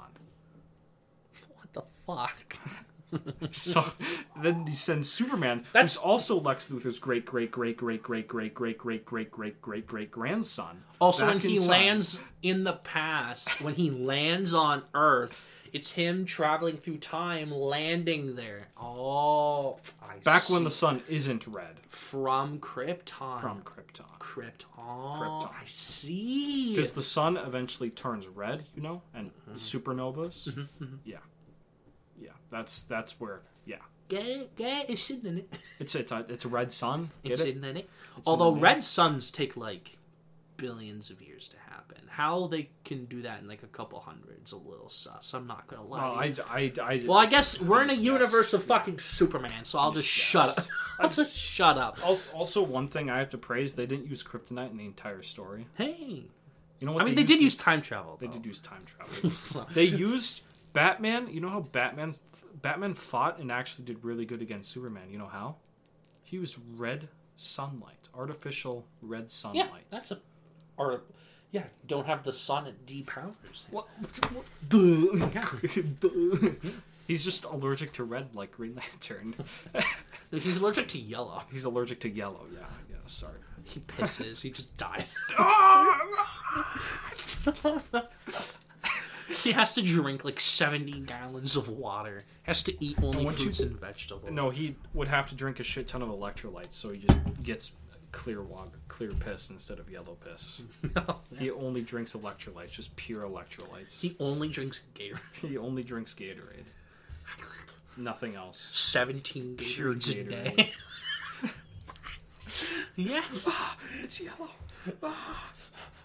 [1.55, 2.55] What the fuck?
[3.51, 3.83] So
[4.39, 8.53] then he sends Superman, That's- who's also Lex Luthor's great great great great great great
[8.53, 10.83] great great great great great great grandson.
[11.01, 15.43] Also, when he lands in the past, when he lands on Earth,
[15.73, 18.59] it's him traveling through time, landing there.
[18.79, 20.53] Oh, I back see.
[20.53, 23.41] when the sun isn't red from Krypton.
[23.41, 24.05] from Krypton.
[24.19, 24.65] Krypton.
[24.77, 25.49] Krypton.
[25.51, 26.71] I see.
[26.75, 29.55] Because the sun eventually turns red, you know, and Mm-hmm.
[29.55, 30.67] supernovas.
[31.03, 31.17] Yeah,
[32.19, 33.41] yeah, that's that's where.
[33.65, 33.77] Yeah,
[34.07, 34.55] Get it?
[34.55, 34.89] Get it?
[34.93, 35.57] It's in it.
[35.79, 37.11] It's it's a it's a red sun.
[37.23, 37.55] Get It's it?
[37.57, 37.89] in it.
[38.17, 39.97] It's Although in red suns take like
[40.57, 41.57] billions of years to.
[42.19, 45.33] How they can do that in like a couple hundreds, a little sus.
[45.33, 46.01] I'm not gonna lie.
[46.01, 49.79] Well, I, I, I, Well, I guess we're in a universe of fucking Superman, so
[49.79, 50.65] I'll just, just shut up.
[50.99, 51.97] I'll just shut up.
[52.05, 55.21] also, also one thing I have to praise: they didn't use kryptonite in the entire
[55.21, 55.65] story.
[55.77, 56.25] Hey,
[56.81, 57.03] You know what?
[57.03, 58.17] I mean, they did use time travel.
[58.19, 59.67] They did use time travel.
[59.73, 60.41] They used
[60.73, 61.29] Batman.
[61.31, 62.15] You know how Batman
[62.61, 65.09] Batman fought and actually did really good against Superman.
[65.09, 65.55] You know how?
[66.23, 69.69] He used red sunlight, artificial red sunlight.
[69.71, 70.19] yeah, that's a.
[70.75, 71.03] Or,
[71.51, 73.65] yeah, don't have the sonnet it depowers.
[73.71, 73.87] What?
[74.71, 76.51] Yeah.
[77.07, 79.33] He's just allergic to red, like Green Lantern.
[80.31, 81.41] He's allergic to yellow.
[81.51, 82.45] He's allergic to yellow.
[82.53, 82.59] Yeah,
[82.89, 82.95] yeah.
[83.07, 83.33] Sorry.
[83.63, 84.41] He pisses.
[84.41, 85.15] he just dies.
[89.43, 92.23] he has to drink like 70 gallons of water.
[92.43, 94.29] Has to eat only Once you- fruits and vegetables.
[94.31, 97.71] No, he would have to drink a shit ton of electrolytes, so he just gets
[98.11, 100.61] clear water, clear piss instead of yellow piss.
[101.37, 104.01] He only drinks electrolytes, just pure electrolytes.
[104.01, 105.19] he only drinks Gatorade.
[105.47, 106.65] He only drinks Gatorade.
[107.97, 108.57] Nothing else.
[108.59, 110.55] 17 Pure Gatorades a Gatorade.
[110.55, 110.73] day.
[112.95, 113.47] yes.
[113.49, 114.49] Ah, it's yellow.
[115.03, 115.51] Ah.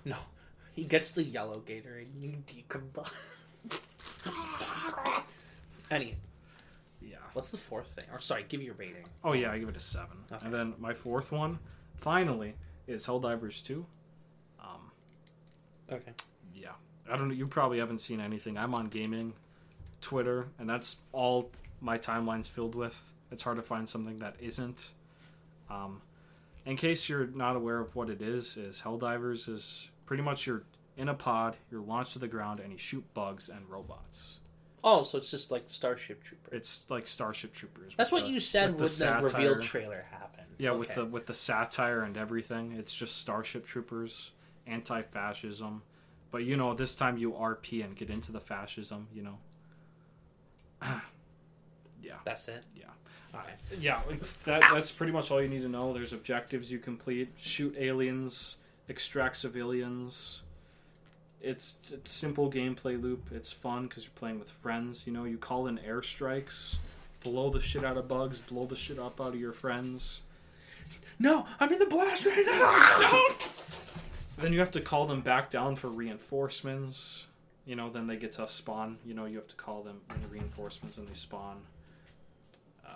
[0.05, 0.17] No.
[0.73, 3.11] He gets the yellow Gatorade and you decombine.
[5.91, 6.17] Any.
[7.01, 7.17] Yeah.
[7.35, 8.05] What's the fourth thing?
[8.13, 9.05] Or sorry, give me your rating.
[9.23, 10.17] Oh yeah, I give it a seven.
[10.33, 10.45] Okay.
[10.47, 11.59] And then my fourth one,
[12.09, 12.55] finally,
[12.87, 13.87] is Helldivers two.
[14.61, 14.91] Um,
[15.91, 16.13] Okay.
[16.55, 16.73] yeah,
[17.11, 17.35] I don't know.
[17.35, 18.59] You probably haven't seen anything.
[18.59, 19.33] I'm on gaming,
[20.03, 21.51] Twitter, and that's all
[21.81, 23.11] my timeline's filled with.
[23.33, 24.93] It's hard to find something that isn't.
[25.71, 26.03] Um,
[26.67, 30.63] in case you're not aware of what it is, is Helldivers is pretty much you're
[30.99, 34.39] in a pod, you're launched to the ground, and you shoot bugs and robots.
[34.87, 36.55] Oh, so it's just like Starship Trooper.
[36.55, 37.95] It's like Starship Troopers.
[37.97, 40.44] That's what the- you said when the, the reveal trailer happened.
[40.59, 44.31] Yeah, with the with the satire and everything, it's just Starship Troopers,
[44.67, 45.83] anti-fascism,
[46.31, 49.09] but you know this time you RP and get into the fascism.
[49.15, 49.39] You know.
[52.03, 52.65] yeah, That's it.
[52.77, 52.85] yeah,
[53.35, 53.55] Alright.
[53.81, 54.01] yeah.
[54.45, 55.93] That that's pretty much all you need to know.
[55.93, 58.57] There's objectives you complete: shoot aliens,
[58.89, 60.43] extract civilians.
[61.41, 63.29] It's a simple gameplay loop.
[63.31, 65.07] It's fun because you're playing with friends.
[65.07, 66.77] You know, you call in airstrikes,
[67.23, 70.23] blow the shit out of bugs, blow the shit up out of your friends.
[71.19, 73.25] No, I'm in the blast right now.
[74.43, 77.27] Then you have to call them back down for reinforcements.
[77.67, 78.99] You know, then they get to spawn.
[79.05, 81.63] You know, you have to call them in reinforcements and they spawn.
[82.85, 82.91] Uh,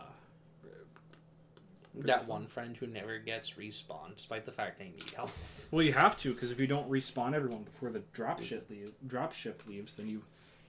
[1.94, 5.30] that one friend who never gets respawned, despite the fact they need help.
[5.70, 8.92] well, you have to because if you don't respawn everyone before the drop ship leave,
[9.06, 10.22] drop ship leaves, then you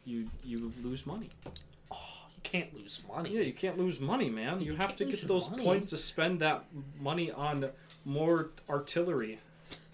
[0.05, 1.29] you you lose money.
[2.43, 3.31] You can't lose money.
[3.31, 4.61] Yeah, you can't lose money, man.
[4.61, 5.63] You, You have to get those money.
[5.63, 6.63] points to spend that
[6.99, 7.69] money on
[8.05, 9.39] more artillery.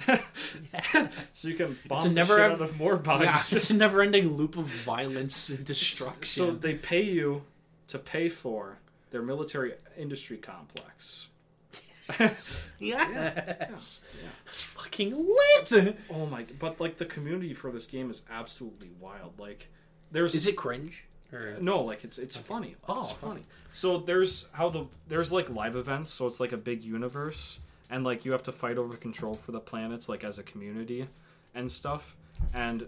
[1.34, 3.23] so you can bomb a the never shit ev- out of more bugs.
[3.23, 6.23] Yeah, it's a never-ending loop of violence and destruction.
[6.23, 7.43] So they pay you
[7.88, 8.77] to pay for
[9.09, 11.30] their military industry complex.
[12.19, 13.55] yes, yeah.
[14.51, 15.97] it's fucking lit.
[16.11, 16.45] Oh my!
[16.59, 19.39] But like the community for this game is absolutely wild.
[19.39, 19.69] Like,
[20.11, 21.05] there's Is it cringe?
[21.36, 21.57] Or...
[21.60, 22.76] no like it's it's funny.
[22.88, 23.41] Oh, it's funny.
[23.72, 26.10] So there's how the there's like live events.
[26.10, 27.60] So it's like a big universe,
[27.90, 31.07] and like you have to fight over control for the planets, like as a community,
[31.53, 32.16] and stuff.
[32.53, 32.88] And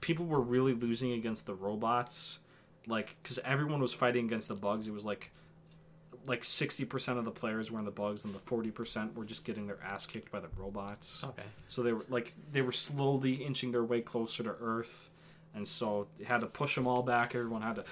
[0.00, 2.40] people were really losing against the robots,
[2.86, 4.88] like because everyone was fighting against the bugs.
[4.88, 5.30] It was like
[6.26, 9.66] like 60% of the players were in the bugs and the 40% were just getting
[9.66, 11.22] their ass kicked by the robots.
[11.22, 11.42] Okay.
[11.68, 15.10] So they were like they were slowly inching their way closer to Earth,
[15.56, 17.34] and so they had to push them all back.
[17.34, 17.84] Everyone had to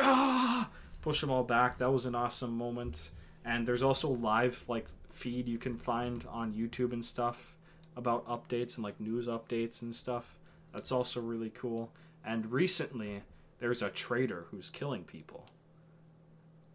[0.00, 0.68] ah,
[1.02, 1.78] push them all back.
[1.78, 3.10] That was an awesome moment.
[3.44, 7.54] And there's also live like feed you can find on YouTube and stuff
[7.96, 10.34] about updates and like news updates and stuff.
[10.72, 11.92] That's also really cool.
[12.24, 13.22] And recently,
[13.58, 15.44] there's a traitor who's killing people.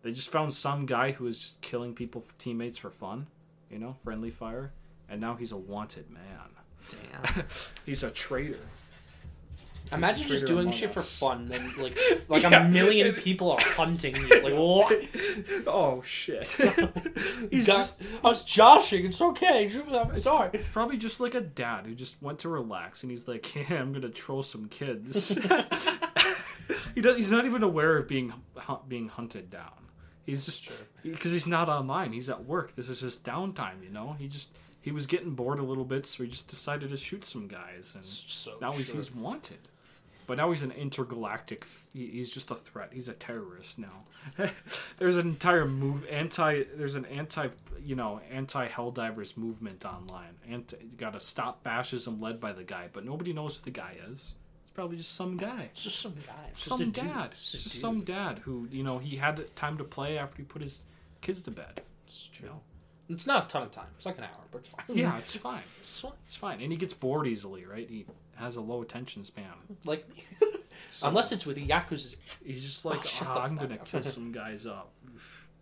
[0.04, 3.28] They just found some guy who was just killing people, teammates for fun,
[3.72, 4.72] you know, friendly fire,
[5.10, 6.22] and now he's a wanted man.
[6.90, 7.46] Damn.
[7.86, 8.60] He's a traitor.
[9.92, 11.98] Imagine just doing Among shit for fun, then like
[12.30, 12.66] like Yeah.
[12.66, 14.42] a million people are hunting you.
[14.42, 15.02] Like what?
[15.68, 16.52] oh shit.
[16.52, 19.06] He's He's just, just I was joshing.
[19.06, 19.70] It's okay.
[19.92, 20.60] I'm sorry.
[20.74, 23.94] probably just like a dad who just went to relax and he's like, "Yeah, I'm
[23.94, 25.30] gonna troll some kids."
[26.96, 28.34] he does, he's not even aware of being
[28.88, 29.72] being hunted down.
[30.26, 30.70] He's just
[31.04, 32.12] because he's not online.
[32.12, 32.76] He's at work.
[32.76, 33.84] This is his downtime.
[33.84, 34.16] You know.
[34.20, 34.50] He just
[34.82, 37.94] he was getting bored a little bit, so he just decided to shoot some guys,
[37.96, 38.96] and So now he sure.
[38.96, 39.60] he's wanted.
[40.28, 41.66] But now he's an intergalactic.
[41.94, 42.90] He, he's just a threat.
[42.92, 44.04] He's a terrorist now.
[45.00, 46.64] there's an entire move anti.
[46.76, 47.48] There's an anti.
[47.84, 50.36] You know, anti Helldivers movement online.
[50.50, 53.96] And got to stop fascism led by the guy, but nobody knows who the guy
[54.12, 54.34] is.
[54.64, 55.70] It's probably just some guy.
[55.74, 56.48] It's just some guy.
[56.52, 56.94] It's Some a dude.
[56.94, 57.30] dad.
[57.32, 57.82] It's It's just dude.
[57.82, 60.82] some dad who you know he had time to play after he put his
[61.22, 61.82] kids to bed.
[62.06, 62.50] It's You true.
[62.50, 62.62] know?
[63.10, 63.88] It's not a ton of time.
[63.96, 64.98] It's like an hour, but it's fine.
[64.98, 65.62] Yeah, it's fine.
[65.80, 66.12] It's fine.
[66.26, 67.90] It's fine, and he gets bored easily, right?
[67.90, 68.06] He
[68.38, 69.46] has a low attention span.
[69.86, 70.08] Like,
[70.92, 72.16] So- unless it's with the Yakuza.
[72.46, 74.92] He's just like, Oh, "Ah, I'm gonna up." kill some guys up,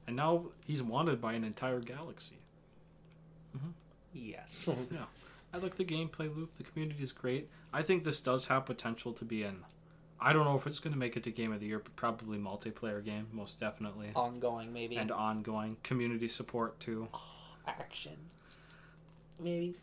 [0.08, 2.38] and now he's wanted by an entire galaxy.
[4.14, 4.70] Yes.
[4.92, 5.00] Yeah,
[5.54, 6.56] I like the gameplay loop.
[6.56, 7.50] The community is great.
[7.74, 9.58] I think this does have potential to be an.
[10.20, 12.38] I don't know if it's gonna make it to game of the year, but probably
[12.38, 14.96] multiplayer game, most definitely, Ongoing, maybe.
[14.96, 17.08] and ongoing community support too.
[17.68, 18.16] action.
[19.40, 19.76] Maybe.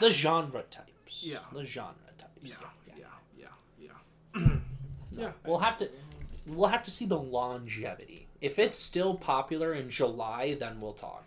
[0.00, 0.64] The genre
[1.08, 1.24] types.
[1.24, 1.38] Yeah.
[1.52, 2.30] The genre types.
[2.42, 2.54] Yeah,
[2.96, 3.04] yeah,
[3.78, 3.88] yeah,
[4.36, 4.40] yeah.
[4.40, 4.60] No.
[5.22, 5.32] Yeah.
[5.46, 5.88] We'll have to.
[6.46, 8.26] We'll have to see the longevity.
[8.40, 11.24] If it's still popular in July, then we'll talk.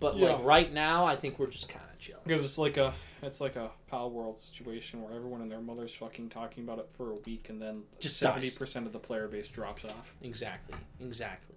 [0.00, 0.32] But Yeah.
[0.34, 2.18] like right now, I think we're just kind of chill.
[2.24, 2.92] Because it's like a
[3.22, 6.88] it's like a Pal World situation where everyone and their mother's fucking talking about it
[6.92, 8.54] for a week, and then Just seventy dies.
[8.54, 10.14] percent of the player base drops off.
[10.22, 10.76] Exactly.
[11.00, 11.56] Exactly.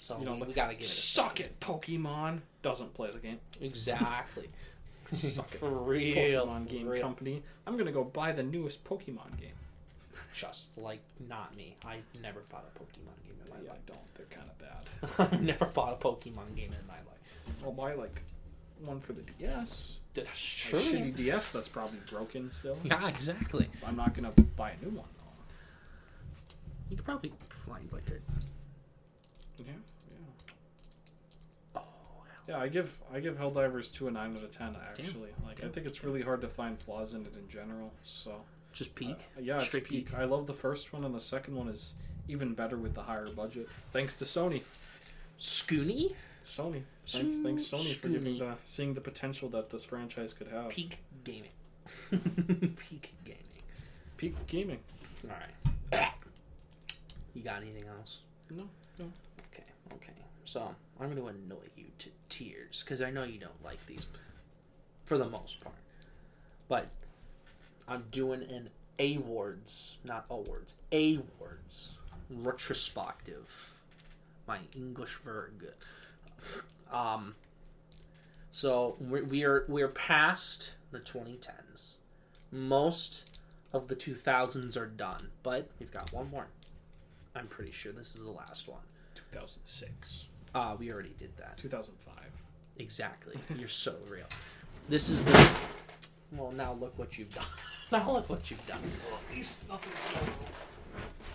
[0.00, 0.86] So You know, we, we gotta give it.
[0.86, 3.40] Suck it, Pokemon doesn't play the game.
[3.60, 4.48] Exactly.
[5.12, 6.46] Suck it, For real.
[6.46, 7.00] Pokemon game real.
[7.02, 7.42] company.
[7.66, 9.52] I'm gonna go buy the newest Pokemon game.
[10.34, 11.76] Just like not me.
[11.86, 13.86] I never bought a Pokemon game in my Yeah, I life.
[13.86, 14.14] don't.
[14.14, 15.32] They're kind of bad.
[15.32, 17.04] I've never bought a Pokemon game in my life.
[17.64, 18.20] I'll buy like
[18.84, 19.96] one for the DS.
[20.14, 20.78] That's A true.
[20.80, 22.76] shitty DS that's probably broken still.
[22.84, 23.66] Yeah, exactly.
[23.86, 25.24] I'm not gonna buy a new one though.
[26.90, 27.32] You could probably
[27.66, 29.62] find like a.
[29.62, 29.72] Yeah.
[32.48, 34.74] Yeah, I give I give Helldivers two a nine out of ten.
[34.88, 37.92] Actually, like I think it's really hard to find flaws in it in general.
[38.04, 38.40] So
[38.72, 39.18] just peak.
[39.36, 39.88] uh, yeah, it's peak.
[39.88, 40.14] peak.
[40.14, 41.92] I love the first one, and the second one is
[42.26, 43.68] even better with the higher budget.
[43.92, 44.62] Thanks to Sony.
[45.38, 46.14] Scoony?
[46.44, 46.82] Sony.
[47.06, 50.70] Thanks, thanks Sony for giving the seeing the potential that this franchise could have.
[50.70, 51.50] Peak gaming.
[52.10, 53.42] peak gaming.
[54.16, 54.78] Peak gaming.
[55.24, 56.12] Alright.
[57.34, 58.20] You got anything else?
[58.50, 58.64] No,
[58.98, 59.06] no.
[59.52, 59.64] Okay,
[59.94, 60.12] okay.
[60.44, 62.10] So, I'm going to annoy you to
[62.84, 64.06] because I know you don't like these
[65.04, 65.76] for the most part.
[66.68, 66.88] But
[67.86, 71.90] I'm doing an awards, not awards, awards
[72.30, 73.72] retrospective.
[74.46, 75.74] My English very good.
[76.94, 77.34] Um,
[78.50, 81.94] so we're, we are we're past the 2010s.
[82.50, 83.38] Most
[83.72, 86.46] of the 2000s are done, but we've got one more.
[87.34, 88.80] I'm pretty sure this is the last one.
[89.14, 91.58] 2006, Uh, we already did that.
[91.58, 92.14] 2005.
[92.78, 93.34] Exactly.
[93.58, 94.26] You're so real.
[94.88, 95.50] This is the.
[96.32, 97.44] Well, now look what you've done.
[97.90, 98.80] Now look what you've done.
[99.10, 99.94] Well, at least nothing.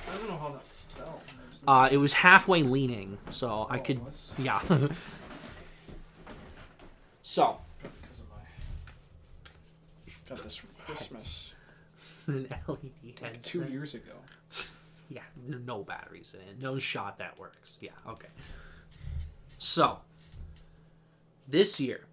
[0.07, 1.20] I don't know how that fell.
[1.68, 4.06] Uh, it was halfway leaning, so I Oh, could.
[4.06, 4.30] was?
[4.38, 4.60] Yeah.
[7.24, 8.36] so, Because of my.
[10.36, 11.56] Got this from Christmas.
[12.28, 14.14] an LED Like two years ago.
[15.10, 16.61] Yeah, no batteries in it.
[16.61, 17.78] No shot that works.
[17.82, 18.28] Yeah, okay.
[19.57, 19.98] So,
[21.48, 22.06] this year,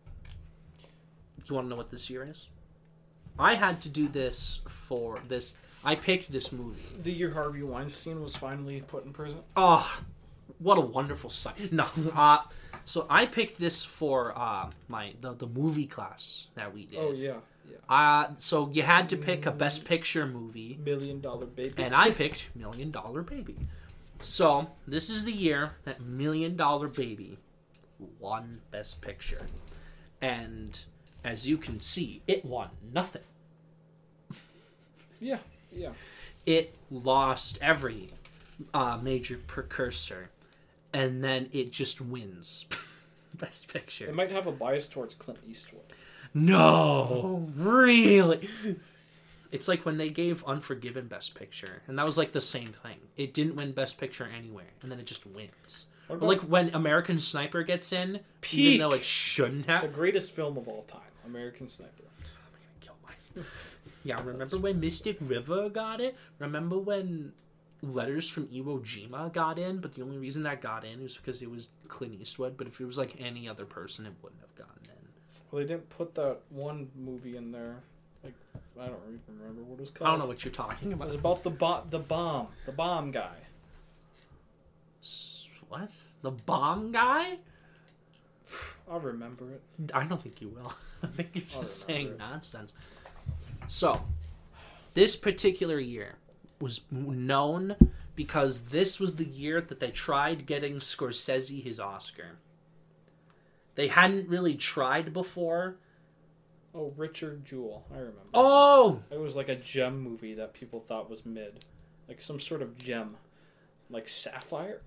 [1.48, 2.48] you want to know what this year is?
[3.38, 5.54] I had to do this for this.
[5.84, 6.82] I picked this movie.
[7.02, 9.40] The year Harvey Weinstein was finally put in prison.
[9.56, 10.00] Oh,
[10.58, 11.72] what a wonderful sight!
[11.72, 12.38] No, uh,
[12.84, 16.98] so I picked this for uh, my the, the movie class that we did.
[16.98, 17.36] Oh yeah,
[17.70, 17.76] yeah.
[17.88, 21.82] Uh, so you had to pick a best picture movie, Million Dollar Baby.
[21.82, 23.56] and I picked Million Dollar Baby.
[24.20, 27.38] So this is the year that Million Dollar Baby
[28.18, 29.46] won Best Picture,
[30.20, 30.82] and
[31.24, 33.22] as you can see, it won nothing.
[35.20, 35.38] yeah,
[35.72, 35.90] yeah.
[36.46, 38.08] It lost every
[38.72, 40.30] uh, major precursor,
[40.92, 42.66] and then it just wins
[43.38, 44.06] Best Picture.
[44.06, 45.82] It might have a bias towards Clint Eastwood.
[46.32, 48.48] No, really.
[49.52, 52.98] It's like when they gave Unforgiven Best Picture, and that was like the same thing.
[53.16, 55.86] It didn't win Best Picture anywhere, and then it just wins.
[56.16, 58.60] About like when American Sniper gets in, Peak.
[58.60, 59.82] even though it shouldn't have.
[59.82, 61.92] the greatest film of all time, American Sniper.
[61.98, 63.76] I'm gonna kill myself.
[64.02, 66.16] Yeah, remember when Mystic River got it?
[66.38, 67.32] Remember when
[67.82, 69.78] Letters from Iwo Jima got in?
[69.78, 72.56] But the only reason that got in was because it was Clint Eastwood.
[72.56, 75.08] But if it was like any other person, it wouldn't have gotten in.
[75.50, 77.76] Well, they didn't put that one movie in there.
[78.24, 78.34] Like
[78.80, 80.08] I don't even remember what it was called.
[80.08, 81.08] I don't know what you're talking about.
[81.10, 81.38] It about.
[81.42, 83.34] was about the bo- the bomb, the bomb guy.
[85.70, 85.96] What?
[86.22, 87.38] The bomb guy?
[88.90, 89.62] I'll remember it.
[89.94, 90.74] I don't think you will.
[91.02, 92.18] I think you're just saying it.
[92.18, 92.74] nonsense.
[93.68, 94.02] So,
[94.94, 96.16] this particular year
[96.60, 97.76] was known
[98.16, 102.38] because this was the year that they tried getting Scorsese his Oscar.
[103.76, 105.76] They hadn't really tried before.
[106.74, 107.84] Oh, Richard Jewell.
[107.92, 108.18] I remember.
[108.34, 111.64] Oh, It was like a gem movie that people thought was mid,
[112.08, 113.16] like some sort of gem,
[113.88, 114.82] like sapphire.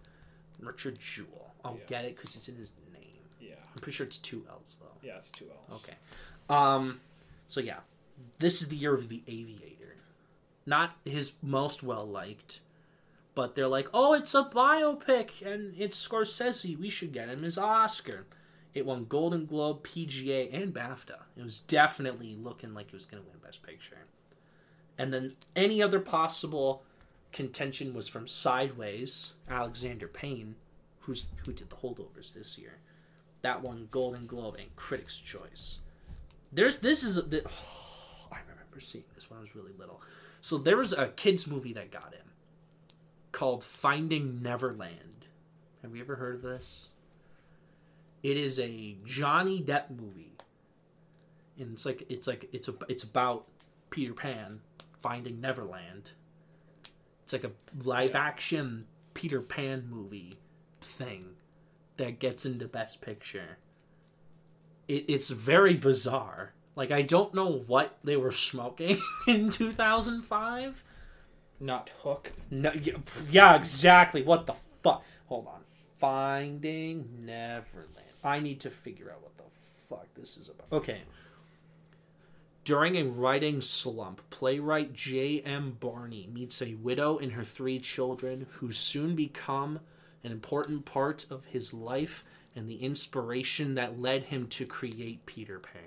[0.59, 1.53] Richard Jewell.
[1.65, 1.85] I'll Yeah.
[1.87, 3.11] get it because it's in his name.
[3.39, 4.97] Yeah, I'm pretty sure it's two L's though.
[5.07, 5.81] yeah, it's two L's.
[5.83, 5.95] Okay.
[6.49, 7.01] Um.
[7.47, 7.79] So yeah,
[8.39, 9.95] this is the year of the Aviator.
[10.65, 12.61] Not his most well liked,
[13.35, 16.77] but they're like, oh, it's a biopic and it's Scorsese.
[16.79, 18.25] We should get him his Oscar.
[18.73, 21.19] It won Golden Globe, PGA, and BAFTA.
[21.37, 23.97] It was definitely looking like it was going to win Best Picture.
[24.97, 26.83] And then any other possible
[27.33, 30.55] contention was from Sideways, Alexander Payne,
[31.01, 32.77] who's who did the holdovers this year.
[33.41, 35.79] That won Golden Globe and Critics' Choice.
[36.51, 37.43] There's this is the
[38.31, 40.01] I remember seeing this when I was really little.
[40.41, 42.27] So there was a kids movie that got him
[43.31, 45.27] called Finding Neverland.
[45.81, 46.89] Have you ever heard of this?
[48.21, 50.31] It is a Johnny Depp movie.
[51.59, 53.45] And it's like it's like it's a, it's about
[53.89, 54.61] Peter Pan
[55.01, 56.11] finding Neverland.
[57.33, 60.33] It's like a live action Peter Pan movie
[60.81, 61.35] thing
[61.97, 63.57] that gets into Best Picture.
[64.87, 66.53] It, it's very bizarre.
[66.75, 70.83] Like I don't know what they were smoking in 2005.
[71.59, 72.31] Not Hook.
[72.51, 72.97] No, yeah,
[73.31, 74.21] yeah, exactly.
[74.21, 75.03] What the fuck?
[75.25, 75.61] Hold on.
[75.97, 77.89] Finding Neverland.
[78.23, 79.43] I need to figure out what the
[79.89, 80.67] fuck this is about.
[80.71, 81.01] Okay.
[82.63, 85.77] During a writing slump, playwright J.M.
[85.81, 89.79] Barrie meets a widow and her three children who soon become
[90.23, 92.23] an important part of his life
[92.55, 95.81] and the inspiration that led him to create Peter Pan.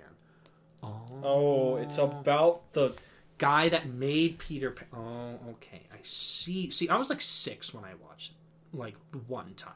[0.82, 2.94] Oh, Oh, it's about the.
[3.38, 4.88] guy that made Peter Pan.
[4.94, 5.82] Oh, okay.
[5.92, 6.70] I see.
[6.70, 8.96] See, I was like six when I watched it, like
[9.26, 9.74] one time.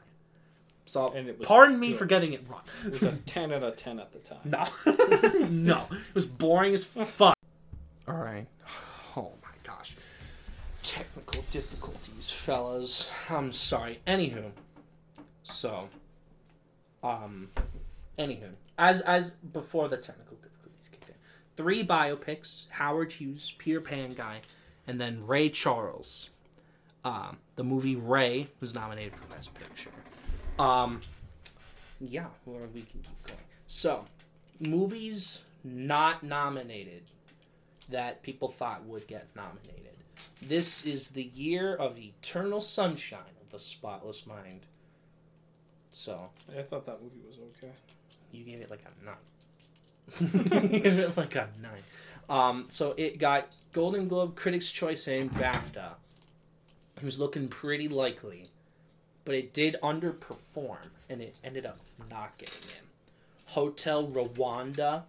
[0.91, 1.99] So, And it was pardon me good.
[1.99, 2.63] for getting it wrong.
[2.85, 4.39] It was a ten out of ten at the time.
[4.43, 7.33] No, no, it was boring as fuck.
[8.09, 8.45] All right.
[9.15, 9.95] Oh my gosh.
[10.83, 13.09] Technical difficulties, fellas.
[13.29, 13.99] I'm sorry.
[14.05, 14.51] Anywho,
[15.43, 15.87] so,
[17.03, 17.47] um,
[18.19, 21.15] anywho, as as before the technical difficulties kicked in,
[21.55, 24.41] three biopics: Howard Hughes, Peter Pan guy,
[24.87, 26.31] and then Ray Charles.
[27.05, 29.89] Um, the movie Ray was nominated for Best Picture.
[30.61, 31.01] Um,
[31.99, 33.39] yeah, or we can keep going.
[33.65, 34.05] So,
[34.67, 37.03] movies not nominated
[37.89, 39.97] that people thought would get nominated.
[40.41, 44.61] This is the year of Eternal Sunshine of the Spotless Mind.
[45.93, 47.73] So, I thought that movie was okay.
[48.31, 50.61] you gave it like a nine.
[50.71, 51.81] you gave it like a nine.
[52.29, 55.93] Um, so it got Golden Globe, Critics' Choice, and BAFTA.
[56.97, 58.49] It was looking pretty likely,
[59.25, 61.79] but it did underperform, and it ended up
[62.09, 62.85] not getting in.
[63.45, 65.03] Hotel Rwanda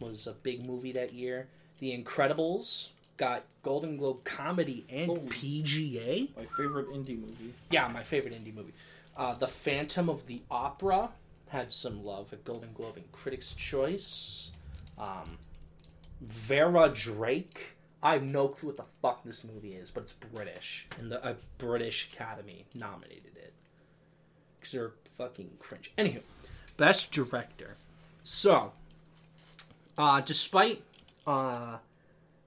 [0.00, 1.48] was a big movie that year.
[1.78, 5.20] The Incredibles got Golden Globe Comedy and Holy.
[5.20, 6.28] PGA.
[6.36, 7.54] My favorite indie movie.
[7.70, 8.72] Yeah, my favorite indie movie.
[9.16, 11.10] Uh, the Phantom of the Opera
[11.48, 14.52] had some love at Golden Globe and Critics' Choice.
[14.98, 15.38] Um,
[16.20, 17.76] Vera Drake.
[18.02, 21.24] I have no clue what the fuck this movie is, but it's British, and the
[21.28, 23.31] a British Academy nominated
[24.62, 25.92] because they're fucking cringe.
[25.98, 26.20] Anywho,
[26.76, 27.76] best director.
[28.22, 28.72] So,
[29.98, 30.84] uh, despite
[31.26, 31.78] uh,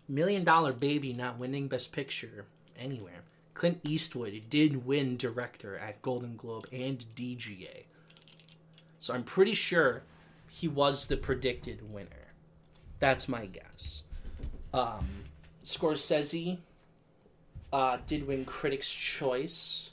[0.08, 2.46] Million Dollar Baby not winning Best Picture
[2.80, 3.24] anywhere,
[3.54, 7.84] Clint Eastwood did win director at Golden Globe and DGA.
[9.00, 10.04] So I'm pretty sure
[10.50, 12.34] he was the predicted winner.
[13.00, 14.04] That's my guess.
[14.74, 15.06] Um,
[15.64, 16.60] Scorsese
[17.74, 19.92] uh, did win Critics' Choice.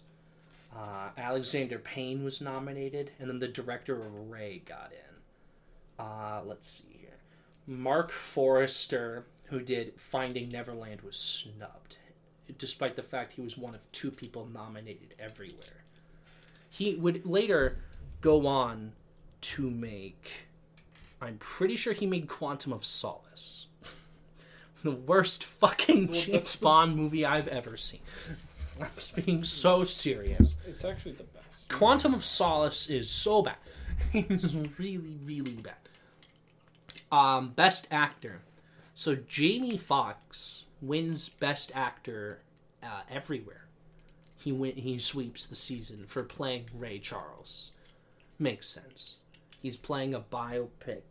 [0.74, 6.04] Uh, Alexander Payne was nominated, and then the director of Ray got in.
[6.04, 7.18] Uh, let's see here.
[7.66, 11.96] Marc Forster, who did Finding Neverland, was snubbed,
[12.58, 15.84] despite the fact he was one of two people nominated everywhere.
[16.70, 17.78] He would later
[18.22, 18.92] go on
[19.42, 20.46] to make.
[21.20, 23.66] I'm pretty sure he made Quantum of Solace.
[24.84, 28.00] The worst fucking James Bond movie I've ever seen.
[28.82, 30.56] I'm being so serious.
[30.66, 31.68] It's actually the best.
[31.68, 33.56] Quantum of Solace is so bad.
[34.12, 35.74] it's really, really bad.
[37.10, 38.40] Um, best actor.
[38.94, 42.42] So Jamie Foxx wins Best Actor
[42.82, 43.66] uh, everywhere.
[44.36, 47.72] He win- he sweeps the season for playing Ray Charles.
[48.38, 49.18] Makes sense.
[49.62, 51.02] He's playing a biopic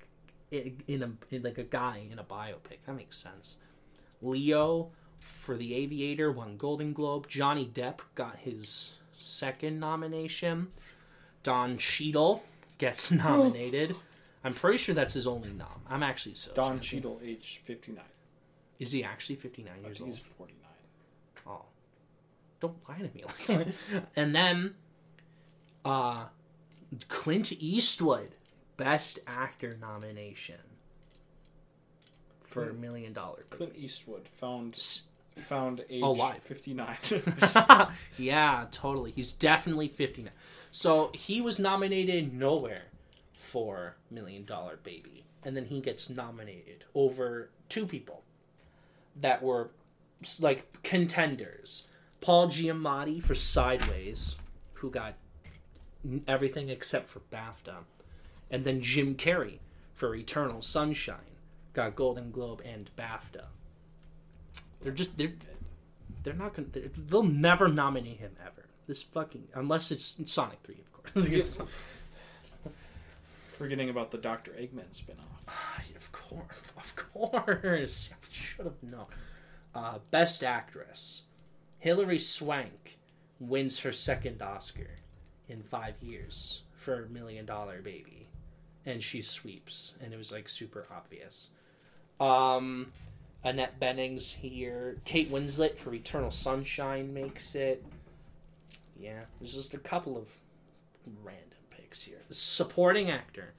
[0.51, 2.83] in, in a in like a guy in a biopic.
[2.85, 3.57] That makes sense.
[4.21, 4.91] Leo
[5.21, 7.27] for The Aviator, won Golden Globe.
[7.27, 10.67] Johnny Depp got his second nomination.
[11.43, 12.43] Don Cheadle
[12.77, 13.95] gets nominated.
[14.43, 15.81] I'm pretty sure that's his only nom.
[15.89, 16.51] I'm actually so.
[16.53, 16.79] Don sorry.
[16.79, 18.03] Cheadle, age 59.
[18.79, 20.09] Is he actually 59 years old?
[20.09, 20.67] He's 49.
[21.45, 21.65] Oh.
[22.59, 23.23] Don't lie to me.
[23.47, 23.67] like
[24.15, 24.73] and then,
[25.85, 26.25] uh,
[27.07, 28.29] Clint Eastwood,
[28.77, 30.55] Best Actor nomination
[32.43, 33.45] for a million dollar.
[33.49, 35.03] Clint Eastwood found S-
[35.35, 36.37] found age oh, Alive.
[36.43, 36.97] 59.
[38.17, 39.11] yeah, totally.
[39.11, 40.31] He's definitely 59.
[40.71, 42.85] So he was nominated nowhere
[43.33, 45.25] for Million Dollar Baby.
[45.43, 48.23] And then he gets nominated over two people
[49.19, 49.71] that were
[50.39, 51.87] like contenders.
[52.21, 54.35] Paul Giamatti for Sideways,
[54.73, 55.15] who got
[56.27, 57.77] everything except for BAFTA.
[58.49, 59.59] And then Jim Carrey
[59.93, 61.17] for Eternal Sunshine,
[61.73, 63.47] got Golden Globe and BAFTA.
[64.81, 65.33] They're just they're
[66.23, 66.67] they're not gonna.
[66.71, 68.65] They're, they'll never nominate him ever.
[68.87, 71.61] This fucking unless it's Sonic Three, of course.
[73.49, 74.51] Forgetting about the Dr.
[74.51, 75.47] Eggman spinoff.
[75.95, 78.09] of course, of course.
[78.31, 79.05] Should have known.
[79.75, 81.23] Uh, Best Actress,
[81.79, 82.97] Hilary Swank
[83.39, 84.97] wins her second Oscar
[85.47, 88.25] in five years for Million Dollar Baby,
[88.85, 91.51] and she sweeps, and it was like super obvious.
[92.19, 92.91] Um,
[93.43, 94.97] Annette Bening's here.
[95.03, 97.83] Kate Winslet for Eternal Sunshine makes it.
[98.95, 100.27] Yeah, there's just a couple of
[101.23, 102.19] random picks here.
[102.27, 103.53] The supporting actor,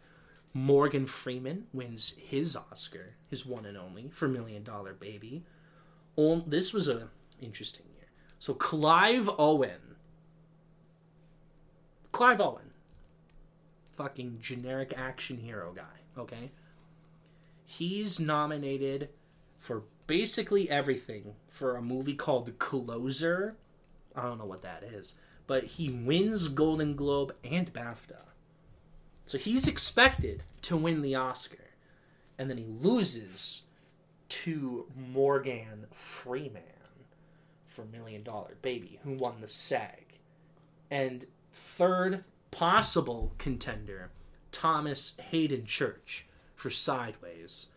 [0.55, 5.43] Morgan Freeman wins his Oscar, his one and only, for Million Dollar Baby.
[6.47, 7.09] This was a
[7.41, 8.07] interesting year.
[8.39, 9.97] So Clive Owen.
[12.13, 12.71] Clive Owen.
[13.95, 16.51] Fucking generic action hero guy, okay?
[17.65, 19.09] He's nominated
[19.63, 23.55] for basically everything for a movie called The Closer.
[24.17, 25.15] I don't know what that is.
[25.47, 28.25] But he wins Golden Globe and BAFTA.
[29.25, 31.71] So he's expected to win the Oscar.
[32.39, 33.63] And then he loses
[34.31, 36.63] to Morgan Freeman
[37.69, 40.19] for Million Dollar Baby, who won the SAG.
[40.91, 44.11] And third possible contender,
[44.51, 46.27] Thomas Haden Church
[46.57, 47.69] for Sideways,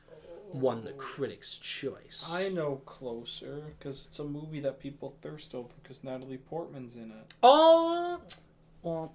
[0.56, 2.30] won the Critics' Choice.
[2.32, 7.12] I know Closer because it's a movie that people thirst over because Natalie Portman's in
[7.12, 7.34] it.
[7.44, 8.20] Oh,
[8.82, 9.14] well,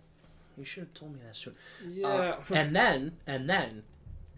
[0.57, 1.55] you should have told me that soon.
[1.89, 2.07] Yeah.
[2.07, 3.83] Uh, and then, and then,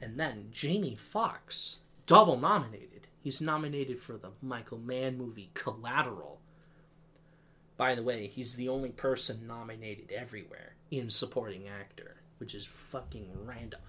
[0.00, 3.06] and then, Jamie Foxx double nominated.
[3.22, 6.40] He's nominated for the Michael Mann movie Collateral.
[7.76, 13.30] By the way, he's the only person nominated everywhere in supporting actor, which is fucking
[13.44, 13.80] random.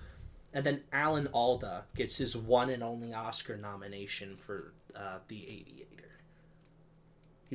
[0.54, 5.90] And then Alan Alda gets his one and only Oscar nomination for uh, The Aviator.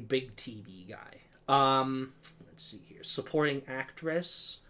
[0.06, 1.18] Big TV guy.
[1.48, 2.12] Um,
[2.46, 3.02] let's see here.
[3.02, 4.60] Supporting actress.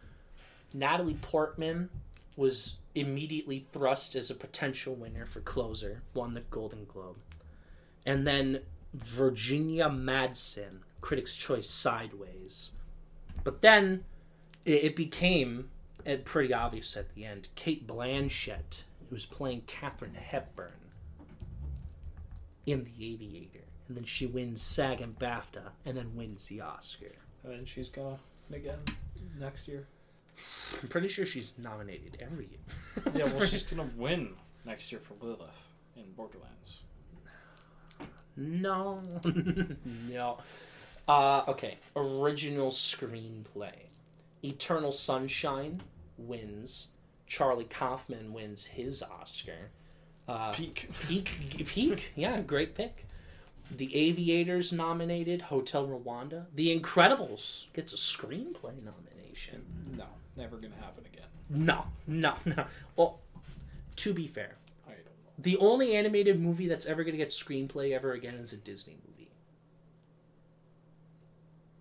[0.72, 1.88] Natalie Portman
[2.36, 7.16] was immediately thrust as a potential winner for Closer, won the Golden Globe.
[8.06, 8.60] And then
[8.94, 12.72] Virginia Madsen, Critics' Choice Sideways.
[13.44, 14.04] But then
[14.64, 15.70] it became
[16.06, 17.48] uh, pretty obvious at the end.
[17.54, 20.72] Cate Blanchett, who's playing Katharine Hepburn
[22.66, 23.64] in The Aviator.
[23.88, 27.12] And then she wins SAG and BAFTA, and then wins the Oscar.
[27.42, 28.18] and then she's gonna
[28.52, 28.78] again
[29.38, 29.86] next year.
[30.82, 33.12] I'm pretty sure she's nominated every year.
[33.14, 34.34] Yeah, well, she's gonna win
[34.66, 36.80] next year for Lilith in Borderlands.
[38.36, 39.00] No,
[40.08, 40.38] no.
[41.08, 43.72] Uh, okay, original screenplay.
[44.44, 45.82] Eternal Sunshine
[46.16, 46.88] wins.
[47.26, 49.70] Charlie Kaufman wins his Oscar.
[50.26, 50.88] Uh, Peak.
[51.06, 51.30] Peak,
[51.66, 53.06] Peak, yeah, great pick.
[53.70, 55.42] The Aviators nominated.
[55.42, 56.46] Hotel Rwanda.
[56.54, 59.64] The Incredibles gets a screenplay nomination.
[59.96, 60.06] No,
[60.36, 61.26] never gonna happen again.
[61.50, 62.64] No, no, no.
[62.96, 63.20] Well,
[63.96, 64.56] to be fair,
[64.86, 65.10] I don't know.
[65.38, 68.96] the only animated movie that's ever going to get screenplay ever again is a Disney
[69.06, 69.30] movie.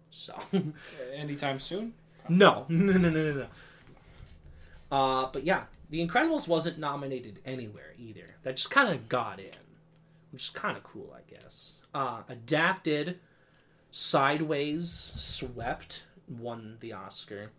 [0.10, 0.34] So,
[1.16, 1.94] Anytime soon?
[2.30, 3.48] No, no, no, no, no, no.
[4.96, 8.36] Uh, but yeah, The Incredibles wasn't nominated anywhere either.
[8.44, 9.52] That just kind of got in,
[10.32, 11.74] which is kind of cool, I guess.
[11.94, 13.20] Uh, adapted,
[13.92, 17.52] Sideways, swept, won the Oscar.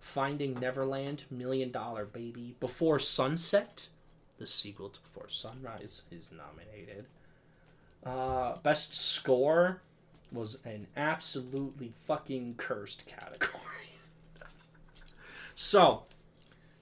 [0.00, 3.88] Finding Neverland, Million Dollar Baby, Before Sunset,
[4.38, 7.06] the sequel to Before Sunrise, is nominated.
[8.04, 9.82] Uh, best score
[10.30, 13.62] was an absolutely fucking cursed category.
[15.56, 16.04] So,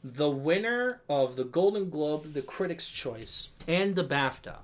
[0.02, 4.56] the winner of the Golden Globe, the Critics' Choice, and the BAFTA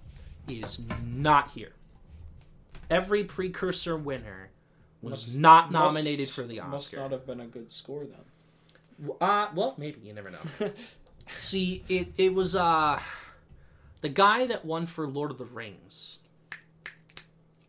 [0.48, 1.72] is not here.
[2.90, 4.50] every precursor winner
[5.00, 6.70] was Must- not Must- nominated for the Oscar.
[6.72, 9.10] Must not have been a good score then.
[9.20, 10.40] Uh, well, maybe you never know.
[11.36, 13.00] See, it it was uh
[14.00, 16.18] the guy that won for Lord of the Rings,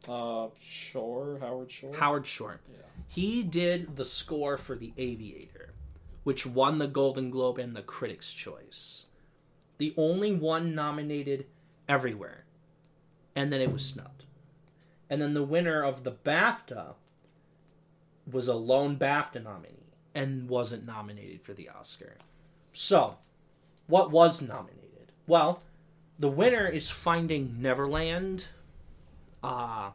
[0.10, 1.96] Uh, Shore, Howard Shore.
[1.96, 2.60] Howard Shore.
[2.72, 2.78] Yeah.
[3.08, 5.71] He did the score for The Aviator,
[6.24, 9.06] which won the Golden Globe and the Critics' Choice.
[9.78, 11.48] The only one nominated
[11.90, 12.46] everywhere,
[13.36, 14.26] and then it was snubbed.
[15.10, 16.94] And then the winner of the BAFTA
[18.32, 22.16] was a lone BAFTA nominee and wasn't nominated for the Oscar.
[22.74, 23.18] So,
[23.88, 25.12] what was nominated?
[25.28, 25.64] Well,
[26.20, 28.48] the winner is Finding Neverland.
[29.44, 29.92] Uh,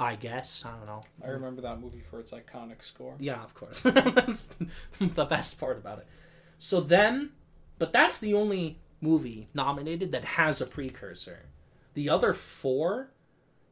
[0.00, 0.64] I guess.
[0.64, 1.02] I don't know.
[1.22, 3.14] I remember that movie for its iconic score.
[3.20, 3.82] Yeah, of course.
[3.84, 4.48] that's
[4.98, 6.06] the best part about it.
[6.58, 7.32] So then,
[7.78, 11.50] but that's the only movie nominated that has a precursor.
[11.92, 13.10] The other four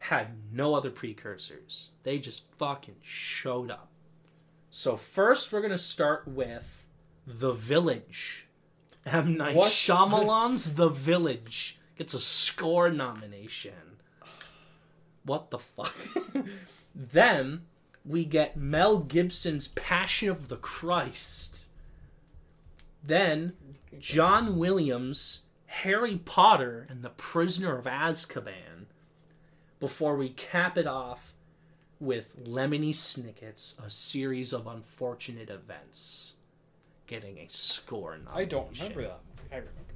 [0.00, 1.90] had no other precursors.
[2.02, 3.88] They just fucking showed up.
[4.70, 6.84] So first, we're gonna start with
[7.26, 8.48] The Village.
[9.06, 9.72] M Night What?
[9.72, 13.72] Shyamalan's The Village gets a score nomination.
[15.28, 15.94] What the fuck?
[16.94, 17.62] then
[18.02, 21.66] we get Mel Gibson's Passion of the Christ.
[23.04, 23.52] Then
[23.98, 28.86] John Williams' Harry Potter and the Prisoner of Azkaban.
[29.80, 31.34] Before we cap it off
[32.00, 36.36] with Lemony Snicket's A Series of Unfortunate Events
[37.06, 38.40] getting a score nomination.
[38.40, 39.20] I don't remember that.
[39.52, 39.87] I remember.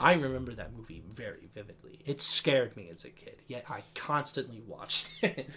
[0.00, 2.00] I remember that movie very vividly.
[2.06, 5.48] It scared me as a kid, yet I constantly watched it.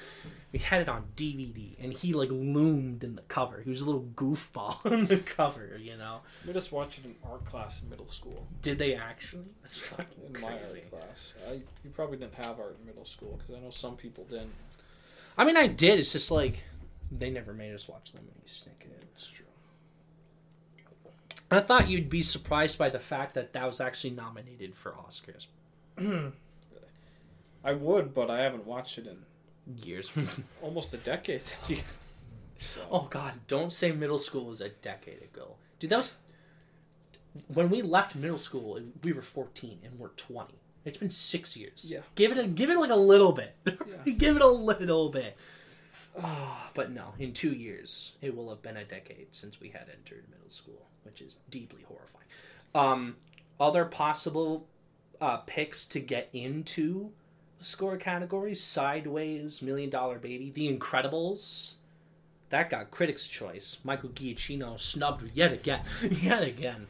[0.52, 3.62] we had it on DVD, and he like loomed in the cover.
[3.62, 6.20] He was a little goofball in the cover, you know.
[6.46, 8.46] We just watched it in art class in middle school.
[8.62, 9.46] Did they actually?
[9.62, 10.82] That's fucking In my crazy.
[10.92, 11.34] art class.
[11.50, 14.52] I, you probably didn't have art in middle school because I know some people didn't.
[15.38, 16.00] I mean, I did.
[16.00, 16.64] It's just like
[17.12, 18.92] they never made us watch Lemony Snicket.
[19.14, 19.46] It's true.
[21.56, 25.48] I thought you'd be surprised by the fact that that was actually nominated for Oscars.
[27.66, 29.18] I would, but I haven't watched it in
[29.84, 30.12] Years.
[30.62, 31.42] almost a decade.
[32.60, 33.34] So, Oh God!
[33.50, 35.90] Don't say middle school was a decade ago, dude.
[35.90, 36.16] That was
[37.48, 38.80] when we left middle school.
[39.04, 40.54] We were fourteen and we're twenty.
[40.86, 41.84] It's been six years.
[41.86, 42.02] Yeah.
[42.16, 43.56] Give it a give it like a little bit.
[43.66, 44.14] Yeah.
[44.18, 45.36] give it a little bit.
[46.22, 49.88] Ah, but no, in two years it will have been a decade since we had
[49.92, 52.26] entered middle school, which is deeply horrifying.
[52.76, 53.16] Um,
[53.60, 54.68] other possible
[55.22, 57.12] uh, picks to get into
[57.60, 61.76] score categories: Sideways, Million Dollar Baby, The Incredibles.
[62.50, 63.78] That got Critics' Choice.
[63.84, 65.82] Michael Giacchino snubbed yet again,
[66.22, 66.88] yet again.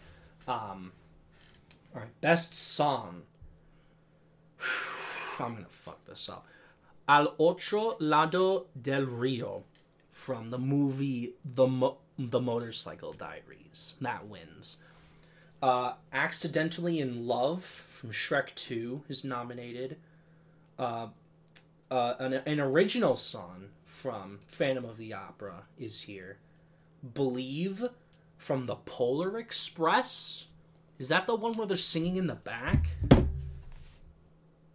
[0.48, 0.92] Um,
[1.94, 3.24] all right, best song.
[5.40, 6.46] I'm gonna fuck this up.
[7.08, 9.64] Al otro lado del rio,
[10.12, 13.96] from the movie The Mo- The Motorcycle Diaries.
[14.02, 14.78] That wins.
[15.62, 19.98] Uh, Accidentally in Love from Shrek 2 is nominated.
[20.78, 21.08] Uh,
[21.90, 26.38] uh, an, an original song from Phantom of the Opera is here.
[27.14, 27.86] Believe
[28.38, 30.48] from the Polar Express.
[31.00, 32.88] Is that the one where they're singing in the back?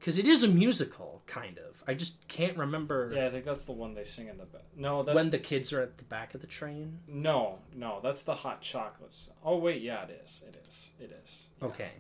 [0.09, 1.85] Because it is a musical, kind of.
[1.87, 4.63] I just can't remember yeah, I think that's the one they sing in the back.
[4.75, 7.01] No, that when the kids are at the back of the train.
[7.07, 9.15] no, no, that's the hot chocolate.
[9.15, 9.35] song.
[9.45, 10.43] Oh wait, yeah, it is.
[10.49, 10.89] It is.
[10.99, 11.43] It is.
[11.63, 11.91] Okay,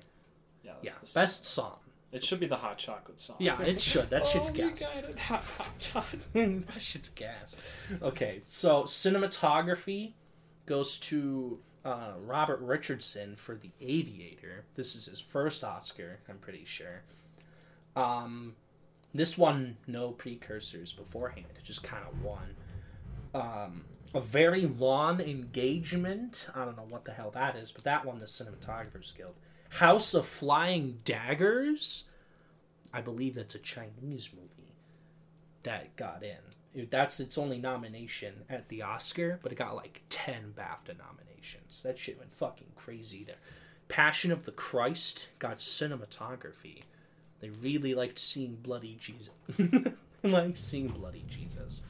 [0.65, 1.21] Yeah, yeah, the song.
[1.23, 1.81] best song.
[2.11, 3.37] It should be the hot chocolate song.
[3.41, 4.09] Yeah, it should.
[4.09, 4.81] That shit's oh, gas.
[4.81, 5.19] got it.
[5.19, 6.17] Hot, hot, hot.
[6.33, 7.61] that shit's gas.
[8.01, 10.13] Okay, so cinematography
[10.65, 14.65] goes to uh, Robert Richardson for The Aviator.
[14.77, 17.03] This is his first Oscar, I'm pretty sure.
[17.99, 18.55] Um,
[19.15, 21.47] this one, no precursors beforehand.
[21.57, 22.55] It just kind of won.
[23.35, 23.85] Um,
[24.15, 26.49] a very long engagement.
[26.55, 29.35] I don't know what the hell that is, but that won the Cinematographers Guild.
[29.70, 32.05] House of Flying Daggers.
[32.93, 34.73] I believe that's a Chinese movie
[35.62, 36.89] that got in.
[36.91, 41.83] That's its only nomination at the Oscar, but it got like 10 BAFTA nominations.
[41.83, 43.37] That shit went fucking crazy there.
[43.89, 46.83] Passion of the Christ got cinematography.
[47.40, 49.31] They really liked seeing bloody Jesus.
[50.23, 51.85] liked seeing bloody Jesus.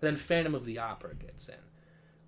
[0.00, 1.54] then Phantom of the Opera gets in.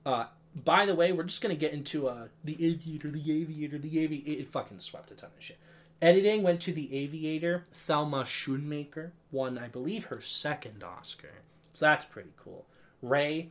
[0.06, 0.26] Uh,
[0.64, 4.40] by the way, we're just gonna get into uh, the Aviator, the Aviator, the Aviator.
[4.40, 5.58] It fucking swept a ton of shit.
[6.00, 7.66] Editing went to the Aviator.
[7.72, 11.32] Thelma Schoonmaker won, I believe, her second Oscar.
[11.72, 12.66] So that's pretty cool.
[13.02, 13.50] Ray,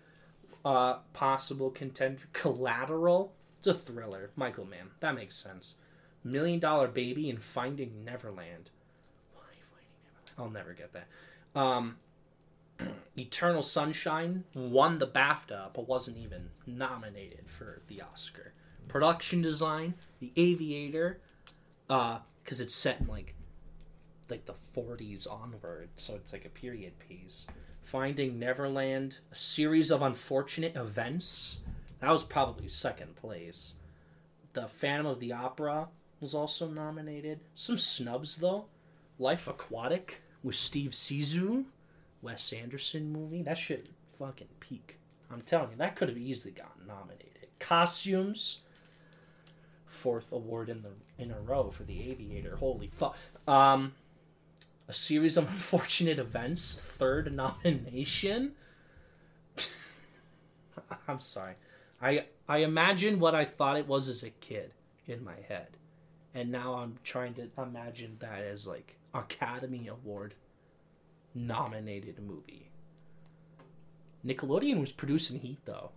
[0.63, 2.23] uh, possible contender.
[2.33, 3.33] Collateral.
[3.59, 4.31] It's a thriller.
[4.35, 4.91] Michael Mann.
[4.99, 5.75] That makes sense.
[6.23, 8.69] Million Dollar Baby and Finding Neverland.
[10.37, 11.07] I'll never get that.
[11.59, 11.97] Um,
[13.17, 18.53] Eternal Sunshine won the BAFTA, but wasn't even nominated for the Oscar.
[18.87, 21.19] Production design, The Aviator,
[21.87, 23.35] because it's set in like
[24.29, 27.45] like the 40s onward, so it's like a period piece.
[27.81, 31.59] Finding Neverland, a series of unfortunate events.
[31.99, 33.75] That was probably second place.
[34.53, 35.89] The Phantom of the Opera
[36.19, 37.41] was also nominated.
[37.53, 38.65] Some snubs though.
[39.19, 41.65] Life Aquatic with Steve Zissou,
[42.21, 43.41] Wes Anderson movie.
[43.41, 43.89] That should
[44.19, 44.99] fucking peak.
[45.31, 47.47] I'm telling you, that could have easily gotten nominated.
[47.59, 48.61] Costumes,
[49.85, 52.57] fourth award in the in a row for The Aviator.
[52.57, 53.17] Holy fuck.
[53.47, 53.93] Um,
[54.87, 58.53] a series of unfortunate events, third nomination.
[61.07, 61.53] I'm sorry.
[62.01, 64.73] I I imagine what I thought it was as a kid
[65.07, 65.77] in my head.
[66.35, 70.35] And now I'm trying to imagine that as like Academy Award
[71.35, 72.69] nominated movie.
[74.25, 75.91] Nickelodeon was producing Heat though.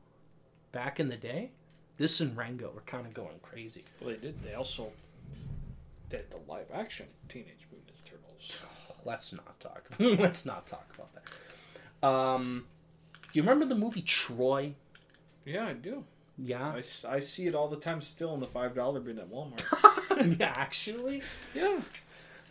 [0.72, 1.52] Back in the day,
[1.96, 3.84] this and Rango were kind of going crazy.
[4.00, 4.42] Well, they did.
[4.42, 4.92] They also
[6.08, 8.60] did the live action Teenage Mutant Ninja Turtles.
[9.04, 9.88] Let's not talk.
[9.98, 12.06] Let's not talk about that.
[12.06, 12.66] Um,
[13.32, 14.74] do you remember the movie Troy?
[15.44, 16.04] Yeah, I do.
[16.38, 16.74] Yeah,
[17.08, 20.38] I see it all the time still in the $5 bin at Walmart.
[20.38, 20.52] yeah.
[20.54, 21.22] Actually,
[21.54, 21.80] yeah.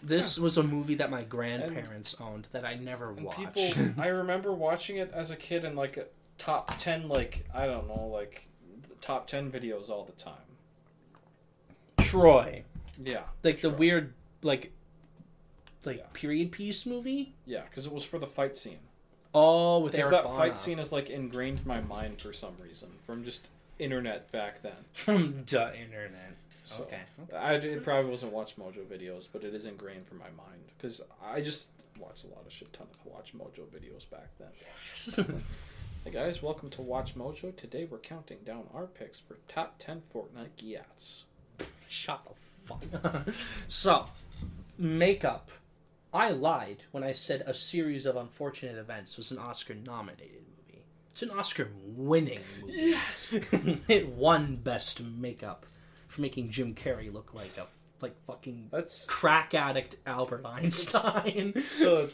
[0.05, 3.39] This was a movie that my grandparents owned that I never And watched.
[3.55, 6.05] people, I remember watching it as a kid in like a
[6.37, 8.47] top 10, like, I don't know, like
[9.01, 10.33] top 10 videos all the time.
[11.99, 12.63] Troy,
[13.03, 13.23] Yeah.
[13.43, 13.77] like the Troy.
[13.77, 14.71] weird, like,
[15.85, 16.05] like Yeah.
[16.13, 17.33] period piece movie.
[17.45, 18.79] Yeah, because it was for the fight scene.
[19.33, 20.37] Oh, with Because Eric that Bana.
[20.37, 23.49] fight scene is like ingrained in my mind for some reason from just
[23.79, 24.85] internet back then.
[24.93, 26.35] from the internet.
[26.65, 26.99] So, Okay.
[27.37, 30.99] I it probably wasn't Watch Mojo videos, but it is ingrained from my mind because
[31.23, 31.69] I just
[31.99, 34.49] watched a lot of shit ton of Watch Mojo videos back then.
[34.59, 35.19] Yes.
[36.03, 37.55] Hey guys, welcome to Watch Mojo.
[37.55, 41.23] Today we're counting down our picks for top ten Fortnite Giats.
[41.87, 42.35] Shut the
[42.67, 43.27] fuck.
[43.67, 44.05] so,
[44.77, 45.49] makeup.
[46.13, 50.83] I lied when I said a series of unfortunate events was an Oscar-nominated movie.
[51.11, 52.73] It's an Oscar-winning movie.
[53.31, 53.79] Yes.
[53.87, 55.65] it won Best Makeup
[56.15, 57.67] for making Jim Carrey look like a
[58.01, 61.61] like fucking That's crack addict Albert Einstein.
[61.67, 62.09] so.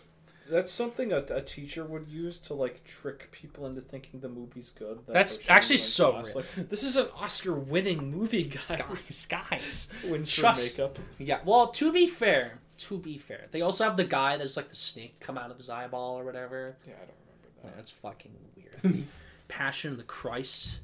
[0.50, 4.72] That's something a, a teacher would use to like trick people into thinking the movie's
[4.72, 5.00] good.
[5.08, 6.26] that That's actually so real.
[6.36, 8.82] Like, this is an Oscar-winning movie, guys.
[8.82, 9.94] guys, guys.
[10.30, 11.00] Trust- makeup.
[11.20, 11.40] Yeah.
[11.46, 14.76] Well, to be fair, to be fair, they also have the guy that's like the
[14.76, 16.76] snake come out of his eyeball or whatever.
[16.86, 17.76] Yeah, I don't remember Yeah, that.
[17.78, 19.06] That's fucking weird.
[19.48, 20.80] Passion of the Christ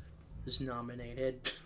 [0.45, 1.51] is nominated.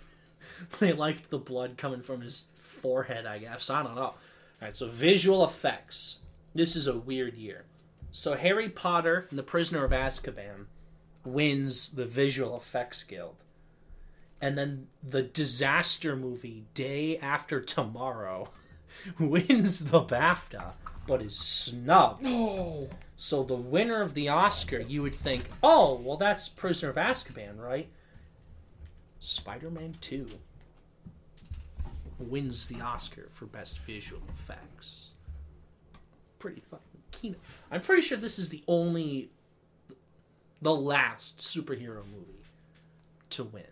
[0.79, 3.69] they liked the blood coming from his forehead, I guess.
[3.69, 4.01] I don't know.
[4.01, 4.17] All
[4.61, 6.19] right, so visual effects.
[6.53, 7.65] This is a weird year.
[8.11, 10.65] So Harry Potter and the Prisoner of Azkaban
[11.23, 13.35] wins the visual effects guild.
[14.41, 18.49] And then the disaster movie Day After Tomorrow
[19.19, 20.73] wins the BAFTA
[21.07, 22.23] but is snubbed.
[22.23, 22.89] No.
[23.15, 27.59] So the winner of the Oscar, you would think, oh, well, that's Prisoner of Azkaban,
[27.59, 27.89] right?
[29.21, 30.27] Spider-Man Two
[32.17, 35.11] wins the Oscar for best visual effects.
[36.39, 37.35] Pretty fucking keen.
[37.69, 39.29] I'm pretty sure this is the only,
[40.61, 42.43] the last superhero movie
[43.29, 43.63] to win.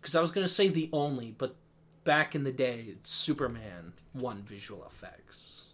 [0.00, 1.56] Because I was gonna say the only, but
[2.04, 5.68] back in the day, Superman won visual effects.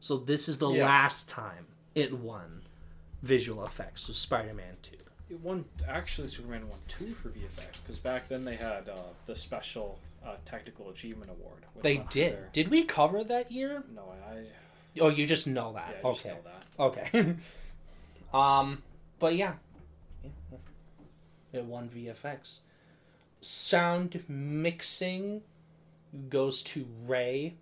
[0.00, 0.86] So this is the Yeah.
[0.86, 2.62] last time it won
[3.22, 4.96] visual effects with Spider-Man 2.
[5.30, 8.96] It won actually Superman won two for VFX because back then they had uh,
[9.26, 11.64] the special uh, technical achievement award.
[11.82, 12.32] They did.
[12.34, 13.84] their- Did we cover that year?
[13.94, 14.44] No, I
[15.00, 16.02] Oh, you just know yeah, that.
[16.02, 16.34] Just okay.
[16.34, 17.10] know that.
[17.14, 17.36] Okay.
[18.34, 18.82] um,
[19.20, 19.52] but yeah.
[20.24, 20.58] yeah.
[21.52, 22.60] It won VFX.
[23.40, 25.42] Sound mixing
[26.28, 27.54] goes to Ray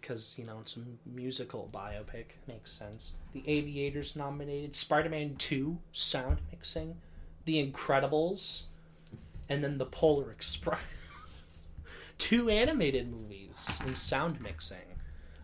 [0.00, 2.26] because, you know, it's a musical biopic.
[2.46, 3.18] Makes sense.
[3.32, 4.74] The Aviators nominated.
[4.76, 6.96] Spider Man 2, sound mixing.
[7.44, 8.64] The Incredibles.
[9.48, 11.46] And then The Polar Express.
[12.18, 14.78] Two animated movies in sound mixing.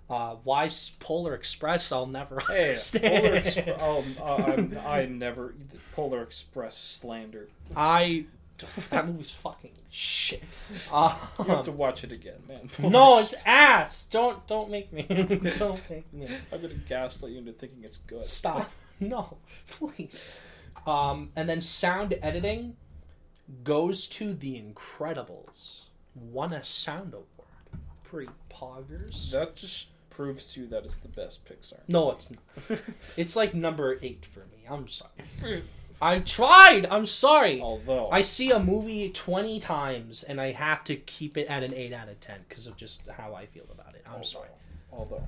[0.08, 0.70] Uh, why
[1.00, 1.90] Polar Express?
[1.90, 3.24] I'll never Hey, understand.
[3.24, 3.78] Polar Express.
[3.80, 5.54] Oh, uh, I'm, I never
[5.96, 7.48] Polar Express slander.
[7.74, 8.26] I
[8.90, 10.42] that movie's fucking shit.
[10.92, 12.70] Uh, You have to watch it again, man.
[12.90, 14.04] no, it's ass.
[14.04, 15.02] Don't don't make me.
[15.58, 16.28] don't make me.
[16.52, 18.26] I'm gonna gaslight you into thinking it's good.
[18.26, 18.70] Stop.
[18.98, 19.36] No,
[19.68, 20.24] please.
[20.86, 22.76] Um, and then sound editing
[23.62, 25.82] goes to The Incredibles.
[26.14, 27.26] Won a sound award.
[28.04, 29.32] Pretty poggers.
[29.32, 31.80] That just proves to you that it's the best Pixar.
[31.88, 32.78] No, it's not.
[33.18, 34.64] it's like number eight for me.
[34.66, 35.62] I'm sorry.
[36.00, 36.86] I tried.
[36.86, 37.60] I'm sorry.
[37.60, 41.72] Although I see a movie 20 times and I have to keep it at an
[41.74, 44.02] 8 out of 10 because of just how I feel about it.
[44.06, 44.48] I'm although- sorry.
[44.92, 45.26] Although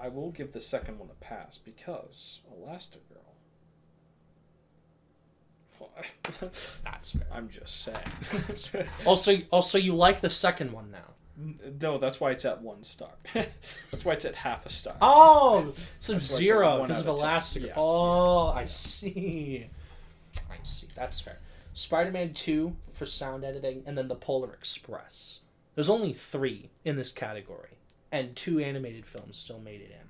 [0.00, 3.00] I will give the second one a pass because Elastigirl.
[6.84, 7.26] That's fair.
[7.32, 8.86] I'm just saying.
[9.04, 11.14] Also, also, you like the second one now.
[11.80, 13.10] no, that's why it's at one star.
[13.32, 14.96] that's why it's at half a star.
[15.00, 17.26] Oh, it's Zero because of out of ten.
[17.28, 17.62] Elastic.
[17.66, 17.72] Yeah.
[17.76, 19.68] Oh, I see.
[20.50, 20.88] I see.
[20.94, 21.38] That's fair.
[21.72, 25.40] Spider Man 2 for sound editing, and then the Polar Express.
[25.74, 27.78] There's only three in this category,
[28.10, 30.08] and two animated films still made it in.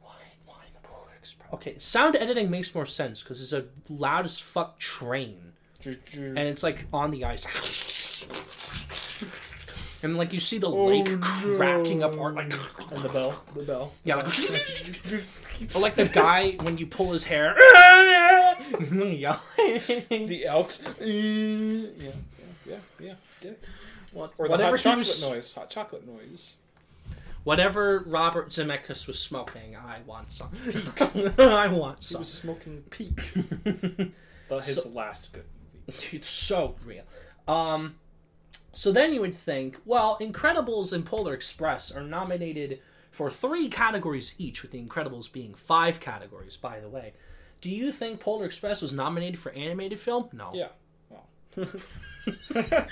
[0.00, 0.14] Why,
[0.46, 1.52] why the Polar Express?
[1.52, 5.52] Okay, sound editing makes more sense because it's a loud as fuck train,
[5.84, 7.44] and it's like on the ice.
[10.04, 12.52] And like you see the lake cracking apart, like
[12.92, 13.92] and the bell, the bell.
[14.04, 14.34] yeah, like,
[15.74, 17.54] or like the guy when you pull his hair.
[18.78, 20.82] The Elks.
[21.00, 22.10] yeah, yeah,
[22.66, 23.14] yeah, yeah.
[23.42, 23.50] yeah.
[24.12, 25.52] What- Or the whatever hot chocolate was, noise.
[25.54, 26.54] Hot chocolate noise.
[27.44, 30.50] whatever Robert Zemeckis was smoking, I want some.
[31.38, 32.20] I want He some.
[32.20, 33.18] was smoking peak.
[34.48, 35.44] But his So- last good
[35.88, 36.16] movie.
[36.16, 37.04] It's so real.
[37.48, 37.96] Um,
[38.72, 44.34] so then you would think, well, Incredibles and Polar Express are nominated for three categories
[44.38, 46.56] each, with The Incredibles being five categories.
[46.56, 47.12] By the way,
[47.60, 50.28] do you think Polar Express was nominated for animated film?
[50.32, 50.50] No.
[50.52, 50.68] Yeah.
[51.08, 51.26] Well.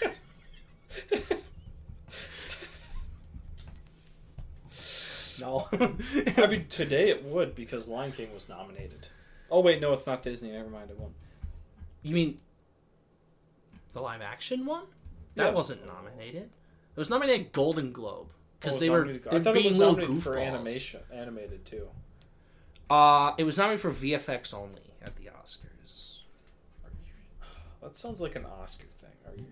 [5.41, 5.67] No.
[6.37, 9.09] I mean, today it would because Lion King was nominated.
[9.51, 10.53] Oh wait, no, it's not Disney.
[10.53, 11.15] Never mind, it won't.
[12.03, 12.39] You mean
[13.93, 14.85] the live action one?
[15.35, 15.51] That Yeah.
[15.53, 16.51] wasn't nominated.
[16.95, 18.29] It was nominated Golden Globe
[18.61, 21.01] because Oh, they were nominated- they're I thought being it was little nominated for animation,
[21.13, 21.89] animated too.
[22.91, 26.19] Uh, it was nominated for VFX only at the Oscars.
[27.83, 29.11] That sounds like an Oscar thing.
[29.27, 29.47] Are you?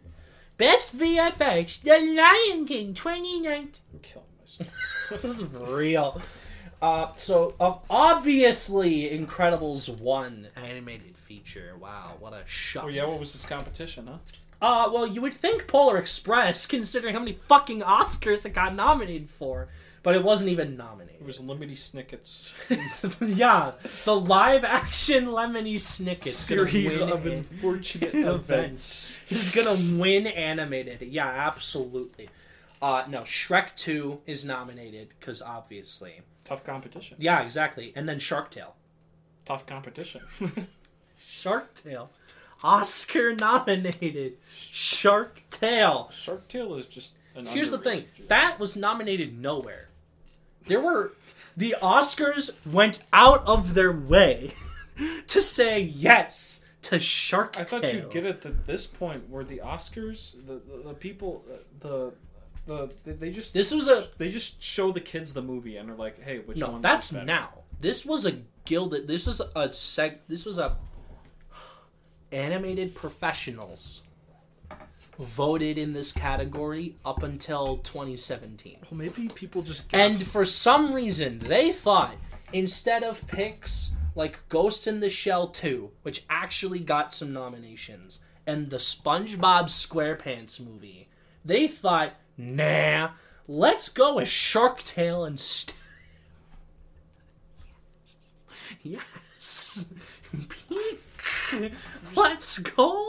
[0.57, 3.73] Best VFX, The Lion King 2019.
[3.93, 4.69] I'm killing myself.
[5.23, 6.20] this is real.
[6.82, 11.74] Uh, so uh, obviously, Incredibles won animated feature.
[11.81, 12.85] Wow, what a shock!
[12.85, 14.19] oh yeah, what was this competition, huh?
[14.61, 19.31] Uh, well, you would think Polar Express, considering how many fucking Oscars it got nominated
[19.31, 19.69] for,
[20.03, 21.20] but it wasn't even nominated.
[21.20, 22.53] It was Lemony Snicket's
[23.20, 23.73] yeah,
[24.05, 29.16] the live action Lemony Snicket series of unfortunate events.
[29.27, 31.03] He's gonna win animated.
[31.03, 32.28] Yeah, absolutely.
[32.81, 36.20] Uh, no, Shrek Two is nominated because obviously.
[36.45, 37.16] Tough competition.
[37.20, 37.93] Yeah, exactly.
[37.95, 38.74] And then Shark Tale.
[39.45, 40.23] Tough competition.
[41.19, 42.11] Shark Tale,
[42.62, 44.35] Oscar nominated.
[44.51, 46.11] Shark Tale.
[46.11, 47.47] Shark Tale is just an.
[47.47, 49.89] Here's the thing that was nominated nowhere.
[50.66, 51.12] There were.
[51.57, 54.53] The Oscars went out of their way
[55.27, 57.62] to say yes to Shark Tale.
[57.62, 61.45] I thought you'd get it at this point where the Oscars, the the, the people,
[61.51, 62.12] uh, the
[62.66, 64.07] the they, just This was a.
[64.19, 66.81] they just show the kids the movie and they're like, hey, which No, one?
[66.82, 67.51] that's now.
[67.81, 68.35] This was a
[68.65, 69.09] gilded.
[69.09, 70.19] This was a seg.
[70.28, 70.77] This was a
[72.32, 74.02] animated professionals
[75.19, 78.78] voted in this category up until 2017.
[78.90, 82.15] Well, maybe people just And for some reason, they thought
[82.52, 88.70] instead of picks like Ghost in the Shell 2, which actually got some nominations, and
[88.70, 91.09] the SpongeBob SquarePants movie,
[91.44, 93.11] they thought, nah,
[93.47, 95.74] let's go with Shark Tale instead.
[98.82, 99.86] Yes.
[100.69, 101.01] Peak.
[102.16, 103.07] Let's go.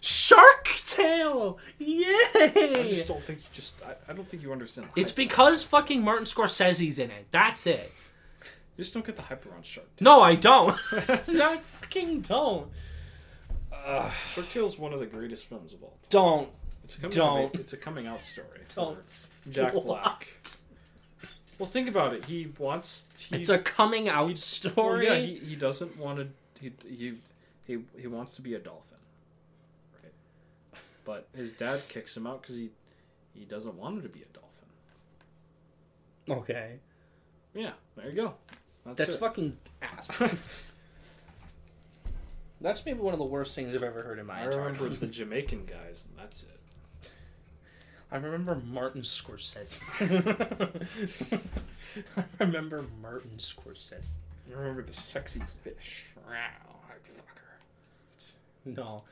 [0.00, 1.58] Shark Tale.
[1.78, 2.06] Yay!
[2.34, 3.80] I just don't think you just.
[3.84, 4.88] I, I don't think you understand.
[4.94, 5.16] the It's hype.
[5.16, 7.26] because fucking Martin Scorsese's in it.
[7.30, 7.92] That's it.
[8.76, 10.04] you just don't get the hype around Shark Tale.
[10.04, 10.76] No, I don't.
[10.92, 11.16] I
[11.58, 12.68] fucking don't.
[14.30, 16.08] Shark Tale is one of the greatest films of all time.
[16.10, 16.48] Don't.
[16.84, 17.54] It's a coming Don't.
[17.54, 18.60] Of, it's a coming out story.
[18.74, 19.28] Don't.
[19.50, 19.84] Jack What?
[19.86, 20.28] Black.
[21.58, 22.24] Well, think about it.
[22.24, 23.04] He wants.
[23.18, 25.06] He, It's a coming out well, story.
[25.06, 26.28] yeah, he, he doesn't want to.
[26.62, 27.14] He, he
[27.66, 28.98] he he wants to be a dolphin,
[30.02, 30.12] right?
[31.04, 32.70] But his dad kicks him out because he
[33.34, 34.68] he doesn't want him to be a dolphin.
[36.42, 36.76] okay.
[37.54, 38.34] Yeah, there you go.
[38.86, 39.18] That's, That's it.
[39.18, 40.08] fucking ass.
[42.60, 44.60] That's maybe one of the worst things I've ever heard in my life I entire
[44.66, 45.00] remember life.
[45.00, 47.10] the Jamaican guys, and that's it.
[48.12, 49.78] I remember Martin Scorsese.
[52.16, 54.04] I remember Martin Scorsese.
[54.52, 56.08] You remember the sexy fish?
[56.28, 56.34] Wow,
[56.90, 58.70] I'd fuck her.
[58.70, 59.02] No.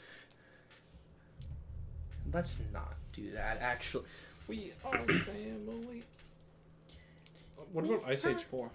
[2.31, 3.57] Let's not do that.
[3.62, 4.05] Actually,
[4.49, 6.03] We are family.
[7.73, 8.69] What about Ice Age Four?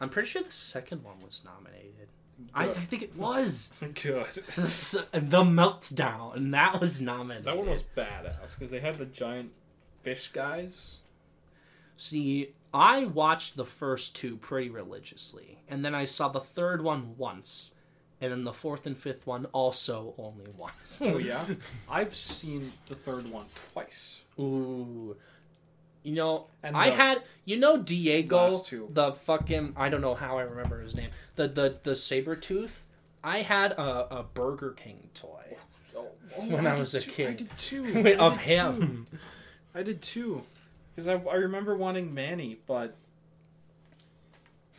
[0.00, 2.06] I'm pretty sure the second one was nominated.
[2.54, 3.94] I, I think it was Good.
[4.34, 7.46] the meltdown, and that was nominated.
[7.46, 9.50] That one was badass because they had the giant
[10.04, 11.00] fish guys.
[11.96, 17.16] See, I watched the first two pretty religiously, and then I saw the third one
[17.16, 17.74] once,
[18.20, 21.00] and then the fourth and fifth one also only once.
[21.02, 21.44] Oh yeah,
[21.90, 24.22] I've seen the third one twice.
[24.40, 25.16] Ooh.
[26.02, 28.88] You know, And I had you know Diego, two.
[28.90, 31.10] the fucking I don't know how I remember his name.
[31.36, 32.82] The the the saber tooth.
[33.22, 35.56] I had a, a Burger King toy
[35.96, 38.02] Oh, oh When I did was a too- I did too.
[38.02, 39.06] Wait, I of did him.
[39.10, 39.18] too.
[39.74, 40.42] I did too.
[40.94, 42.96] Because I, I remember wanting Manny, but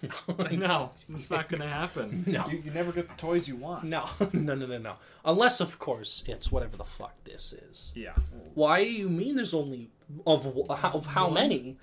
[0.51, 2.23] no, it's not going to happen.
[2.27, 2.45] No.
[2.47, 3.83] you, you never get the toys you want.
[3.85, 4.93] No, no, no, no, no.
[5.23, 7.91] Unless, of course, it's whatever the fuck this is.
[7.95, 8.13] Yeah,
[8.53, 9.89] Why do you mean there's only
[10.27, 11.77] of of how many?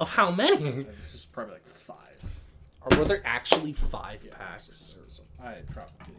[0.00, 0.56] Of how many?
[0.56, 2.24] Uh, this is probably like five.
[2.82, 4.94] or were there actually five Yeah, packs?
[5.42, 6.16] I probably.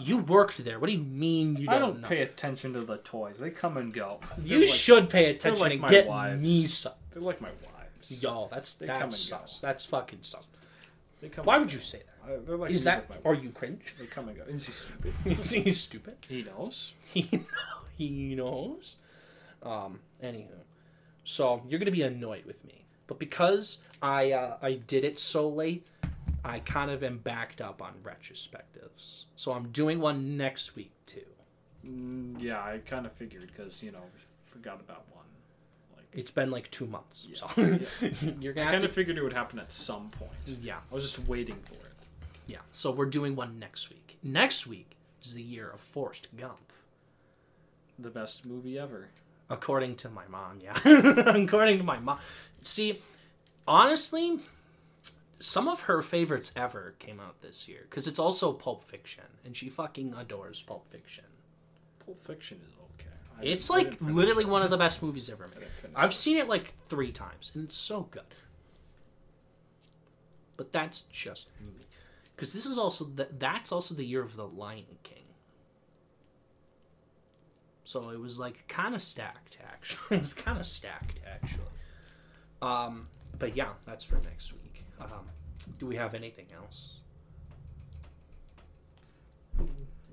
[0.00, 0.78] You worked there.
[0.78, 2.08] What do you mean you don't, I don't know?
[2.08, 3.38] pay attention to the toys.
[3.38, 4.20] They come and go.
[4.42, 6.40] you They're like- should pay attention like and my get wives.
[6.40, 6.92] me some.
[7.12, 8.22] They're like my wives.
[8.22, 9.46] Yo, that's They come that's and go.
[9.46, 9.60] sus.
[9.60, 10.46] That's fucking sus.
[11.22, 11.74] They come Why and would go.
[11.76, 12.32] you say that?
[12.32, 13.94] I, they're like Is me that with my are you cringe?
[13.98, 14.42] They come and go.
[14.44, 15.14] Is he stupid?
[15.26, 16.16] Is he stupid?
[16.28, 16.94] he knows.
[17.14, 17.28] He
[17.96, 18.96] he knows.
[19.62, 20.00] Um.
[20.22, 20.46] Anywho,
[21.24, 25.48] so you're gonna be annoyed with me, but because I uh, I did it so
[25.48, 25.86] late,
[26.44, 29.26] I kind of am backed up on retrospectives.
[29.36, 31.20] So I'm doing one next week too.
[31.86, 34.02] Mm, yeah, I kind of figured because you know
[34.46, 35.24] forgot about one.
[35.96, 37.36] Like It's been like two months, Yeah.
[37.36, 38.32] so Yeah.
[38.40, 40.30] you're I gonna kind have of figured it would happen at some point.
[40.62, 41.92] Yeah, I was just waiting for it.
[42.46, 42.58] yeah.
[42.72, 44.18] So we're doing one next week.
[44.22, 46.72] Next week is the year of Forrest Gump.
[47.98, 49.08] The best movie ever.
[49.50, 50.72] According to my mom, yeah.
[51.34, 52.18] According to my mom.
[52.62, 53.00] See,
[53.66, 54.38] honestly,
[55.40, 59.56] some of her favorites ever came out this year because it's also Pulp Fiction, and
[59.56, 61.24] she fucking adores Pulp Fiction.
[62.04, 63.10] Pulp Fiction is okay.
[63.38, 64.48] I It's like literally it.
[64.50, 65.64] one of the best movies ever made.
[65.96, 68.22] I've seen it like three times, and it's so good.
[70.56, 71.72] But that's just me,
[72.36, 75.16] because this is also the, that's also the year of the Lion King.
[77.84, 80.18] So it was like kind of stacked, actually.
[80.18, 81.64] it was kind of stacked, actually.
[82.60, 83.08] Um,
[83.38, 84.59] but yeah, that's for next week.
[85.00, 85.28] Um,
[85.78, 87.00] do we have anything else?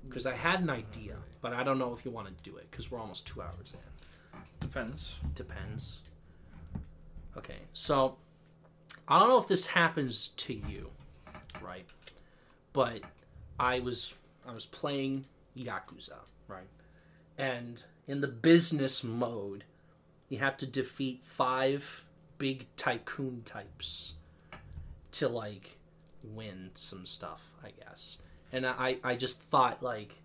[0.08, 2.70] Because I had an idea, but I don't know if you want to do it
[2.70, 4.40] because we're almost two hours in.
[4.60, 5.18] Depends.
[5.34, 6.02] Depends.
[7.36, 8.16] Okay, so
[9.06, 10.90] I don't know if this happens to you,
[11.62, 11.86] right?
[12.72, 13.02] But
[13.58, 14.14] I was
[14.46, 16.68] I was playing Yakuza, right?
[17.36, 19.64] And in the business mode,
[20.28, 22.04] you have to defeat five
[22.38, 24.14] big tycoon types
[25.12, 25.78] to like
[26.22, 28.18] win some stuff, I guess.
[28.52, 30.22] And I I just thought like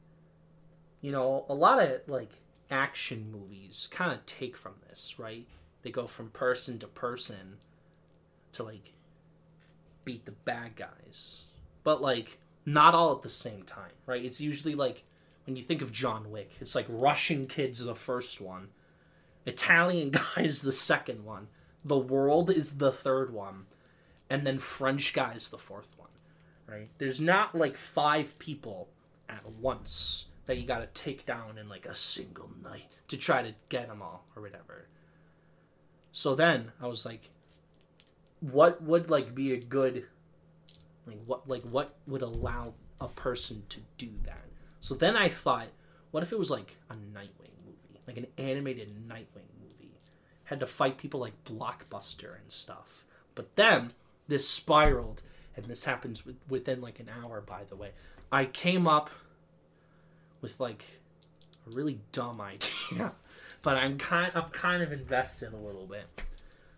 [1.02, 2.32] you know, a lot of like
[2.72, 5.46] action movies kind of take from this, right?
[5.82, 7.58] They go from person to person
[8.54, 8.94] to like
[10.06, 11.44] beat the bad guys.
[11.84, 14.24] But like not all at the same time, right?
[14.24, 15.04] It's usually like
[15.46, 18.70] when you think of John Wick, it's like Russian kids are the first one,
[19.46, 21.48] Italian guy is the second one,
[21.84, 23.66] the world is the third one,
[24.34, 26.10] and then French guy is the fourth one,
[26.68, 26.90] right?
[26.98, 28.90] There's not like five people
[29.30, 33.44] at once that you got to take down in like a single night to try
[33.44, 34.88] to get them all or whatever.
[36.12, 37.30] So then I was like,
[38.40, 40.06] what would like be a good,
[41.06, 44.46] like what like what would allow a person to do that?
[44.82, 45.68] So then I thought,
[46.10, 49.94] what if it was like a Nightwing movie, like an animated Nightwing movie,
[50.46, 53.06] had to fight people like Blockbuster and stuff.
[53.36, 53.90] But then
[54.34, 55.22] this spiraled,
[55.56, 57.40] and this happens with, within like an hour.
[57.42, 57.92] By the way,
[58.32, 59.10] I came up
[60.42, 60.84] with like
[61.68, 63.12] a really dumb idea,
[63.62, 66.06] but I'm kind I'm kind of invested a little bit.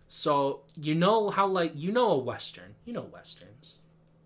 [0.08, 3.76] So you know how like you know a western, you know westerns.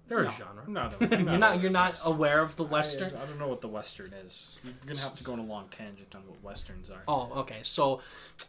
[0.09, 0.63] They're No, a genre.
[0.67, 1.01] I'm not.
[1.01, 2.03] you're not aware you're of not Westerns.
[2.05, 3.13] aware of the I- western.
[3.15, 4.59] I, don't know what the western is.
[4.65, 7.03] You're gonna have to go on a long tangent on what westerns are.
[7.07, 7.61] Oh, okay.
[7.63, 8.01] So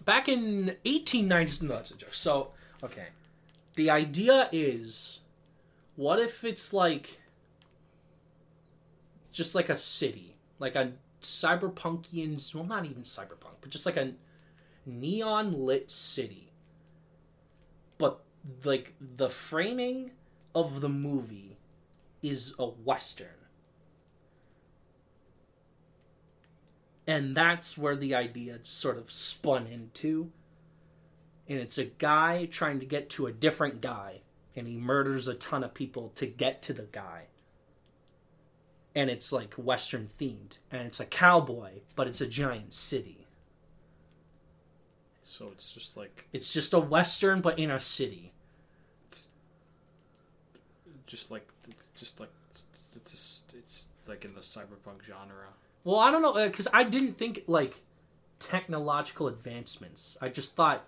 [0.04, 2.16] back in 1890s, no, that's a joke.
[2.16, 2.50] So,
[2.84, 3.06] okay.
[3.76, 5.22] The idea is
[5.96, 7.20] what if it's like
[9.32, 14.14] just like a city, like a cyberpunkian, well, not even cyberpunk, but just like a
[14.86, 16.52] neon lit city.
[17.98, 18.22] But
[18.64, 20.12] like the framing
[20.54, 21.58] of the movie
[22.22, 23.42] is a western.
[27.12, 30.32] and that's where the idea just sort of spun into
[31.52, 34.22] and it's a guy trying to get to a different guy,
[34.56, 37.24] and he murders a ton of people to get to the guy.
[38.96, 43.28] And it's like Western themed, and it's a cowboy, but it's a giant city.
[45.22, 48.32] So it's just like It's just a Western, but in a city.
[49.10, 49.28] It's
[51.06, 52.64] just like it's just like it's
[52.96, 55.48] it's, just, it's like in the cyberpunk genre.
[55.84, 57.82] Well, I don't know, uh, because I didn't think like
[58.40, 60.18] technological advancements.
[60.22, 60.86] I just thought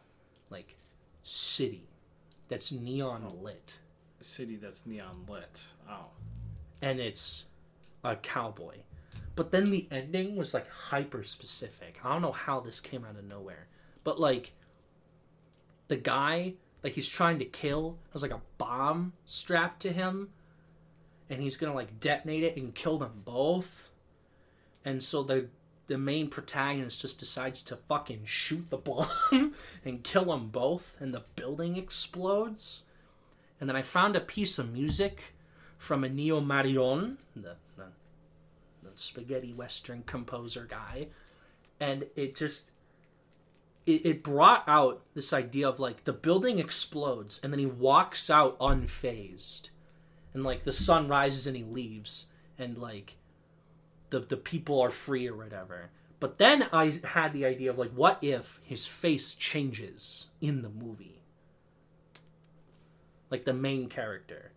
[1.24, 1.88] city
[2.50, 3.80] that's neon lit.
[4.20, 5.64] A city that's neon lit.
[5.90, 6.08] Oh,
[6.82, 7.46] and it's
[8.04, 8.76] a cowboy.
[9.36, 12.00] But then the ending was like hyper specific.
[12.04, 13.68] I don't know how this came out of nowhere.
[14.04, 14.54] But like
[15.88, 20.30] the guy that he's trying to kill has like a bomb strapped to him
[21.30, 23.90] and he's gonna like detonate it and kill them both.
[24.86, 25.48] And so the
[25.94, 29.54] the main protagonist just decides to fucking shoot the bomb
[29.86, 32.86] and kill them both and the building explodes.
[33.62, 35.36] And then I found a piece of music
[35.78, 37.86] from Ennio Morricone, the, the,
[38.82, 41.10] the spaghetti western composer guy,
[41.80, 42.72] and it just
[43.86, 48.32] it, it brought out this idea of like the building explodes and then he walks
[48.32, 49.70] out unfazed,
[50.34, 52.26] and like the sun rises and he leaves,
[52.58, 53.18] and like
[54.14, 55.90] the the people are free or whatever.
[56.20, 60.70] But then I had the idea of like, what if his face changes in the
[60.70, 61.20] movie?
[63.30, 64.54] Like the main character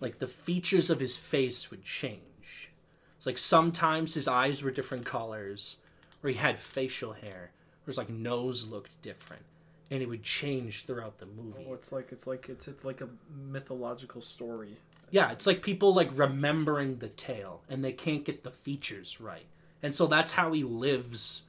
[0.00, 2.70] like the features of his face would change.
[3.16, 5.78] It's like sometimes his eyes were different colors,
[6.22, 7.50] or he had facial hair,
[7.84, 9.42] or his like nose looked different,
[9.90, 11.66] and it would change throughout the movie.
[11.68, 13.08] oh, it's like it's like it's, it's like a
[13.50, 14.76] mythological story.
[15.10, 19.46] Yeah, it's like people like remembering the tale, and they can't get the features right,
[19.82, 21.42] and so that's how he lives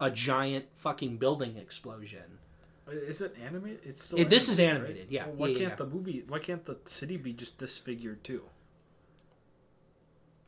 [0.00, 2.38] a giant fucking building explosion.
[2.90, 3.80] Is it animated?
[3.84, 5.12] It's still It- this is animated, animated, right?
[5.12, 5.26] yeah.
[5.26, 5.74] Well, why Yeah, can't yeah.
[5.76, 6.24] the movie?
[6.26, 8.42] Why can't the city be just disfigured too?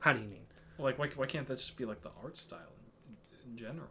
[0.01, 0.41] How do you mean?
[0.79, 2.73] Like why, why can't that just be like the art style
[3.09, 3.89] in, in general?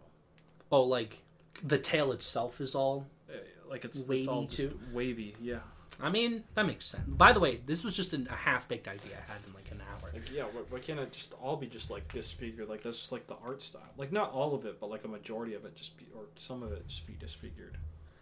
[0.72, 1.24] Oh, like
[1.64, 3.38] the tale itself is all Uh,
[3.70, 4.78] Like it's, Wavy, it's all too?
[4.92, 5.36] wavy.
[5.42, 5.60] Yeah.
[6.02, 7.08] I mean, that makes sense.
[7.08, 9.72] By the way, this was just an, a half baked idea I had in like
[9.72, 10.10] an hour.
[10.14, 10.44] Like yeah.
[10.44, 12.68] Why, why can't it just all be just like disfigured?
[12.70, 13.82] Like that's just like the art style.
[13.98, 16.64] Like not all of it, but like a majority of it just be, or some
[16.64, 17.78] of it just be disfigured.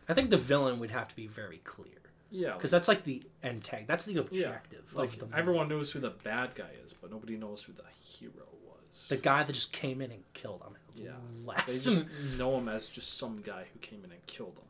[0.09, 2.53] I think the villain would have to be very clear Yeah.
[2.53, 3.87] because that's like the end tag.
[3.87, 4.19] That's the yeah.
[4.21, 5.37] objective Like of the movie.
[5.37, 9.07] everyone knows who the bad guy is, but nobody knows who the hero was.
[9.07, 10.75] The guy that just came in and killed him.
[10.95, 11.11] and Yeah.
[11.45, 11.67] Left.
[11.67, 12.07] They just
[12.37, 14.65] know him as just some guy who came in and killed him.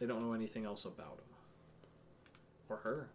[0.00, 1.31] They don't know anything else about him.
[2.72, 3.08] Or her.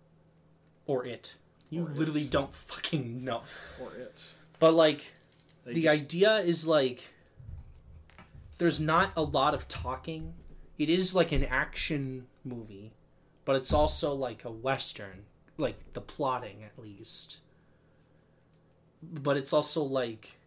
[0.86, 1.36] or it.
[1.70, 2.32] You Or literally it.
[2.32, 3.42] don't fucking know.
[3.82, 4.34] Or it.
[4.60, 5.14] But like
[5.66, 7.10] They the just- idea is like
[8.58, 10.34] there's not a lot of talking.
[10.78, 12.94] It is like an action movie,
[13.46, 15.26] but it's also like a western,
[15.58, 17.40] like the plotting at least.
[19.04, 20.38] But it's also like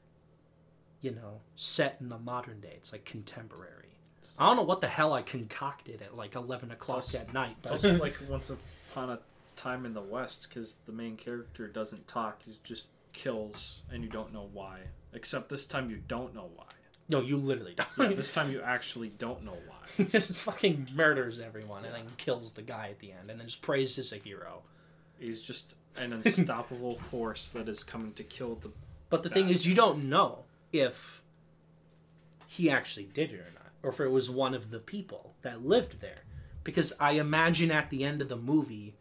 [1.03, 2.75] you know, set in the modern day.
[2.77, 3.97] It's like contemporary.
[4.39, 7.57] I don't know what the hell I concocted at like eleven o'clock also- at night,
[7.63, 9.19] but also like once upon a
[9.57, 14.09] time in the West, because the main character doesn't talk, he just kills, and you
[14.09, 14.79] don't know why.
[15.13, 16.65] Except this time you don't know why.
[17.09, 18.17] no, you literally don't.
[18.17, 19.77] this time you actually don't know why.
[19.97, 23.47] he just fucking murders everyone and then kills the guy at the end and then
[23.49, 24.63] just praised as a hero.
[25.19, 28.71] He's just an unstoppable force that is coming to kill the.
[29.11, 31.23] But the thing is, you don't know if
[32.47, 35.65] he actually did it or not, or if it was one of the people that
[35.65, 36.25] lived there.
[36.63, 38.95] Because I imagine at the end of the movie,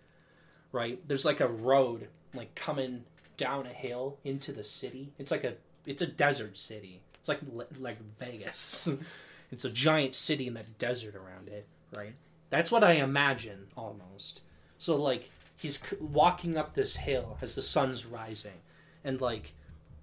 [0.72, 3.04] right, there's like a road like coming
[3.38, 5.14] down a hill into the city.
[5.18, 7.02] It's like a it's a desert city.
[7.20, 7.40] It's like
[7.80, 8.88] like Vegas.
[9.52, 12.14] it's a giant city in that desert around it, right?
[12.50, 14.42] That's what I imagine almost.
[14.78, 18.62] So like he's walking up this hill as the sun's rising,
[19.04, 19.54] and like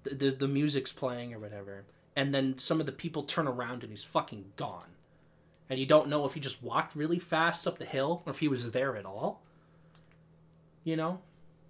[0.03, 1.85] the, the the music's playing or whatever,
[2.17, 4.89] and then some of the people turn around and he's fucking gone,
[5.69, 8.39] and you don't know if he just walked really fast up the hill or if
[8.39, 9.39] he was there at all.
[10.83, 11.19] You know,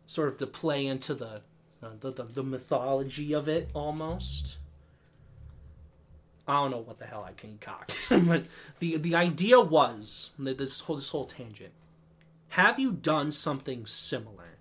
[0.05, 1.41] sort of to play into the
[1.83, 4.57] uh, the, the, the mythology of it almost.
[6.47, 8.45] I don't know what the hell I concoct, but
[8.79, 11.73] the the idea was this whole this whole tangent.
[12.49, 14.59] Have you done something similar,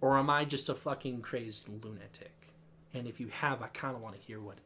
[0.00, 2.30] or am I just a fucking crazed lunatic?
[2.94, 4.58] And if you have, I kind of want to hear what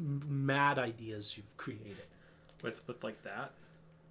[0.00, 1.96] mad ideas you've created.
[2.62, 3.52] With, with like that?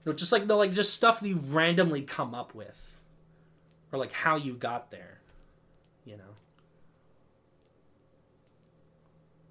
[0.06, 2.98] No, just like no, like just stuff that you randomly come up with,
[3.92, 5.20] or like how you got there.
[6.06, 6.24] You know.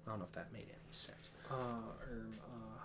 [0.05, 1.29] I don't know if that made any sense.
[1.49, 2.79] Uh, or, uh,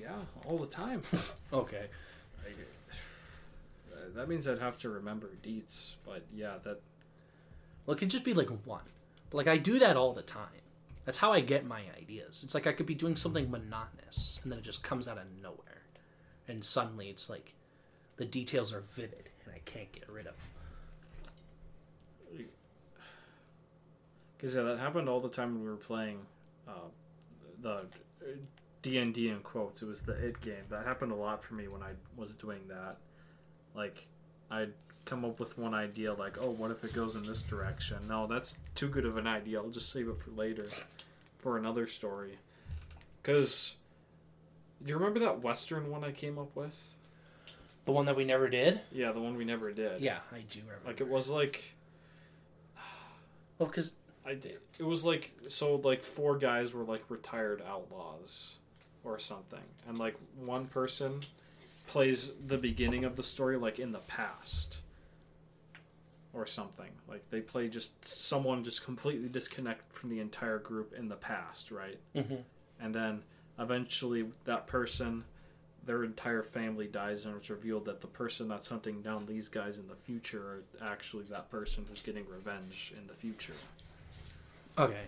[0.00, 0.12] yeah,
[0.46, 1.02] all the time.
[1.52, 1.86] Okay.
[2.44, 2.50] I,
[4.16, 6.80] that means I'd have to remember deets, but yeah, that
[7.84, 8.84] Well, it could just be like one.
[9.30, 10.48] But like I do that all the time.
[11.04, 12.42] That's how I get my ideas.
[12.44, 15.24] It's like I could be doing something monotonous, and then it just comes out of
[15.42, 15.82] nowhere,
[16.48, 17.54] and suddenly it's like
[18.16, 20.34] the details are vivid, and I can't get rid of.
[24.44, 26.18] because yeah, that happened all the time when we were playing
[26.68, 26.88] uh,
[27.62, 27.86] the
[28.82, 29.80] D and D in quotes.
[29.80, 30.64] It was the it game.
[30.68, 32.98] That happened a lot for me when I was doing that.
[33.74, 34.06] Like,
[34.50, 34.72] I'd
[35.04, 37.98] come up with one idea, like, oh, what if it goes in this direction?
[38.08, 39.60] No, that's too good of an idea.
[39.60, 40.66] I'll just save it for later,
[41.38, 42.38] for another story.
[43.22, 43.76] Because,
[44.82, 46.80] do you remember that Western one I came up with?
[47.84, 48.80] The one that we never did.
[48.92, 50.00] Yeah, the one we never did.
[50.00, 50.86] Yeah, I do remember.
[50.86, 51.74] Like it was like
[53.58, 53.96] well, because
[54.26, 54.58] I did.
[54.78, 58.56] It was like so like four guys were like retired outlaws
[59.04, 59.62] or something.
[59.86, 61.20] And like one person
[61.86, 64.78] plays the beginning of the story like in the past
[66.32, 66.90] or something.
[67.08, 71.70] Like they play just someone just completely disconnect from the entire group in the past,
[71.70, 71.98] right?
[72.14, 72.42] Mhm.
[72.80, 73.22] And then
[73.58, 75.24] eventually that person
[75.86, 79.76] their entire family dies and it's revealed that the person that's hunting down these guys
[79.78, 83.52] in the future are actually that person who's getting revenge in the future.
[84.78, 85.04] okay,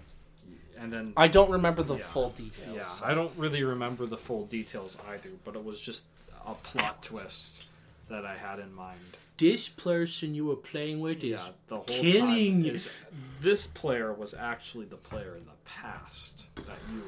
[0.78, 2.05] And then I don't remember the Yeah.
[2.05, 2.77] full details.
[2.77, 6.05] yeah, I don't really remember the full details either, but it was just
[6.47, 7.66] a plot twist
[8.09, 8.98] that I had in mind.
[9.36, 12.89] This person you were playing with is Yeah, the whole killing time is
[13.40, 17.02] this player was actually the player in the past that you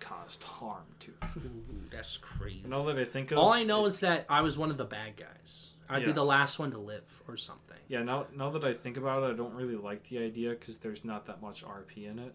[0.00, 1.10] caused harm to.
[1.36, 2.62] Ooh, that's crazy.
[2.66, 4.76] Now that I think of All I know it- is that I was one of
[4.78, 5.72] the bad guys.
[5.90, 7.76] I'd be the last one to live or something.
[7.88, 10.78] yeah, now now that I think about it, I don't really like the idea because
[10.78, 12.34] there's not that much RP in it.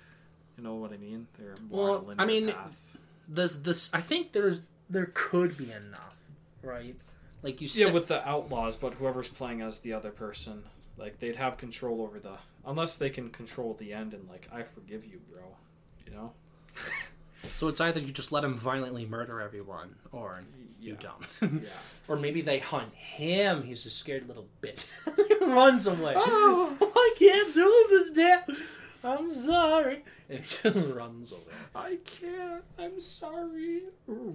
[0.56, 1.28] you know what I mean?
[1.38, 2.96] They're more Well, I mean, path.
[3.28, 4.58] This this I think there
[4.90, 6.16] there could be enough,
[6.62, 6.94] right?
[7.42, 10.64] Like you Yeah, with the outlaws, but whoever's playing as the other person,
[10.96, 12.36] like they'd have control over the
[12.66, 15.42] unless they can control the end and like I forgive you, bro.
[16.06, 16.32] You know?
[17.52, 20.42] so it's either you just let him violently murder everyone, or
[20.80, 21.10] you Yeah.
[21.40, 21.62] don't.
[21.62, 21.68] Yeah.
[22.08, 23.62] or maybe they hunt him.
[23.62, 24.84] He's a scared little bitch.
[25.40, 26.14] Runs away.
[26.16, 28.44] Oh, I can't do this, Dad.
[29.04, 30.02] I'm sorry.
[30.30, 31.42] And he just runs away.
[31.74, 32.62] I can't.
[32.78, 33.80] I'm sorry.
[34.06, 34.32] Wah,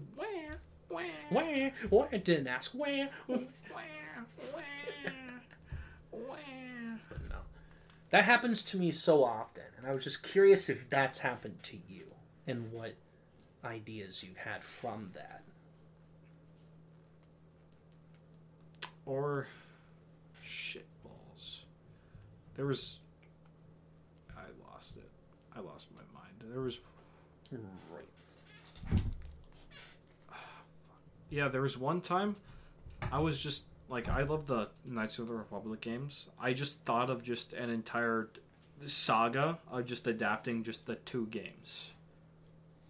[0.89, 1.73] wah, Where?
[1.89, 2.09] Where?
[2.11, 3.09] I didn't ask where.
[3.27, 3.37] wah,
[3.71, 3.79] wah,
[6.11, 6.35] wah.
[7.09, 7.35] But no.
[8.09, 11.77] That happens to me so often, and I was just curious if that's happened to
[11.87, 12.05] you
[12.47, 12.95] and what
[13.63, 15.43] ideas you've had from that.
[19.05, 19.47] Or
[20.41, 21.65] shit balls.
[22.55, 22.97] There was.
[25.55, 25.97] I lost it.
[25.97, 26.33] I lost my mind.
[26.51, 26.79] There was
[27.51, 29.01] Right.
[30.31, 30.35] Ah,
[31.29, 32.35] yeah, there was one time
[33.11, 36.29] I was just like I love the Knights of the Republic games.
[36.39, 38.29] I just thought of just an entire
[38.85, 41.91] saga of just adapting just the two games.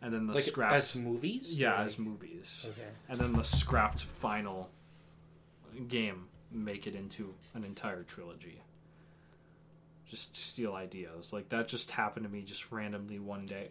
[0.01, 1.57] And then the Like scraps as movies?
[1.57, 2.65] Yeah, Or as movies.
[2.69, 2.89] Okay.
[3.09, 4.69] And then the scrapped final
[5.87, 8.61] game make it into an entire trilogy.
[10.13, 11.33] Just to steal ideas.
[11.33, 13.69] Like that just happened to me just randomly one day.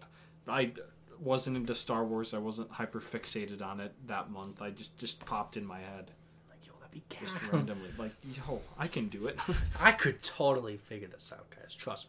[0.48, 0.72] I
[1.20, 2.34] wasn't into Star Wars.
[2.34, 4.60] I wasn't hyper fixated on it that month.
[4.60, 6.10] I just just popped in my head
[6.50, 7.90] Like, yo, that'd be just randomly.
[7.96, 9.38] Like, yo, I can do it.
[9.80, 11.76] I could totally figure this out, guys.
[11.76, 12.08] Trust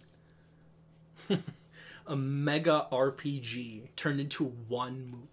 [1.30, 1.43] me.
[2.07, 5.27] a mega RPG turned into one movie.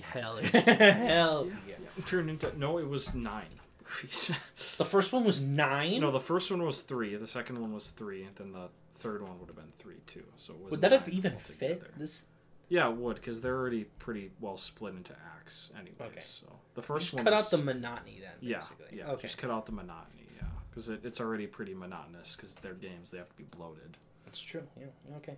[0.00, 0.60] Hell yeah.
[0.92, 1.74] Hell yeah.
[2.04, 3.46] Turned into no, it was nine
[3.90, 4.30] movies.
[4.78, 6.00] The first one was nine?
[6.00, 7.14] no, the first one was three.
[7.16, 8.22] The second one was three.
[8.24, 10.24] And then the third one would have been three too.
[10.36, 11.54] So it was Would that have even altogether.
[11.84, 11.98] fit?
[11.98, 12.26] This
[12.68, 15.96] Yeah, it would because they're already pretty well split into acts, anyway.
[16.12, 16.20] Okay.
[16.20, 18.60] So the first just one cut was- out the monotony then, yeah,
[18.92, 19.10] yeah.
[19.12, 19.22] Okay.
[19.22, 23.10] Just cut out the monotony, yeah, because it, it's already pretty monotonous because they're games;
[23.10, 23.96] they have to be bloated.
[24.24, 24.62] That's true.
[24.78, 25.16] Yeah.
[25.16, 25.36] Okay.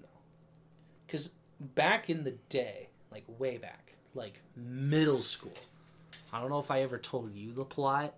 [0.00, 0.08] No.
[1.06, 5.54] Because back in the day, like way back, like middle school,
[6.34, 8.14] I don't know if I ever told you the plot,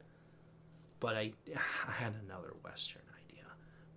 [1.01, 3.45] but I, I had another Western idea.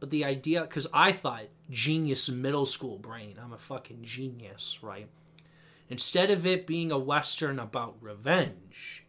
[0.02, 5.08] But the idea, because I thought genius middle school brain, I'm a fucking genius, right?
[5.90, 9.06] Instead of it being a Western about revenge,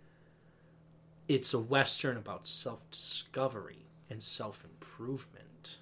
[1.26, 5.78] it's a Western about self discovery and self improvement.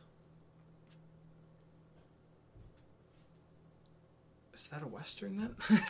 [4.55, 5.55] Is that a western then?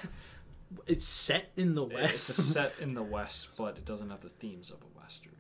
[0.87, 2.29] It's set in the West.
[2.31, 5.37] it's a set in the west, but it doesn't have the themes of a western,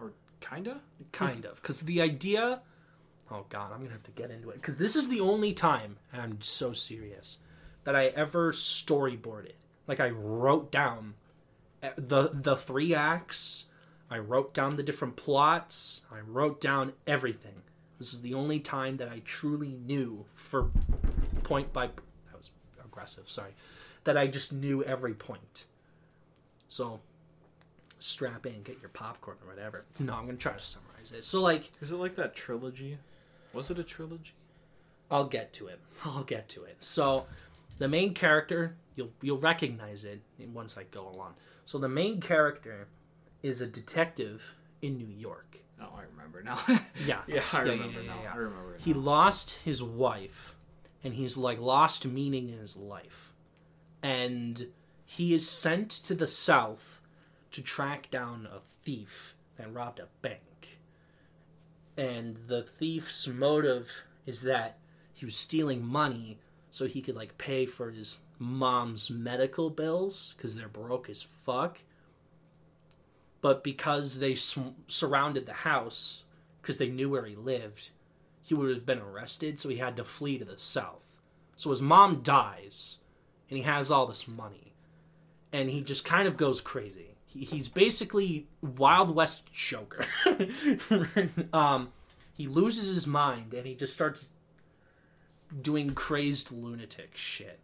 [0.00, 0.80] or kinda.
[1.12, 1.56] kind of.
[1.62, 2.60] Because the idea.
[3.30, 4.56] Oh, God, I'm going to have to get into it.
[4.56, 7.38] Because this is the only time, and I'm so serious.
[7.84, 9.52] that I ever storyboarded.
[9.86, 11.14] Like I wrote down
[11.82, 13.66] uh, the the three acts.
[14.10, 16.02] I wrote down the different plots.
[16.12, 17.62] I wrote down everything.
[17.98, 20.68] This was the only time that I truly knew for
[21.44, 22.50] point by that was
[22.84, 23.54] aggressive, sorry.
[24.06, 25.66] That I just knew every point.
[26.68, 27.00] So
[27.98, 29.84] strap in, get your popcorn or whatever.
[29.98, 31.24] No, I'm gonna try to summarize it.
[31.24, 32.98] So like Is it like that trilogy?
[33.52, 34.32] Was it a trilogy?
[35.10, 35.78] I'll get to it.
[36.04, 36.76] I'll get to it.
[36.80, 37.26] So,
[37.78, 40.20] the main character, you'll you'll recognize it
[40.52, 41.34] once I go along.
[41.64, 42.88] So the main character
[43.42, 45.58] is a detective in New York.
[45.80, 46.58] Oh, I remember now.
[47.06, 48.22] Yeah, yeah, I Yeah, remember yeah, now.
[48.22, 48.32] yeah.
[48.32, 48.76] I remember.
[48.78, 48.98] He now.
[49.00, 50.56] lost his wife,
[51.04, 53.32] and he's like lost meaning in his life,
[54.02, 54.68] and
[55.04, 57.00] he is sent to the south
[57.52, 60.78] to track down a thief that robbed a bank.
[61.96, 63.90] And the thief's motive
[64.26, 64.78] is that
[65.14, 66.38] he was stealing money
[66.70, 71.78] so he could like pay for his mom's medical bills because they're broke as fuck.
[73.40, 76.24] But because they sw- surrounded the house,
[76.60, 77.90] because they knew where he lived,
[78.42, 81.20] he would have been arrested, so he had to flee to the south.
[81.56, 82.98] So his mom dies,
[83.48, 84.72] and he has all this money,
[85.52, 87.16] and he just kind of goes crazy.
[87.26, 90.04] He, he's basically Wild West Joker.
[91.52, 91.92] um,
[92.34, 94.28] he loses his mind, and he just starts
[95.62, 97.60] doing crazed lunatic shit.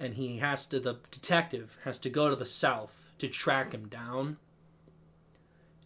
[0.00, 3.88] And he has to, the detective has to go to the south to track him
[3.88, 4.38] down.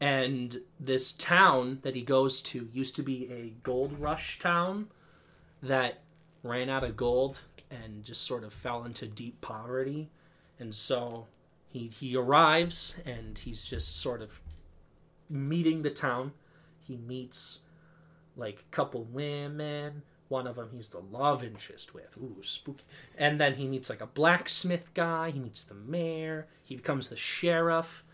[0.00, 4.88] And this town that he goes to used to be a gold rush town
[5.62, 6.00] that
[6.42, 7.40] ran out of gold
[7.70, 10.10] and just sort of fell into deep poverty.
[10.58, 11.26] And so
[11.68, 14.40] he, he arrives and he's just sort of
[15.28, 16.32] meeting the town.
[16.86, 17.60] He meets
[18.36, 20.02] like a couple women.
[20.28, 22.16] One of them he's the love interest with.
[22.16, 22.84] Ooh, spooky.
[23.16, 25.30] And then he meets like a blacksmith guy.
[25.30, 26.46] He meets the mayor.
[26.64, 28.04] He becomes the sheriff.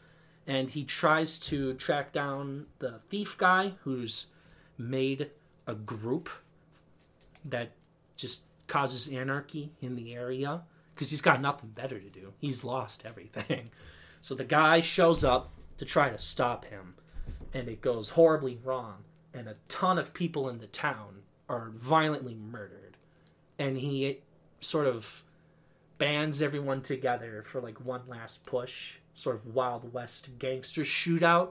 [0.46, 4.26] And he tries to track down the thief guy who's
[4.78, 5.30] made
[5.66, 6.30] a group
[7.44, 7.72] that
[8.18, 10.60] just causes anarchy in the area
[10.94, 12.34] because he's got nothing better to do.
[12.38, 13.70] He's lost everything.
[14.20, 16.94] So the guy shows up to try to stop him,
[17.54, 19.04] and it goes horribly wrong.
[19.32, 22.96] And a ton of people in the town are violently murdered.
[23.60, 24.18] And he
[24.60, 25.22] sort of
[25.98, 31.50] bands everyone together for like one last push, sort of Wild West gangster shootout.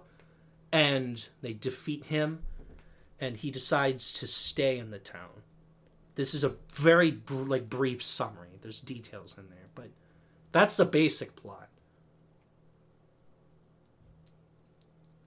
[0.74, 2.40] And they defeat him,
[3.18, 5.42] and he decides to stay in the town.
[6.18, 8.50] This is a very br- like brief summary.
[8.62, 9.90] There's details in there, but
[10.52, 11.70] that's the basic plot.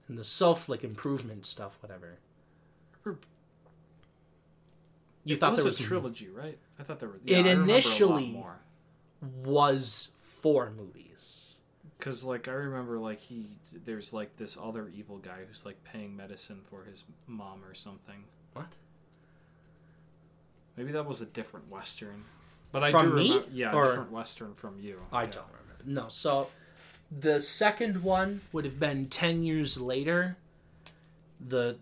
[0.09, 2.19] And the self like improvement stuff, whatever.
[5.23, 6.57] You it thought was there a was trilogy, right?
[6.77, 7.21] I thought there was.
[7.25, 8.43] It I remember a lot initially-
[9.45, 10.09] was
[10.41, 11.55] four movies.
[11.97, 13.51] Because like I remember like he
[13.85, 18.25] there's like this other evil guy who's like paying medicine for his mom or something.
[18.53, 18.73] What?
[20.77, 22.23] Maybe that was a different western.
[22.71, 23.29] But I From do me?
[23.33, 25.01] remember yeah, Or- a different western from you.
[25.11, 25.31] I Yeah.
[25.31, 25.83] don't remember.
[25.85, 26.49] No, so
[27.11, 30.37] the second one would have been 10 years later.
[31.39, 31.77] The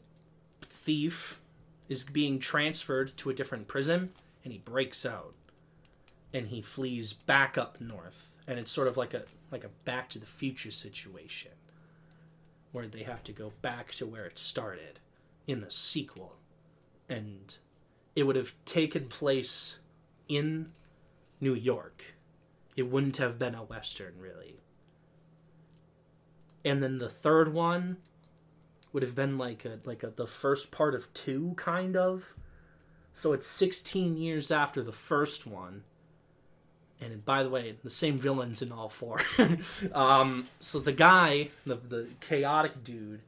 [0.62, 1.40] thief
[1.88, 4.14] is being transferred to a different prison
[4.44, 5.36] and he breaks out
[6.34, 10.10] and he flees back up north and it's sort of like a like a back
[10.10, 11.52] to the future situation
[12.72, 15.00] where they have to go back to where it started
[15.48, 16.36] in the sequel
[17.10, 17.58] and
[18.20, 19.78] it would have taken place
[20.28, 20.72] in
[21.40, 22.16] New York.
[22.76, 24.58] It wouldn't have been a western really.
[26.66, 27.98] And then the third one
[28.92, 32.34] would have been like a like a the first part of two kind of.
[33.14, 35.84] So it's 16 years after the first one.
[37.02, 39.22] And by the way the same villains in all four.
[39.94, 43.22] Um so the guy the the chaotic dude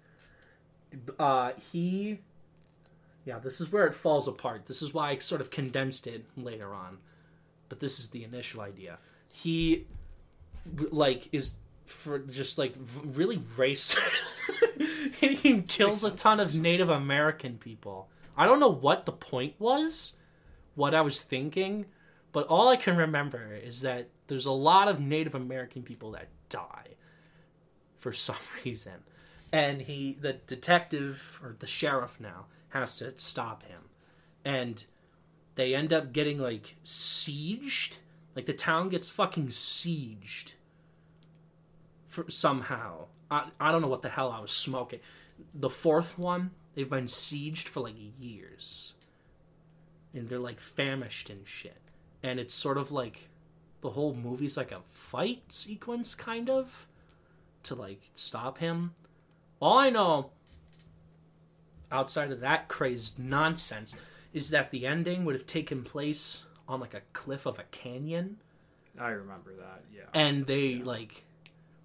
[1.18, 2.20] uh he
[3.26, 4.66] yeah this is where it falls apart.
[4.66, 6.98] This is why i sort of condensed it later on.
[7.70, 8.98] But this is the initial idea.
[9.32, 9.88] He
[10.92, 11.54] like is
[11.86, 13.98] for just like v- really race
[15.22, 18.10] and he kills a ton of native american people.
[18.38, 20.16] I don't know what the point was
[20.76, 21.86] what i was thinking
[22.32, 26.30] but all i can remember is that there's a lot of native american people that
[26.48, 26.92] die
[28.02, 28.36] for some
[28.66, 28.94] reason.
[29.54, 33.82] And he the detective or the sheriff now has to stop him.
[34.44, 34.84] And
[35.56, 38.00] they end up getting like sieged.
[38.36, 40.54] Like the town gets fucking sieged
[42.08, 43.06] for somehow.
[43.30, 45.00] I, I don't know what the hell i was smoking.
[45.54, 48.94] The fourth one they've been sieged for like years.
[50.14, 51.78] And they're like famished and shit.
[52.24, 53.30] And it's sort of like
[53.82, 56.88] the whole movie's like a fight sequence, kind of,
[57.64, 58.94] to like stop him.
[59.62, 60.32] All I know,
[61.92, 63.96] outside of that crazed nonsense,
[64.34, 68.38] is that the ending would have taken place on like a cliff of a canyon,
[69.00, 69.84] I remember that.
[69.94, 70.04] Yeah.
[70.14, 71.24] and they like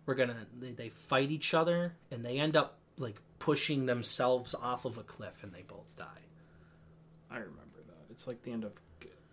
[0.07, 4.85] were gonna they, they fight each other, and they end up like pushing themselves off
[4.85, 6.07] of a cliff, and they both die.
[7.31, 8.07] I remember that.
[8.11, 8.73] It's like the end of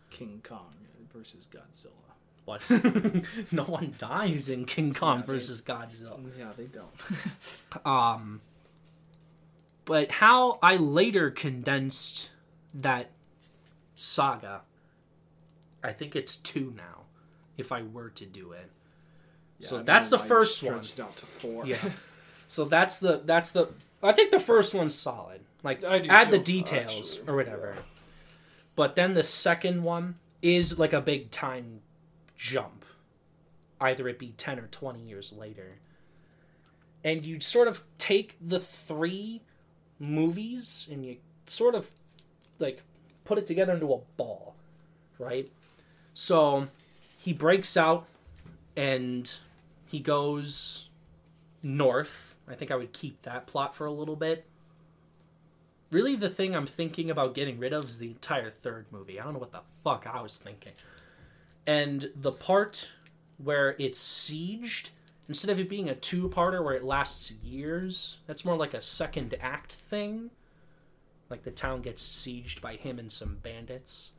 [0.09, 0.73] King Kong
[1.15, 1.91] versus Godzilla.
[2.45, 2.67] What?
[3.51, 6.19] no one dies in King Kong Yeah, they- versus Godzilla.
[6.37, 6.89] Yeah, they don't.
[7.85, 8.41] Um,
[9.85, 12.29] but how I later condensed
[12.73, 13.11] that
[13.95, 14.61] saga,
[15.83, 17.03] I think it's two now,
[17.57, 18.69] if I were to do it.
[19.59, 20.81] So I that's the first one.
[20.81, 21.65] to four.
[21.65, 21.77] Yeah.
[22.47, 23.69] so that's the that's the
[24.01, 25.41] I think the first one's solid.
[25.63, 27.31] Like add the details actually.
[27.31, 27.75] or whatever.
[28.75, 31.81] But then the second one is like a big time
[32.35, 32.85] jump.
[33.79, 35.69] Either it be 10 or 20 years later.
[37.03, 39.41] And you sort of take the three
[40.03, 41.89] movies and you sort of
[42.59, 42.81] like
[43.25, 44.55] put it together into a ball,
[45.17, 45.49] right?
[46.13, 46.67] So
[47.17, 48.05] he breaks out
[48.75, 49.31] and
[49.87, 50.89] he goes
[51.61, 52.35] north.
[52.47, 54.45] I think I would keep that plot for a little bit.
[55.91, 59.19] Really, the thing I'm thinking about getting rid of is the entire third movie.
[59.19, 60.73] I don't know what the fuck I was thinking.
[61.67, 62.89] And the part
[63.37, 64.89] where it's sieged,
[65.29, 68.81] instead of it being a two parter where it lasts years, that's more like a
[68.81, 70.31] second act thing.
[71.29, 74.11] Like the town gets sieged by him and some bandits,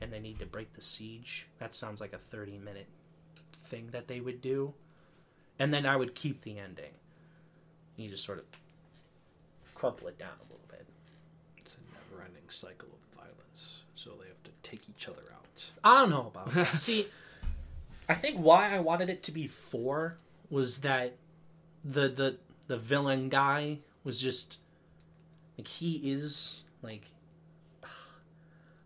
[0.00, 1.46] and they need to break the siege.
[1.58, 2.88] That sounds like a 30 minute
[3.62, 4.74] thing that they would do.
[5.58, 6.92] And then I would keep the ending.
[7.96, 8.44] You just sort of
[9.74, 10.86] crumple it down a little bit.
[11.58, 13.82] It's a never-ending cycle of violence.
[13.94, 15.70] So they have to take each other out.
[15.82, 16.78] I don't know about that.
[16.78, 17.06] See,
[18.08, 20.18] I think why I wanted it to be four
[20.50, 21.16] was that
[21.84, 22.36] the the
[22.66, 24.60] the villain guy was just
[25.56, 27.04] like he is like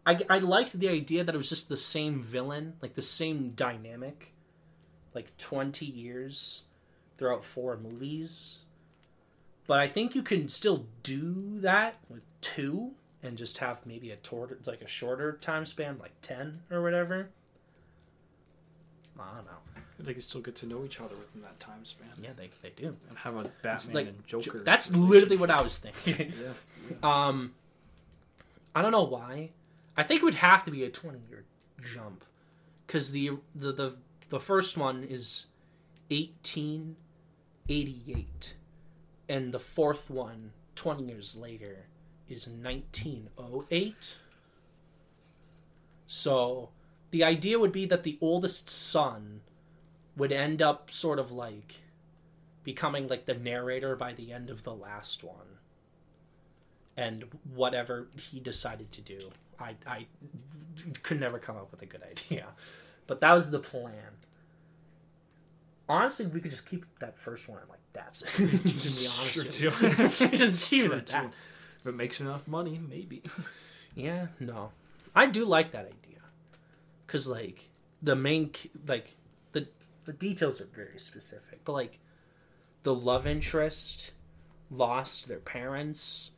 [0.06, 3.50] I, I liked the idea that it was just the same villain, like the same
[3.50, 4.32] dynamic,
[5.14, 6.64] like 20 years
[7.16, 8.60] throughout four movies.
[9.66, 14.16] But I think you can still do that with two and just have maybe a
[14.16, 17.28] tor- like a shorter time span, like 10 or whatever.
[19.18, 19.59] I don't know.
[20.04, 22.70] They can still get to know each other within that time span Yeah, they, they
[22.76, 22.96] do.
[23.08, 24.60] and have a Batman like and Joker.
[24.64, 26.32] That's literally what I was thinking.
[27.02, 27.26] Yeah.
[27.28, 27.52] Um,
[28.74, 29.50] I don't know why.
[29.96, 31.44] I think it would have to be a twenty year
[31.94, 32.24] jump,
[32.86, 33.96] because the, the the
[34.30, 35.46] the first one is
[36.10, 36.96] eighteen
[37.68, 38.54] eighty eight,
[39.28, 41.86] and the fourth one 20 years later
[42.28, 44.16] is nineteen oh eight.
[46.06, 46.70] So
[47.10, 49.40] the idea would be that the oldest son
[50.16, 51.76] would end up sort of like
[52.64, 55.58] becoming like the narrator by the end of the last one.
[56.96, 57.24] And
[57.54, 60.06] whatever he decided to do i i
[61.02, 62.46] could never come up with a good idea.
[63.06, 64.12] But that was the plan.
[65.88, 69.44] Honestly we could just keep that first one like that's it to be honest Sure
[69.44, 70.28] with you.
[70.36, 71.32] just keep Sure at that.
[71.80, 73.22] If it makes enough money, maybe.
[73.96, 74.70] Yeah, no,
[75.14, 76.20] I do like that idea,
[77.08, 77.70] cause like
[78.02, 78.52] the main
[78.86, 79.16] like
[80.04, 81.98] the details are very specific, but like
[82.82, 84.12] the love interest
[84.70, 86.32] lost their parents,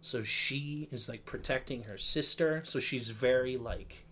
[0.00, 4.04] so she is like protecting her sister, so she's very like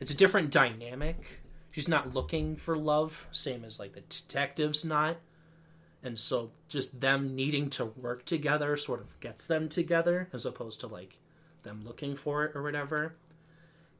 [0.00, 1.40] it's a different dynamic.
[1.70, 5.18] She's not looking for love, same as like the detectives not.
[6.02, 10.80] And so just them needing to work together sort of gets them together as opposed
[10.80, 11.18] to like
[11.62, 13.12] them looking for it or whatever.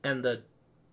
[0.03, 0.43] And the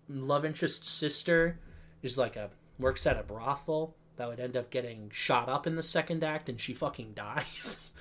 [0.08, 1.58] love interest sister
[2.02, 5.76] is like a works at a brothel that would end up getting shot up in
[5.76, 7.92] the second act and she fucking dies.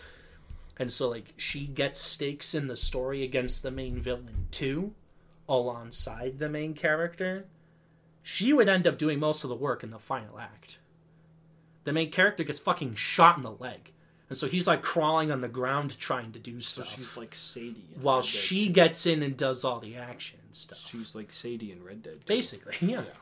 [0.77, 4.93] and so like she gets stakes in the story against the main villain too,
[5.47, 7.45] alongside the main character.
[8.23, 10.79] She would end up doing most of the work in the final act.
[11.85, 13.93] The main character gets fucking shot in the leg.
[14.29, 17.33] And so he's like crawling on the ground trying to do So stuff she's like
[17.33, 17.81] Sadie.
[18.01, 20.79] While she gets in and does all the action stuff.
[20.85, 22.19] She's like Sadie in Red Dead.
[22.21, 22.27] 2.
[22.27, 22.75] Basically.
[22.81, 23.13] Yeah, yeah.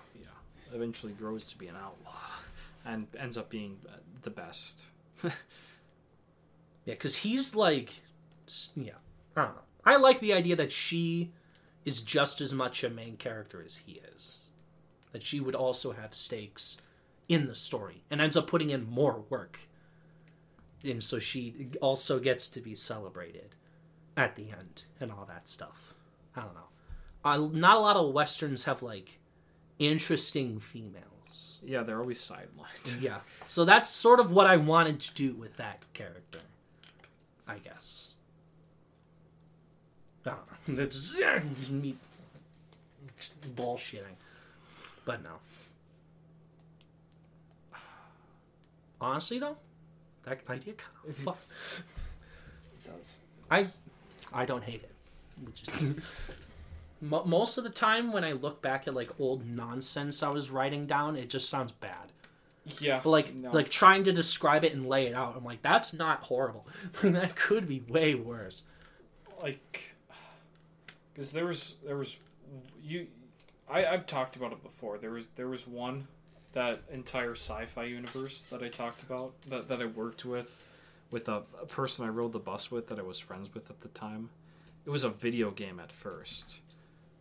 [0.75, 2.19] Eventually grows to be an outlaw,
[2.85, 4.85] and ends up being uh, the best.
[6.85, 8.01] Yeah, because he's like,
[8.75, 8.93] yeah,
[9.35, 9.61] I don't know.
[9.83, 11.31] I like the idea that she
[11.83, 14.39] is just as much a main character as he is.
[15.11, 16.77] That she would also have stakes
[17.27, 19.59] in the story and ends up putting in more work.
[20.83, 23.55] And so she also gets to be celebrated
[24.15, 25.95] at the end and all that stuff.
[26.35, 26.61] I don't know.
[27.23, 29.19] Uh, not a lot of westerns have like
[29.79, 31.59] interesting females.
[31.63, 33.01] Yeah, they're always sidelined.
[33.01, 33.19] Yeah.
[33.47, 36.39] So that's sort of what I wanted to do with that character.
[37.47, 38.09] I guess.
[40.25, 40.37] I don't
[40.67, 40.75] know.
[40.75, 41.95] That's just me
[43.55, 44.15] bullshitting.
[45.05, 45.29] But no.
[48.99, 49.57] Honestly though,
[50.23, 51.47] that idea kind of fucks.
[53.51, 53.67] I
[54.33, 54.91] I don't hate it.
[57.01, 60.49] Mo- most of the time when I look back at like old nonsense I was
[60.49, 62.11] writing down, it just sounds bad.
[62.79, 63.51] Yeah, But like no.
[63.51, 66.65] like trying to describe it and lay it out, I'm like, that's not horrible.
[67.03, 68.63] that could be way worse.
[69.41, 69.93] like
[71.13, 72.17] because there was there was
[72.83, 73.07] you
[73.69, 74.97] I I've talked about it before.
[74.97, 76.07] There was there was one
[76.53, 80.69] that entire sci-fi universe that I talked about that that I worked with
[81.11, 83.81] with a, a person I rode the bus with that I was friends with at
[83.81, 84.29] the time.
[84.85, 86.59] It was a video game at first.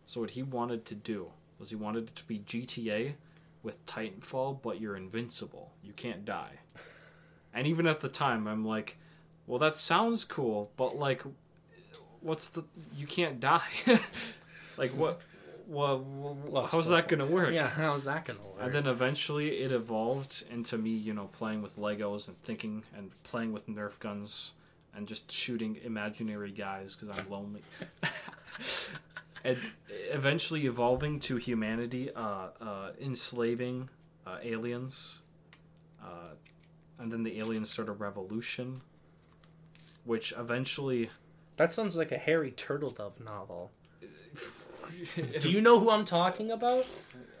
[0.05, 3.13] So what he wanted to do was he wanted it to be GTA
[3.63, 5.71] with Titanfall, but you're invincible.
[5.83, 6.59] You can't die.
[7.57, 8.97] And even at the time, I'm like,
[9.47, 11.23] well, that sounds cool, but like,
[12.19, 12.65] what's the?
[12.93, 13.61] You can't die.
[14.77, 15.21] like what?
[15.67, 17.53] Well, What's how's that gonna work?
[17.53, 18.57] Yeah, how's that gonna work?
[18.59, 23.11] And then eventually it evolved into me, you know, playing with Legos and thinking and
[23.23, 24.51] playing with Nerf guns
[24.93, 27.61] and just shooting imaginary guys because I'm lonely.
[29.45, 29.57] and
[30.11, 33.89] eventually evolving to humanity, uh, uh, enslaving
[34.25, 35.19] uh, aliens.
[36.03, 36.33] Uh,
[36.99, 38.81] and then the aliens start a revolution,
[40.03, 41.09] which eventually.
[41.57, 43.71] that sounds like a Harry Turtledove novel.
[45.39, 46.85] Do you know who I'm talking about?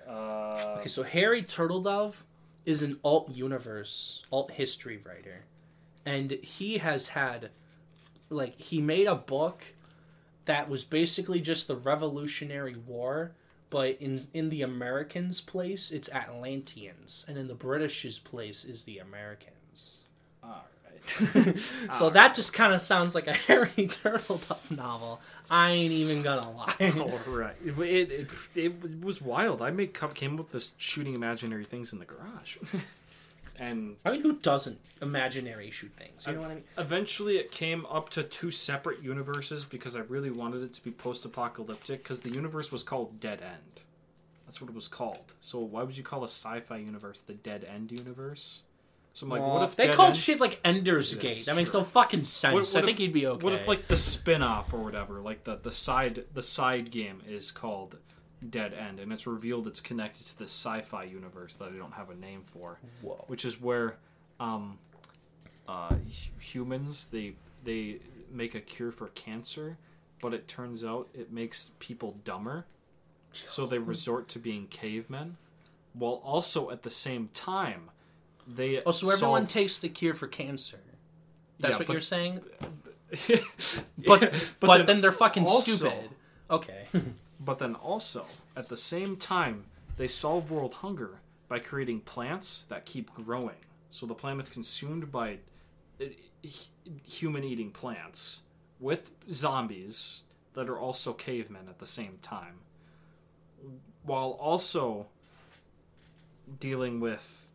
[0.07, 2.15] Uh, Okay, so Harry Turtledove
[2.65, 5.45] is an alt universe, alt history writer.
[6.05, 7.49] And he has had
[8.29, 9.63] like he made a book
[10.45, 13.33] that was basically just the Revolutionary War,
[13.69, 18.99] but in in the Americans' place it's Atlanteans, and in the British's place is the
[18.99, 20.01] Americans.
[20.43, 21.55] all right.
[21.93, 25.21] So that just kind of sounds like a Harry Turtledove novel.
[25.49, 26.75] I ain't even gonna lie.
[26.99, 27.55] All right.
[27.63, 29.61] It, it, it, it was wild.
[29.61, 32.57] I made came up with this shooting imaginary things in the garage.
[33.59, 36.25] And I mean, who doesn't imaginary shoot things?
[36.27, 36.63] You know what I mean?
[36.77, 40.91] eventually it came up to two separate universes because I really wanted it to be
[40.91, 43.81] post-apocalyptic because the universe was called Dead End.
[44.45, 45.33] That's what it was called.
[45.41, 48.61] So why would you call a sci-fi universe the Dead End universe?
[49.13, 51.45] So I'm like, what if they Dead called End- shit like Ender's Yeah, Gate?
[51.45, 52.53] That makes no fucking sense.
[52.53, 53.43] What- what I think if- you'd be okay.
[53.43, 57.51] What if like the spin-off or whatever, like the the side the side game is
[57.51, 57.97] called
[58.49, 62.09] Dead End and it's revealed it's connected to the sci-fi universe that I don't have
[62.09, 63.23] a name for, Whoa.
[63.27, 63.97] which is where
[64.39, 64.77] um
[65.67, 65.95] uh
[66.39, 67.33] humans they
[67.63, 67.99] they
[68.31, 69.77] make a cure for cancer,
[70.21, 72.65] but it turns out it makes people dumber.
[73.47, 75.37] So they resort to being cavemen
[75.93, 77.89] while also at the same time
[78.47, 80.79] they Oh, so everyone solve- takes the cure for cancer.
[81.59, 82.41] That's Yeah, what but- you're saying?
[83.09, 83.39] but
[84.07, 86.09] But but, then, they're fucking also- stupid.
[86.49, 86.87] Okay.
[87.39, 89.65] But then also, at the same time,
[89.97, 93.57] they solve world hunger by creating plants that keep growing.
[93.91, 95.37] So the planet's consumed by
[97.03, 98.43] human eating plants
[98.79, 100.21] with zombies
[100.53, 102.59] that are also cavemen at the same time.
[104.03, 105.07] While also
[106.59, 107.47] dealing with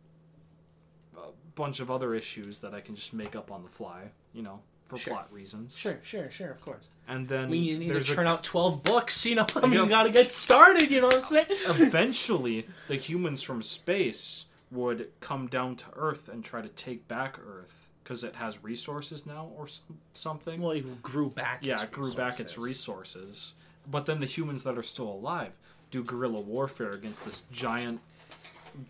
[1.15, 4.41] a bunch of other issues that I can just make up on the fly, you
[4.41, 4.59] know,
[4.91, 5.13] for Sure.
[5.13, 5.77] plot reasons.
[5.77, 6.89] sure, sure, sure, of course.
[7.07, 9.45] And then We need to there's a turn out 12 books, you know?
[9.55, 11.45] I mean, you gotta get started, you know what I'm saying?
[11.67, 17.39] eventually the humans from space would come down to earth and try to take back
[17.39, 21.59] earth because it has resources now or some, something Well, it grew back.
[21.61, 23.15] yeah its it grew back its resources.
[23.15, 23.53] resources
[23.89, 25.51] but then the humans that are still alive
[25.89, 27.99] do guerrilla warfare against this giant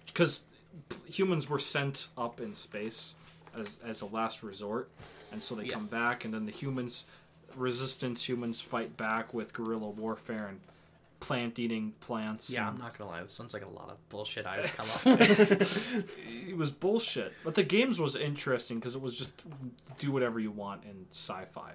[0.08, 0.44] because
[1.06, 3.16] humans were sent up in space
[3.58, 4.90] as, as a last resort
[5.32, 5.74] and so they Yeah.
[5.74, 7.06] come back and then the humans
[7.56, 10.60] resistance humans fight back with guerrilla warfare and
[11.20, 13.22] plant eating plants Yeah, I'm not gonna lie.
[13.22, 16.10] This sounds like a lot of bullshit I would come up with.
[16.50, 17.34] it was bullshit.
[17.44, 19.32] But the games was interesting because it was just
[20.00, 21.74] do whatever you want in sci-fi.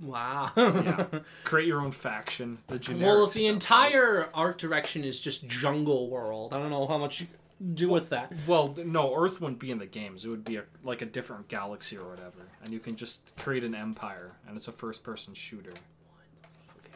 [0.00, 0.52] wow.
[0.56, 1.06] Yeah,
[1.44, 2.58] create your own faction.
[2.68, 3.06] The generic.
[3.06, 3.50] Well, if the stuff.
[3.52, 7.26] entire art direction is just jungle world, I don't know how much
[7.74, 8.32] do with that.
[8.46, 10.24] well, no, Earth wouldn't be in the games.
[10.24, 13.64] It would be a, like a different galaxy or whatever, and you can just create
[13.64, 15.74] an empire, and it's a first-person shooter.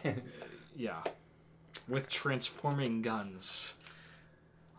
[0.75, 1.03] Yeah,
[1.87, 3.75] with transforming guns.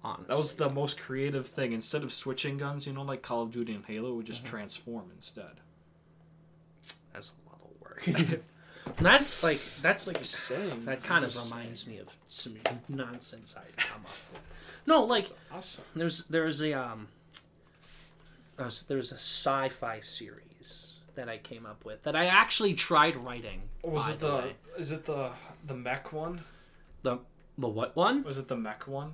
[0.04, 0.26] Honestly.
[0.28, 1.72] That was the most creative thing.
[1.72, 4.44] Instead of switching guns, you know, like Call of Duty and Halo, it would just
[4.44, 4.56] mm-hmm.
[4.56, 5.62] transform instead.
[7.14, 8.42] That's a lot of work.
[9.00, 10.84] That's like that's like Just saying.
[10.86, 12.58] that kind of reminds me of some
[12.90, 14.42] nonsense I come up with.
[14.86, 15.28] No, like.
[15.52, 15.84] Awesome.
[15.96, 17.08] there's there's a um
[18.60, 23.62] uh, there's a sci-fi series that I came up with that I actually tried writing.
[23.84, 24.80] Oh, Was it the the?
[24.80, 25.32] Is it the
[25.66, 26.42] the mech one?
[27.04, 27.20] the
[27.58, 28.24] the what one?
[28.24, 29.14] Was it the mech one?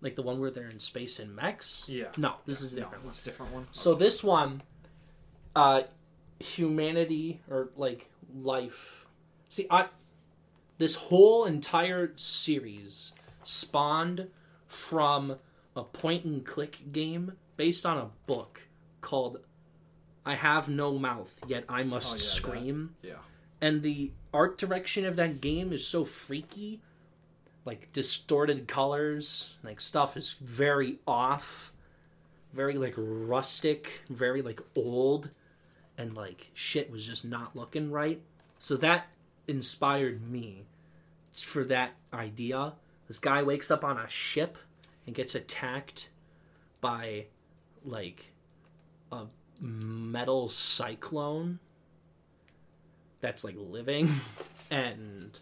[0.00, 1.86] Like the one where they're in space in mechs?
[1.88, 2.08] Yeah.
[2.16, 3.10] No, this is a No, different one.
[3.10, 3.66] it's a different one.
[3.72, 4.62] So this one,
[5.56, 5.82] uh,
[6.38, 9.06] humanity or like life.
[9.48, 9.86] See, I
[10.78, 13.12] this whole entire series
[13.44, 14.28] spawned
[14.66, 15.36] from
[15.76, 18.62] a point and click game based on a book
[19.00, 19.38] called
[20.26, 22.24] "I Have No Mouth Yet I Must Oh, yeah, that.
[22.24, 23.14] Scream." Yeah.
[23.60, 26.80] and the art direction of that game is so freaky
[27.64, 31.72] like distorted colors like stuff is very off
[32.52, 35.30] very like rustic very like old
[35.96, 38.20] and like shit was just not looking right
[38.58, 39.06] so that
[39.46, 40.64] inspired me
[41.32, 42.72] for that idea
[43.14, 44.58] this guy wakes up on a ship
[45.06, 46.08] and gets attacked
[46.80, 47.26] by
[47.84, 48.32] like
[49.12, 49.26] a
[49.60, 51.60] metal cyclone
[53.20, 54.10] that's like living.
[54.70, 55.38] And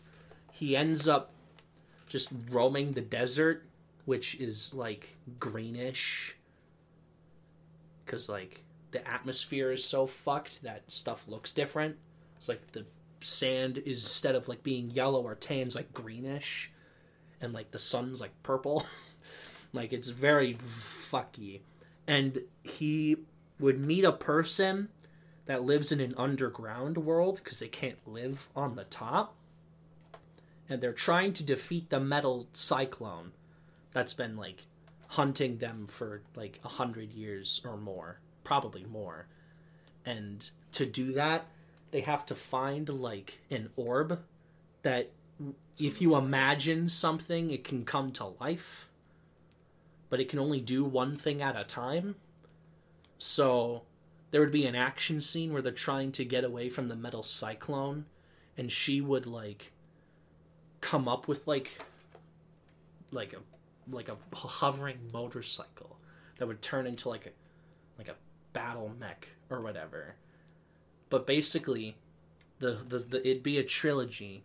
[0.50, 1.32] he ends up
[2.08, 3.64] just roaming the desert
[4.04, 6.36] which is like greenish.
[8.04, 11.96] Because like the atmosphere is so fucked that stuff looks different.
[12.36, 12.84] It's like the
[13.20, 16.71] sand is instead of like being yellow or tan is like greenish
[17.42, 18.86] and like the sun's like purple
[19.74, 21.60] like it's very fucky
[22.06, 23.16] and he
[23.58, 24.88] would meet a person
[25.46, 29.34] that lives in an underground world because they can't live on the top.
[30.68, 33.32] And they're trying to defeat the metal cyclone
[33.92, 34.66] that's been like
[35.08, 39.26] hunting them for like a hundred years or more, probably more.
[40.06, 41.46] And to do that,
[41.90, 44.20] they have to find like an orb
[44.82, 45.10] that
[45.78, 48.88] if you imagine something, it can come to life,
[50.10, 52.16] but it can only do one thing at a time.
[53.18, 53.82] So
[54.30, 57.22] there would be an action scene where they're trying to get away from the metal
[57.22, 58.06] cyclone
[58.56, 59.72] and she would like
[60.80, 61.78] come up with like
[63.12, 63.38] like a
[63.90, 65.98] like a hovering motorcycle
[66.36, 67.30] that would turn into like a
[67.98, 68.14] like a
[68.52, 70.16] battle mech or whatever
[71.08, 71.96] but basically
[72.58, 74.44] the, the, the it'd be a trilogy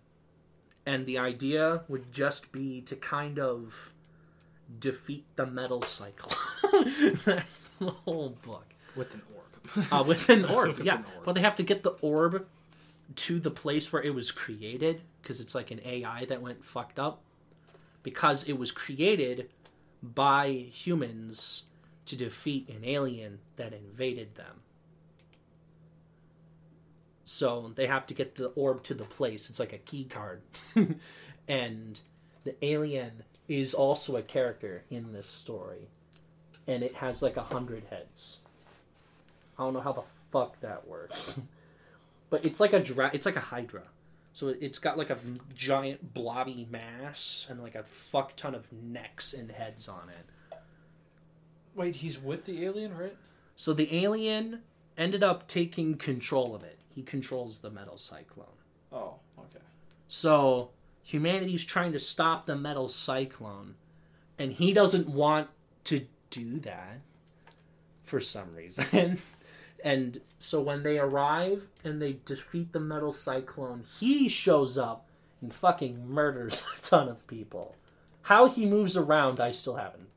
[0.87, 3.93] and the idea would just be to kind of
[4.79, 6.31] defeat the metal cycle
[7.25, 9.85] that's the whole book With an orb.
[9.91, 10.79] uh, with an orb.
[10.83, 11.25] Yeah, an orb.
[11.25, 12.45] but they have to get the orb
[13.15, 16.99] to the place where it was created because it's like an AI that went fucked
[16.99, 17.21] up
[18.03, 19.49] because it was created
[20.01, 21.63] by humans
[22.05, 24.61] to defeat an alien that invaded them.
[27.27, 29.49] So they have to get the orb to the place.
[29.49, 30.41] It's like a key card.
[31.49, 31.99] and
[32.45, 35.89] the alien is also a character in this story.
[36.67, 38.37] And it has like a hundred heads.
[39.59, 41.41] I don't know how the fuck that works.
[42.29, 43.83] but it's like a dra- it's like a hydra.
[44.31, 45.17] So it- it's got like a
[45.53, 50.57] giant blobby mass and like a fuck ton of necks and heads on it.
[51.75, 53.17] Wait, he's with the alien, right?
[53.57, 54.61] So the alien
[54.97, 56.76] ended up taking control of it.
[56.97, 58.47] He controls the metal cyclone.
[58.91, 59.63] Oh, okay.
[60.07, 60.71] So
[61.03, 63.75] humanity's trying to stop the metal cyclone,
[64.39, 65.47] and he doesn't want
[65.83, 67.01] to do that
[68.01, 69.19] for some reason.
[69.83, 75.05] and so when they arrive and they defeat the metal cyclone, he shows up
[75.39, 77.75] and fucking murders a ton of people.
[78.23, 80.07] How he moves around, I still haven't.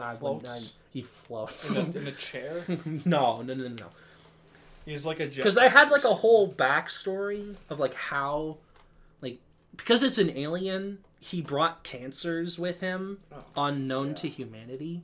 [0.00, 0.60] I I-
[0.90, 1.76] he floats.
[1.76, 2.62] In a, in a chair.
[3.04, 3.86] no, no, no, no.
[4.88, 8.56] He's like a because I had like a whole backstory of like how,
[9.20, 9.38] like,
[9.76, 14.14] because it's an alien, he brought cancers with him Oh, unknown yeah.
[14.14, 15.02] to humanity.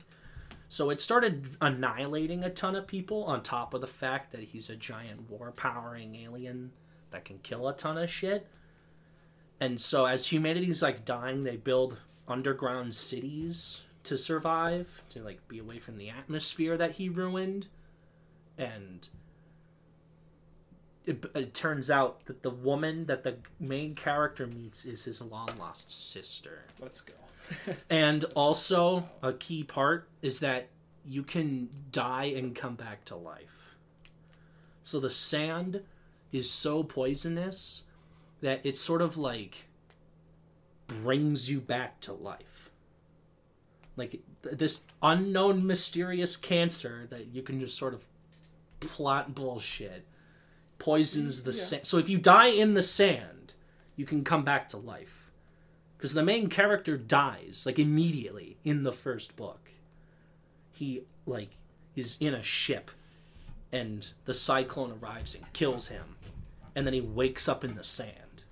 [0.69, 4.71] So it started annihilating a ton of people on top of the fact that he's
[4.71, 6.71] a giant war powering alien
[7.11, 8.47] that can kill a ton of shit.
[9.59, 15.59] And so as humanity's like dying, they build underground cities to survive, to like be
[15.59, 17.67] away from the atmosphere that he ruined.
[18.57, 19.07] And
[21.05, 25.49] it, it turns out that the woman that the main character meets is his long
[25.59, 26.65] lost sister.
[26.81, 27.13] Let's go.
[27.89, 30.69] And also, a key part is that
[31.05, 33.75] you can die and come back to life.
[34.81, 35.81] So the sand
[36.31, 37.83] is so poisonous
[38.41, 39.65] that it sort of like
[40.87, 42.71] brings you back to life.
[43.95, 48.03] Like this unknown mysterious cancer that you can just sort of
[48.79, 50.05] plot bullshit
[50.85, 51.63] poisons the Yeah.
[51.63, 51.87] sand.
[51.87, 53.55] So if you die in the sand,
[53.95, 55.31] you can come back to life.
[55.97, 59.71] Because the main character dies like immediately in the first book.
[60.73, 61.49] He like
[61.95, 62.91] is in a ship,
[63.71, 66.17] and the cyclone arrives and kills him,
[66.75, 68.43] and then he wakes up in the sand,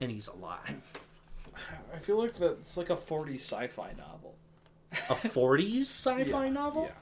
[0.00, 0.80] and he's alive.
[1.92, 4.34] I feel like that it's like a 40s sci-fi novel.
[5.10, 6.84] A 40s sci-fi Yeah, novel?
[6.84, 6.94] Yeah.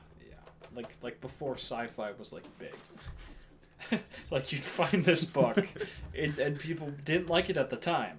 [0.75, 4.01] Like like before sci-fi was like big.
[4.31, 5.57] like you'd find this book,
[6.18, 8.18] and, and people didn't like it at the time,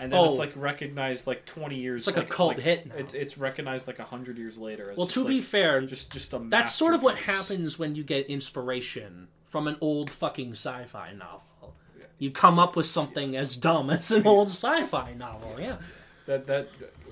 [0.00, 0.38] and then it's Oh.
[0.38, 2.06] like recognized like 20 years.
[2.06, 2.18] Later.
[2.20, 2.94] It's like a cult hit now.
[2.96, 4.90] It's it's recognized like hundred years later.
[4.90, 7.94] As Well, to be like, fair, just just a That's sort of what happens when
[7.94, 11.74] you get inspiration from an old fucking sci-fi novel.
[11.98, 12.04] Yeah.
[12.18, 15.56] You come up with something as dumb as an old sci-fi novel.
[15.60, 15.76] Yeah.
[16.26, 16.68] That that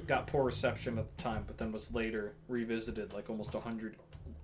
[0.09, 3.95] got poor reception at the time, but then was later revisited like almost hundred,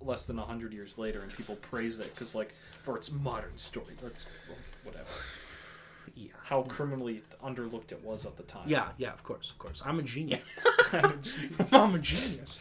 [0.03, 3.93] less than hundred years later, and people praise it because like for its modern story,
[4.01, 4.25] that's
[4.83, 5.05] whatever.
[6.15, 6.31] Yeah.
[6.43, 8.67] How criminally underlooked it was at the time.
[8.67, 9.81] Yeah, yeah, of course, of course.
[9.85, 10.41] I'm a genius.
[10.91, 11.73] Jeez.
[11.73, 12.59] I'm a genius.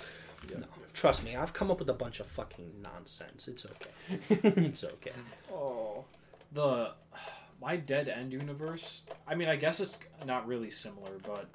[0.48, 0.58] Yeah.
[0.58, 3.48] No, trust me, I've come up with a bunch of fucking nonsense.
[3.48, 3.90] It's okay.
[4.66, 5.12] it's okay.
[5.52, 6.04] Oh,
[6.52, 6.92] the
[7.60, 9.04] my dead end universe.
[9.26, 11.46] I mean, I guess it's not really similar, but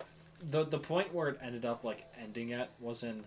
[0.52, 3.24] the the point where it ended up like ending at was in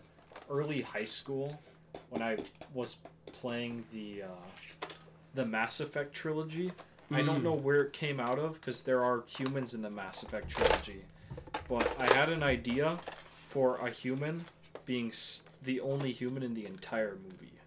[0.50, 1.60] early high school
[2.10, 2.38] when I
[2.74, 2.98] was
[3.32, 4.86] playing the uh,
[5.34, 6.72] the Mass Effect trilogy.
[7.10, 7.44] I don't Mm.
[7.44, 11.02] know where it came out of because there are humans in the Mass Effect trilogy,
[11.68, 12.98] but I had an idea
[13.48, 14.44] for a human
[14.84, 17.58] being s- the only human in the entire movie,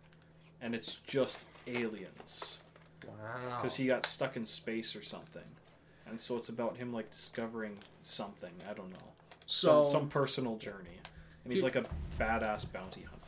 [0.62, 2.60] and it's just aliens
[3.08, 3.58] Wow.
[3.58, 5.48] because he got stuck in space or something,
[6.06, 8.54] and so it's about him like discovering something.
[8.70, 9.14] I don't know,
[9.48, 11.00] so some some personal journey,
[11.44, 11.86] and he's You- like a
[12.20, 13.21] badass bounty hunter.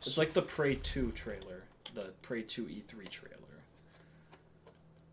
[0.00, 1.64] It's like the Prey Two trailer,
[1.94, 3.36] the Prey Two E3 trailer.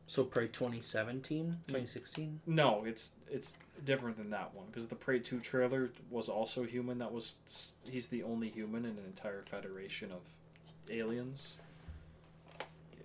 [0.07, 1.67] so Prey 2017, mm.
[1.67, 2.39] 2016.
[2.47, 6.97] No, it's it's different than that one because the Prey Two trailer was also human.
[6.99, 10.19] That was he's the only human in an entire federation of
[10.89, 11.57] aliens.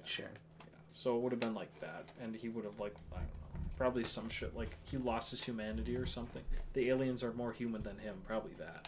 [0.04, 0.26] Sure.
[0.60, 0.64] Yeah.
[0.94, 3.60] So it would have been like that, and he would have like I don't know,
[3.76, 6.42] probably some shit like he lost his humanity or something.
[6.74, 8.86] The aliens are more human than him, probably that.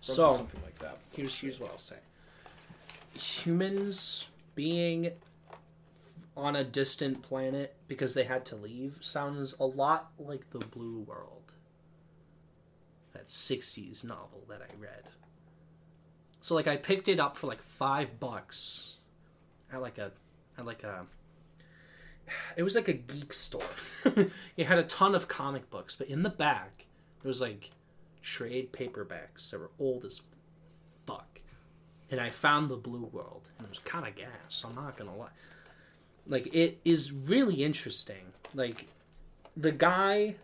[0.00, 0.98] So- something like that.
[1.12, 1.96] Here's here's what I'll say.
[3.14, 5.12] Humans being
[6.36, 11.00] on a distant planet because they had to leave sounds a lot like the Blue
[11.00, 11.52] World.
[13.12, 15.04] That 60s novel that I read.
[16.40, 18.96] So like I picked it up for like 5 bucks
[19.72, 20.12] at like a
[20.58, 21.06] at like a
[22.56, 23.62] it was like a geek store.
[24.56, 26.86] it had a ton of comic books, but in the back
[27.22, 27.70] there was like
[28.22, 30.22] trade paperbacks that were old as
[31.06, 31.40] fuck.
[32.10, 34.64] And I found the Blue World, and it was kind of gas.
[34.66, 35.28] I'm not gonna lie.
[36.26, 38.32] Like it is really interesting.
[38.54, 38.86] Like
[39.56, 40.36] the guy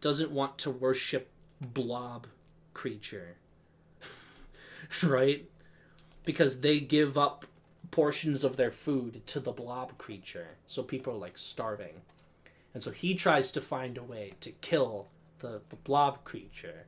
[0.00, 1.30] doesn't want to worship
[1.60, 2.26] blob
[2.74, 3.36] creature,
[5.02, 5.48] right?
[6.24, 7.46] Because they give up
[7.90, 12.02] portions of their food to the blob creature, so people are like starving.
[12.72, 15.06] And so he tries to find a way to kill
[15.38, 16.86] the, the blob creature,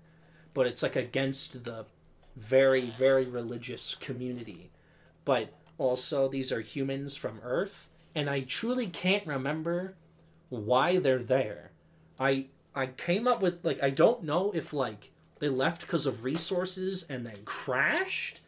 [0.54, 1.86] but it's like against the
[2.36, 4.70] very, very religious community.
[5.24, 9.94] But also, these are humans from Earth, and I truly can't remember
[10.48, 11.72] why they're there.
[12.18, 16.24] I I came up with like I don't know if like they left because of
[16.24, 18.40] resources and then crashed,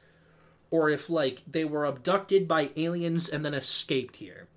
[0.71, 4.49] or if like they were abducted by aliens and then escaped here.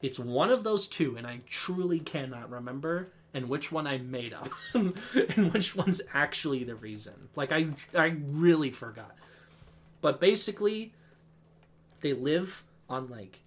[0.00, 4.34] It's one of those two, and I truly cannot remember and which one I made
[4.34, 7.14] up and which one's actually the reason.
[7.36, 9.14] Like I I really forgot.
[10.00, 10.92] But basically
[12.00, 13.42] they live on like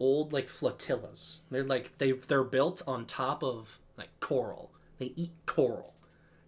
[0.00, 1.38] old like flotillas.
[1.48, 4.72] They're like they they're built on top of like coral.
[4.98, 5.94] They eat coral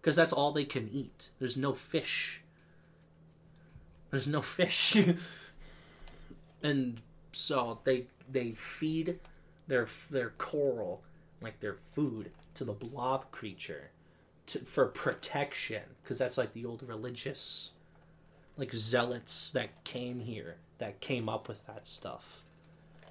[0.00, 1.30] because that's all they can eat.
[1.38, 2.42] There's no fish.
[4.10, 4.96] There's no fish.
[6.64, 9.20] and so they they feed
[9.68, 11.02] their their coral
[11.40, 13.90] like their food to the blob creature
[14.46, 17.70] to, for protection because that's like the old religious
[18.56, 22.42] like zealots that came here that came up with that stuff.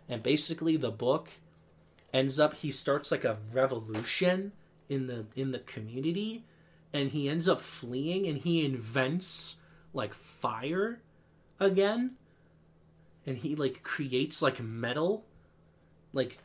[0.10, 1.30] And basically the book
[2.14, 4.52] ends up he starts like a revolution
[4.90, 6.44] in the in the community
[6.94, 9.56] and he ends up fleeing and he invents
[9.94, 11.00] like fire
[11.58, 12.18] again.
[13.26, 15.24] And he like creates like metal.
[16.12, 16.40] Like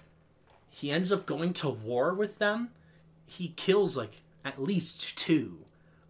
[0.70, 2.70] he ends up going to war with them
[3.32, 5.58] he kills like at least two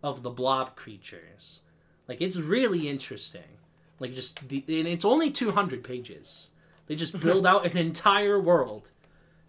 [0.03, 1.63] of the blob creatures
[2.09, 3.59] like it's really interesting
[4.01, 6.49] Like just the and it's only 200 pages.
[6.87, 8.91] They just build out an entire world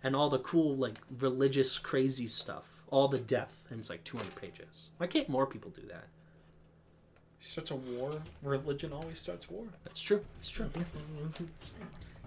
[0.04, 4.36] and all the cool like religious crazy stuff, all the death, and it's like 200
[4.36, 4.90] pages.
[4.98, 6.06] Why can't more people do that?
[7.40, 8.22] Starts a war.
[8.44, 9.66] Religion always starts war.
[9.84, 10.24] That's true.
[10.36, 10.70] That's true.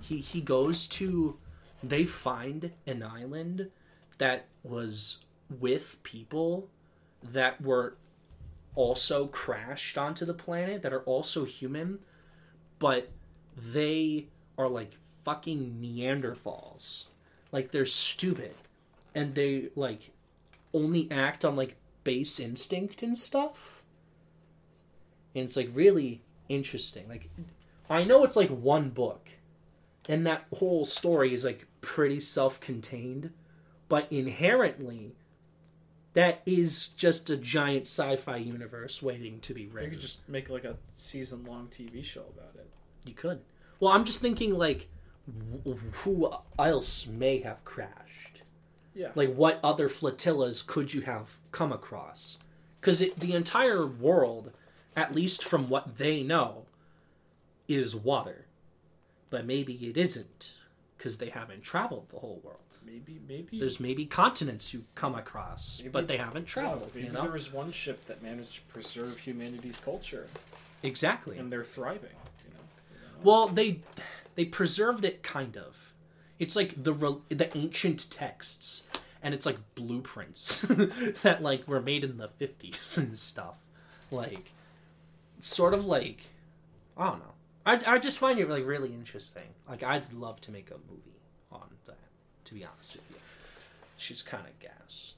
[0.00, 1.38] he he goes to
[1.82, 3.70] they find an island
[4.18, 6.68] that was with people
[7.22, 7.96] that were
[8.74, 11.98] also crashed onto the planet that are also human
[12.78, 13.08] but
[13.56, 14.26] they
[14.58, 17.10] are like fucking neanderthals.
[17.52, 18.54] Like they're stupid.
[19.14, 20.10] And they like
[20.74, 23.82] only act on like base instinct and stuff.
[25.34, 27.08] And it's like really interesting.
[27.08, 27.28] Like
[27.88, 29.30] i know it's like one book
[30.08, 33.32] and that whole story is like pretty self-contained
[33.88, 35.14] but inherently
[36.16, 39.90] that is just a giant sci-fi universe waiting to be written.
[39.90, 42.66] You could just make like a season long TV show about it.
[43.04, 43.40] you could
[43.80, 44.88] well i'm just thinking like
[46.04, 48.42] who else may have crashed
[48.94, 49.10] Yeah.
[49.14, 52.38] like what other flotillas could you have come across
[52.80, 54.52] because the entire world
[54.96, 56.64] at least from what they know
[57.68, 58.46] is water
[59.30, 60.54] but maybe it isn't
[60.96, 65.80] because they haven't traveled the whole world maybe maybe there's maybe continents you come across
[65.80, 68.54] Maybe- but they haven't yeah, traveled maybe you know there was one ship that managed
[68.56, 70.28] to preserve humanity's culture
[70.82, 72.10] exactly and they're thriving.
[72.44, 73.22] You know.
[73.24, 73.80] Well, they
[74.36, 75.94] they preserved it kind of.
[76.38, 76.92] It's like the
[77.30, 78.86] the ancient texts,
[79.22, 80.60] and it's like blueprints
[81.22, 83.56] that like were made in the fifties and stuff.
[84.10, 84.52] Like,
[85.40, 86.26] sort of like,
[86.96, 87.32] I don't know.
[87.66, 89.48] I I just find it like really interesting.
[89.68, 91.20] Like, I'd love to make a movie
[91.52, 91.98] on that.
[92.44, 93.16] To be honest with you,
[93.96, 95.14] she's kind of gas.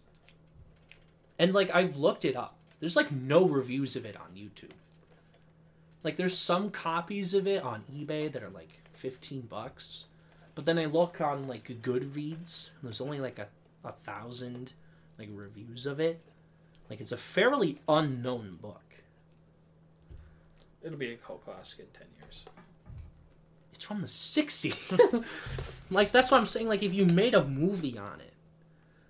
[1.38, 2.56] And like I've looked it up.
[2.80, 4.72] There's like no reviews of it on YouTube.
[6.02, 10.06] Like there's some copies of it on eBay that are like 15 bucks.
[10.54, 13.46] But then I look on like Goodreads, and there's only like a,
[13.84, 14.72] a thousand
[15.18, 16.20] like reviews of it.
[16.88, 18.87] Like it's a fairly unknown book.
[20.82, 22.44] It'll be a cult classic in ten years.
[23.72, 25.24] It's from the 60s.
[25.90, 28.32] like that's what I'm saying like if you made a movie on it.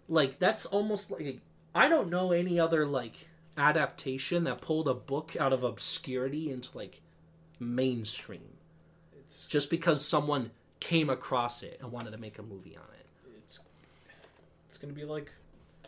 [0.08, 1.40] Like that's almost like
[1.74, 6.76] I don't know any other like adaptation that pulled a book out of obscurity into
[6.76, 7.00] like
[7.58, 8.56] mainstream.
[9.18, 13.06] It's just because someone came across it and wanted to make a movie on it.
[13.38, 13.60] it's
[14.68, 15.32] it's gonna be like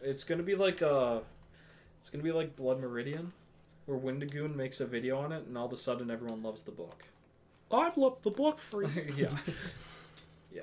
[0.02, 1.20] it's gonna be like uh
[2.00, 3.32] it's gonna be like Blood Meridian,
[3.90, 6.70] where Wendigoon makes a video on it, and all of a sudden everyone loves the
[6.70, 7.04] book.
[7.72, 8.82] I've loved the book for
[9.16, 9.36] yeah,
[10.52, 10.62] yeah,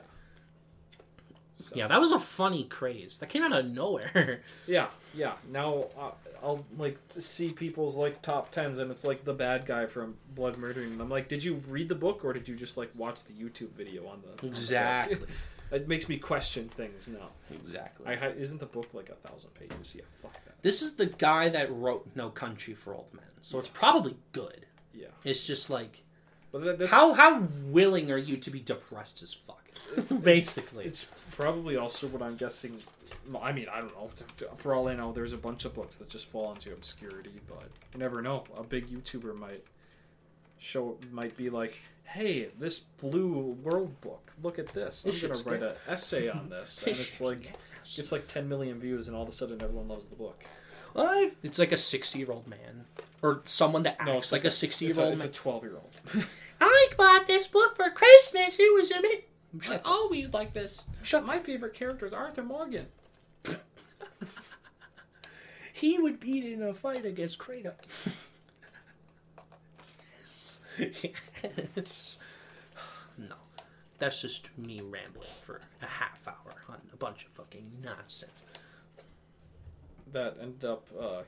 [1.59, 3.17] So- Yeah, that was a funny craze.
[3.17, 4.41] That came out of nowhere.
[4.67, 5.33] yeah, yeah.
[5.51, 9.85] Now uh, I'll like see people's like top tens, and it's like the bad guy
[9.87, 12.77] from Blood Meridian, And I'm like, did you read the book, or did you just
[12.77, 14.51] like watch the YouTube video on the on the book?
[14.51, 15.17] Exactly.
[15.71, 17.29] it makes me question things now.
[17.51, 18.05] exactly.
[18.07, 19.95] I isn't the book like a thousand pages?
[19.97, 20.33] Yeah, fuck.
[20.61, 24.65] This is the guy that wrote No Country for Old Men, so it's probably good.
[24.93, 26.03] Yeah, It's just like
[26.51, 29.63] but that, how how willing are you to be depressed as fuck?
[30.23, 32.79] Basically, It's probably also what I'm guessing.
[33.41, 34.09] I mean, I don't know.
[34.55, 37.69] For all I know, there's a bunch of books that just fall into obscurity, but
[37.93, 38.43] you never know.
[38.57, 39.63] A big YouTuber might
[40.57, 44.31] show, might be like, "Hey, this Blue World book.
[44.41, 45.05] Look at this.
[45.05, 47.53] I'm gonna write an essay on this." and it's like,
[47.97, 50.43] it's like 10 million views, and all of a sudden everyone loves the book.
[50.95, 52.85] I've- It's like a sixty-year-old man
[53.21, 55.33] or someone that acts No, it's like a It's a, sixty-year-old it's a man.
[55.33, 56.25] 12 year old.
[56.61, 58.57] I bought this book for Christmas.
[58.59, 59.29] It was a bit.
[59.69, 60.85] I always like this.
[61.03, 61.25] Shut.
[61.25, 62.87] My favorite character is Arthur Morgan.
[65.73, 67.75] He would beat in a fight against Kratos.
[71.75, 72.19] yes.
[73.99, 78.43] That's just me rambling for a half hour on a bunch of fucking nonsense.
[80.11, 81.21] that ended up uh,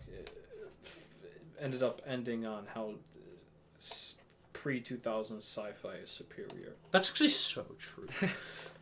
[1.59, 2.93] ended up ending on how
[4.53, 8.07] pre 2000 sci-fi is superior That's actually so true.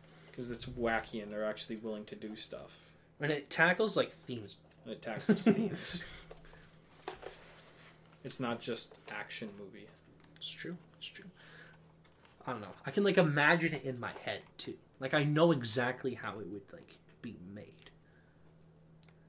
[0.30, 2.76] because it's wacky and they're actually willing to do stuff
[3.20, 4.56] and it tackles like themes.
[4.84, 6.02] and it tackles themes.
[8.24, 9.86] It's not just action movie.
[10.36, 10.76] It's true.
[10.98, 11.24] It's true.
[12.48, 12.68] I don't know.
[12.86, 14.72] I can like imagine it in my head too.
[15.00, 17.90] Like I know exactly how it would like be made.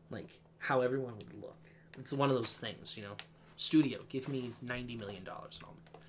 [0.10, 1.58] Like how everyone would look.
[1.98, 3.16] It's one of those things, you know.
[3.58, 6.00] Studio, give me ninety million dollars and I'll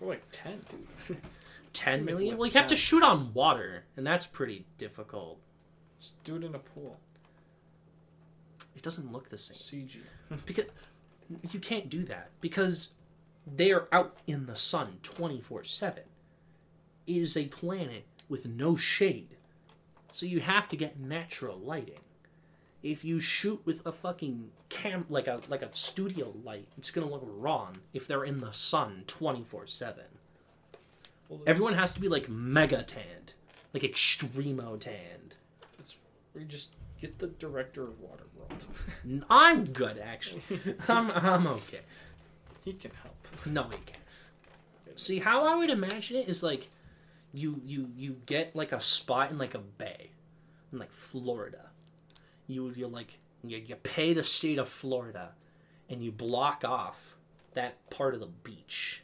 [0.00, 1.18] We're like ten, dude.
[1.74, 2.38] ten million.
[2.38, 5.40] Well, you have to shoot on water, and that's pretty difficult.
[5.98, 6.96] Just do it in a pool.
[8.74, 9.98] It doesn't look the same CG.
[10.46, 10.64] because
[11.50, 12.94] you can't do that because
[13.46, 15.98] they're out in the sun 24 7.
[15.98, 16.06] It
[17.18, 19.36] is a planet with no shade.
[20.12, 22.00] So you have to get natural lighting.
[22.82, 27.10] If you shoot with a fucking cam like a like a studio light, it's gonna
[27.10, 30.04] look wrong if they're in the sun 24 7.
[31.46, 33.34] Everyone has to be like mega tanned.
[33.74, 35.36] Like extremo tanned.
[36.34, 39.24] we just get the director of Waterworld.
[39.30, 40.42] I'm good actually.
[40.88, 41.80] I'm I'm okay.
[42.64, 43.46] he can help.
[43.46, 43.98] No, he can't.
[44.96, 46.70] See how I would imagine it is like
[47.34, 50.10] you you you get like a spot in like a bay
[50.72, 51.70] in like Florida.
[52.46, 55.32] You you like you, you pay the state of Florida
[55.88, 57.16] and you block off
[57.54, 59.02] that part of the beach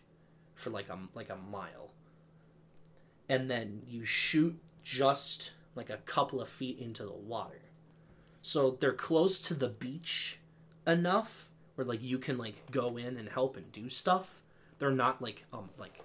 [0.55, 1.90] for like a like a mile.
[3.28, 7.60] And then you shoot just like a couple of feet into the water.
[8.42, 10.38] So they're close to the beach
[10.86, 14.42] enough where like you can like go in and help and do stuff.
[14.78, 16.00] They're not like um like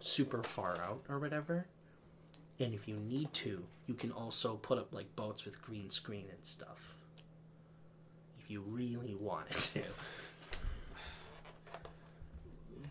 [0.00, 1.66] super far out or whatever.
[2.58, 6.24] And if you need to, you can also put up like boats with green screen
[6.30, 6.94] and stuff.
[8.40, 9.82] If you really wanted to.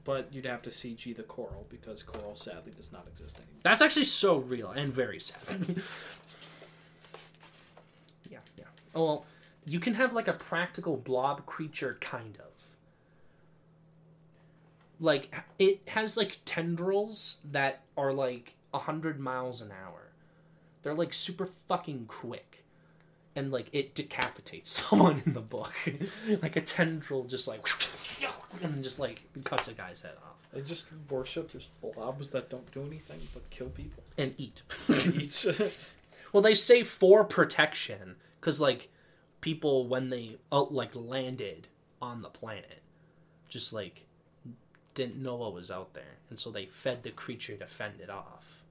[0.03, 3.61] But you'd have to CG the coral because coral sadly does not exist anymore.
[3.63, 5.39] That's actually so real and very sad.
[8.29, 8.65] yeah, yeah.
[8.93, 9.25] Oh, well,
[9.65, 12.54] you can have like a practical blob creature, kind of.
[14.99, 20.11] Like, it has like tendrils that are like 100 miles an hour.
[20.83, 22.63] They're like super fucking quick.
[23.35, 25.73] And like, it decapitates someone in the book.
[26.41, 27.67] like, a tendril just like.
[28.61, 30.35] and just like cuts a guy's head off.
[30.53, 34.03] They just worship just blobs that don't do anything but kill people.
[34.17, 34.61] And eat.
[34.87, 35.45] And eat.
[36.31, 38.89] Well, they say for protection because like
[39.41, 41.67] people when they out like landed
[42.01, 42.81] on the planet,
[43.47, 44.04] just like
[44.95, 48.09] didn't know what was out there, and so they fed the creature to fend it
[48.09, 48.63] off,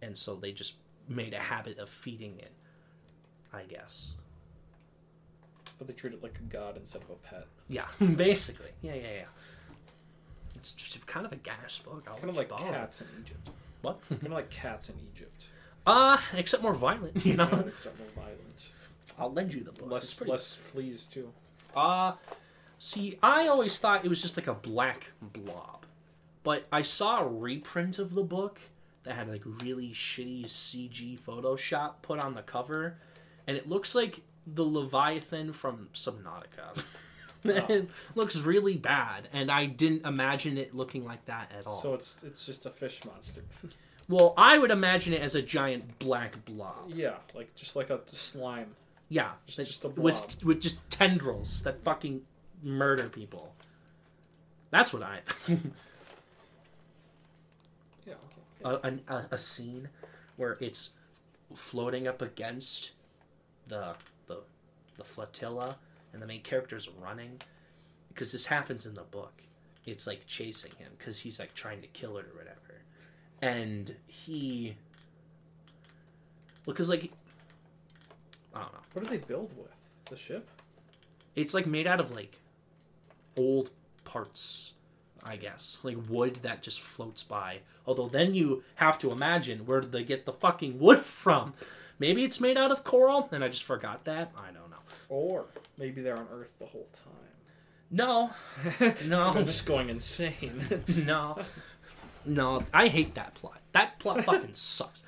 [0.00, 0.76] and so they just
[1.08, 2.52] made a habit of feeding it.
[3.52, 4.14] I guess.
[5.78, 7.46] but they treat it like a god instead of a pet.
[7.68, 7.86] Yeah,
[8.16, 8.70] basically.
[8.82, 9.24] Yeah, yeah, yeah.
[10.54, 12.04] It's just kind of a gas book.
[12.08, 13.50] I'll Kind of let like you cats in Egypt.
[13.82, 14.00] What?
[14.08, 15.48] Kind of like cats in Egypt.
[15.86, 17.24] Uh, except more violent.
[17.24, 17.64] You know.
[17.66, 18.72] Except more violent.
[19.18, 19.90] I'll lend you the book.
[19.90, 21.32] Less pretty less fleas too.
[21.74, 22.12] Uh
[22.78, 25.84] see, I always thought it was just like a black blob.
[26.44, 28.60] But I saw a reprint of the book
[29.04, 32.98] that had like really shitty CG Photoshop put on the cover,
[33.46, 36.82] and it looks like the Leviathan from Subnautica.
[37.44, 37.50] Oh.
[37.68, 41.78] it looks really bad, and I didn't imagine it looking like that at all.
[41.78, 43.42] So it's it's just a fish monster.
[44.08, 46.90] well, I would imagine it as a giant black blob.
[46.92, 48.74] yeah, like just like a slime.
[49.08, 52.22] Yeah, Just- just a with with just tendrils that fucking
[52.62, 53.54] murder people.
[54.70, 55.20] That's what I.
[58.06, 58.14] Yeah.
[58.64, 59.00] Okay.
[59.08, 59.88] a, a, a scene
[60.36, 60.90] where it's
[61.54, 62.92] floating up against
[63.66, 63.94] the
[64.26, 64.38] the
[64.96, 65.76] the flotilla
[66.12, 67.40] and the main character's running
[68.08, 69.42] because this happens in the book
[69.86, 72.80] it's like chasing him because he's like trying to kill it or whatever
[73.42, 74.74] and he
[76.66, 77.10] because like
[78.54, 79.68] i don't know What do they build with?
[80.10, 80.48] The ship?
[81.36, 82.38] it's like made out of like
[83.38, 83.70] old
[84.04, 84.72] parts
[85.24, 85.80] i guess.
[85.82, 87.58] Like wood that just floats by.
[87.86, 91.54] Although then you have to imagine where did they get the fucking wood from.
[91.98, 94.30] Maybe it's made out of coral and i just forgot that.
[94.36, 94.76] I don't know.
[95.08, 97.12] Or maybe they're on Earth the whole time.
[97.90, 98.30] no.
[99.06, 99.22] No.
[99.22, 100.84] I'm just going insane.
[101.06, 101.38] no.
[102.24, 103.60] No i hate that plot.
[103.72, 105.04] That plot fucking sucks.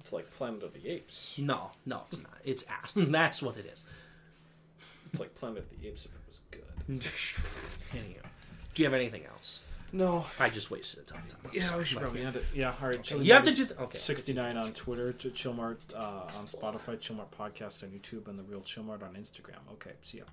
[0.00, 1.34] It's like Planet of the Apes.
[1.38, 2.38] no no it's not.
[2.44, 2.92] It's ass.
[2.94, 3.84] That's what it is.
[5.10, 6.06] It's like Planet of the Apes
[6.88, 8.22] Anyhow,
[8.74, 10.24] do you have anything else No.
[10.38, 12.44] i just wasted a ton of time Yeah, we should probably end it.
[12.54, 13.10] Yeah, all right.
[13.10, 17.30] you have to do th- okay 69 on Twitter, to Chillmart uh, on Spotify, Chillmart
[17.38, 19.60] Podcast on YouTube, and The Real Chillmart on Instagram.
[19.72, 20.24] Okay, see ya.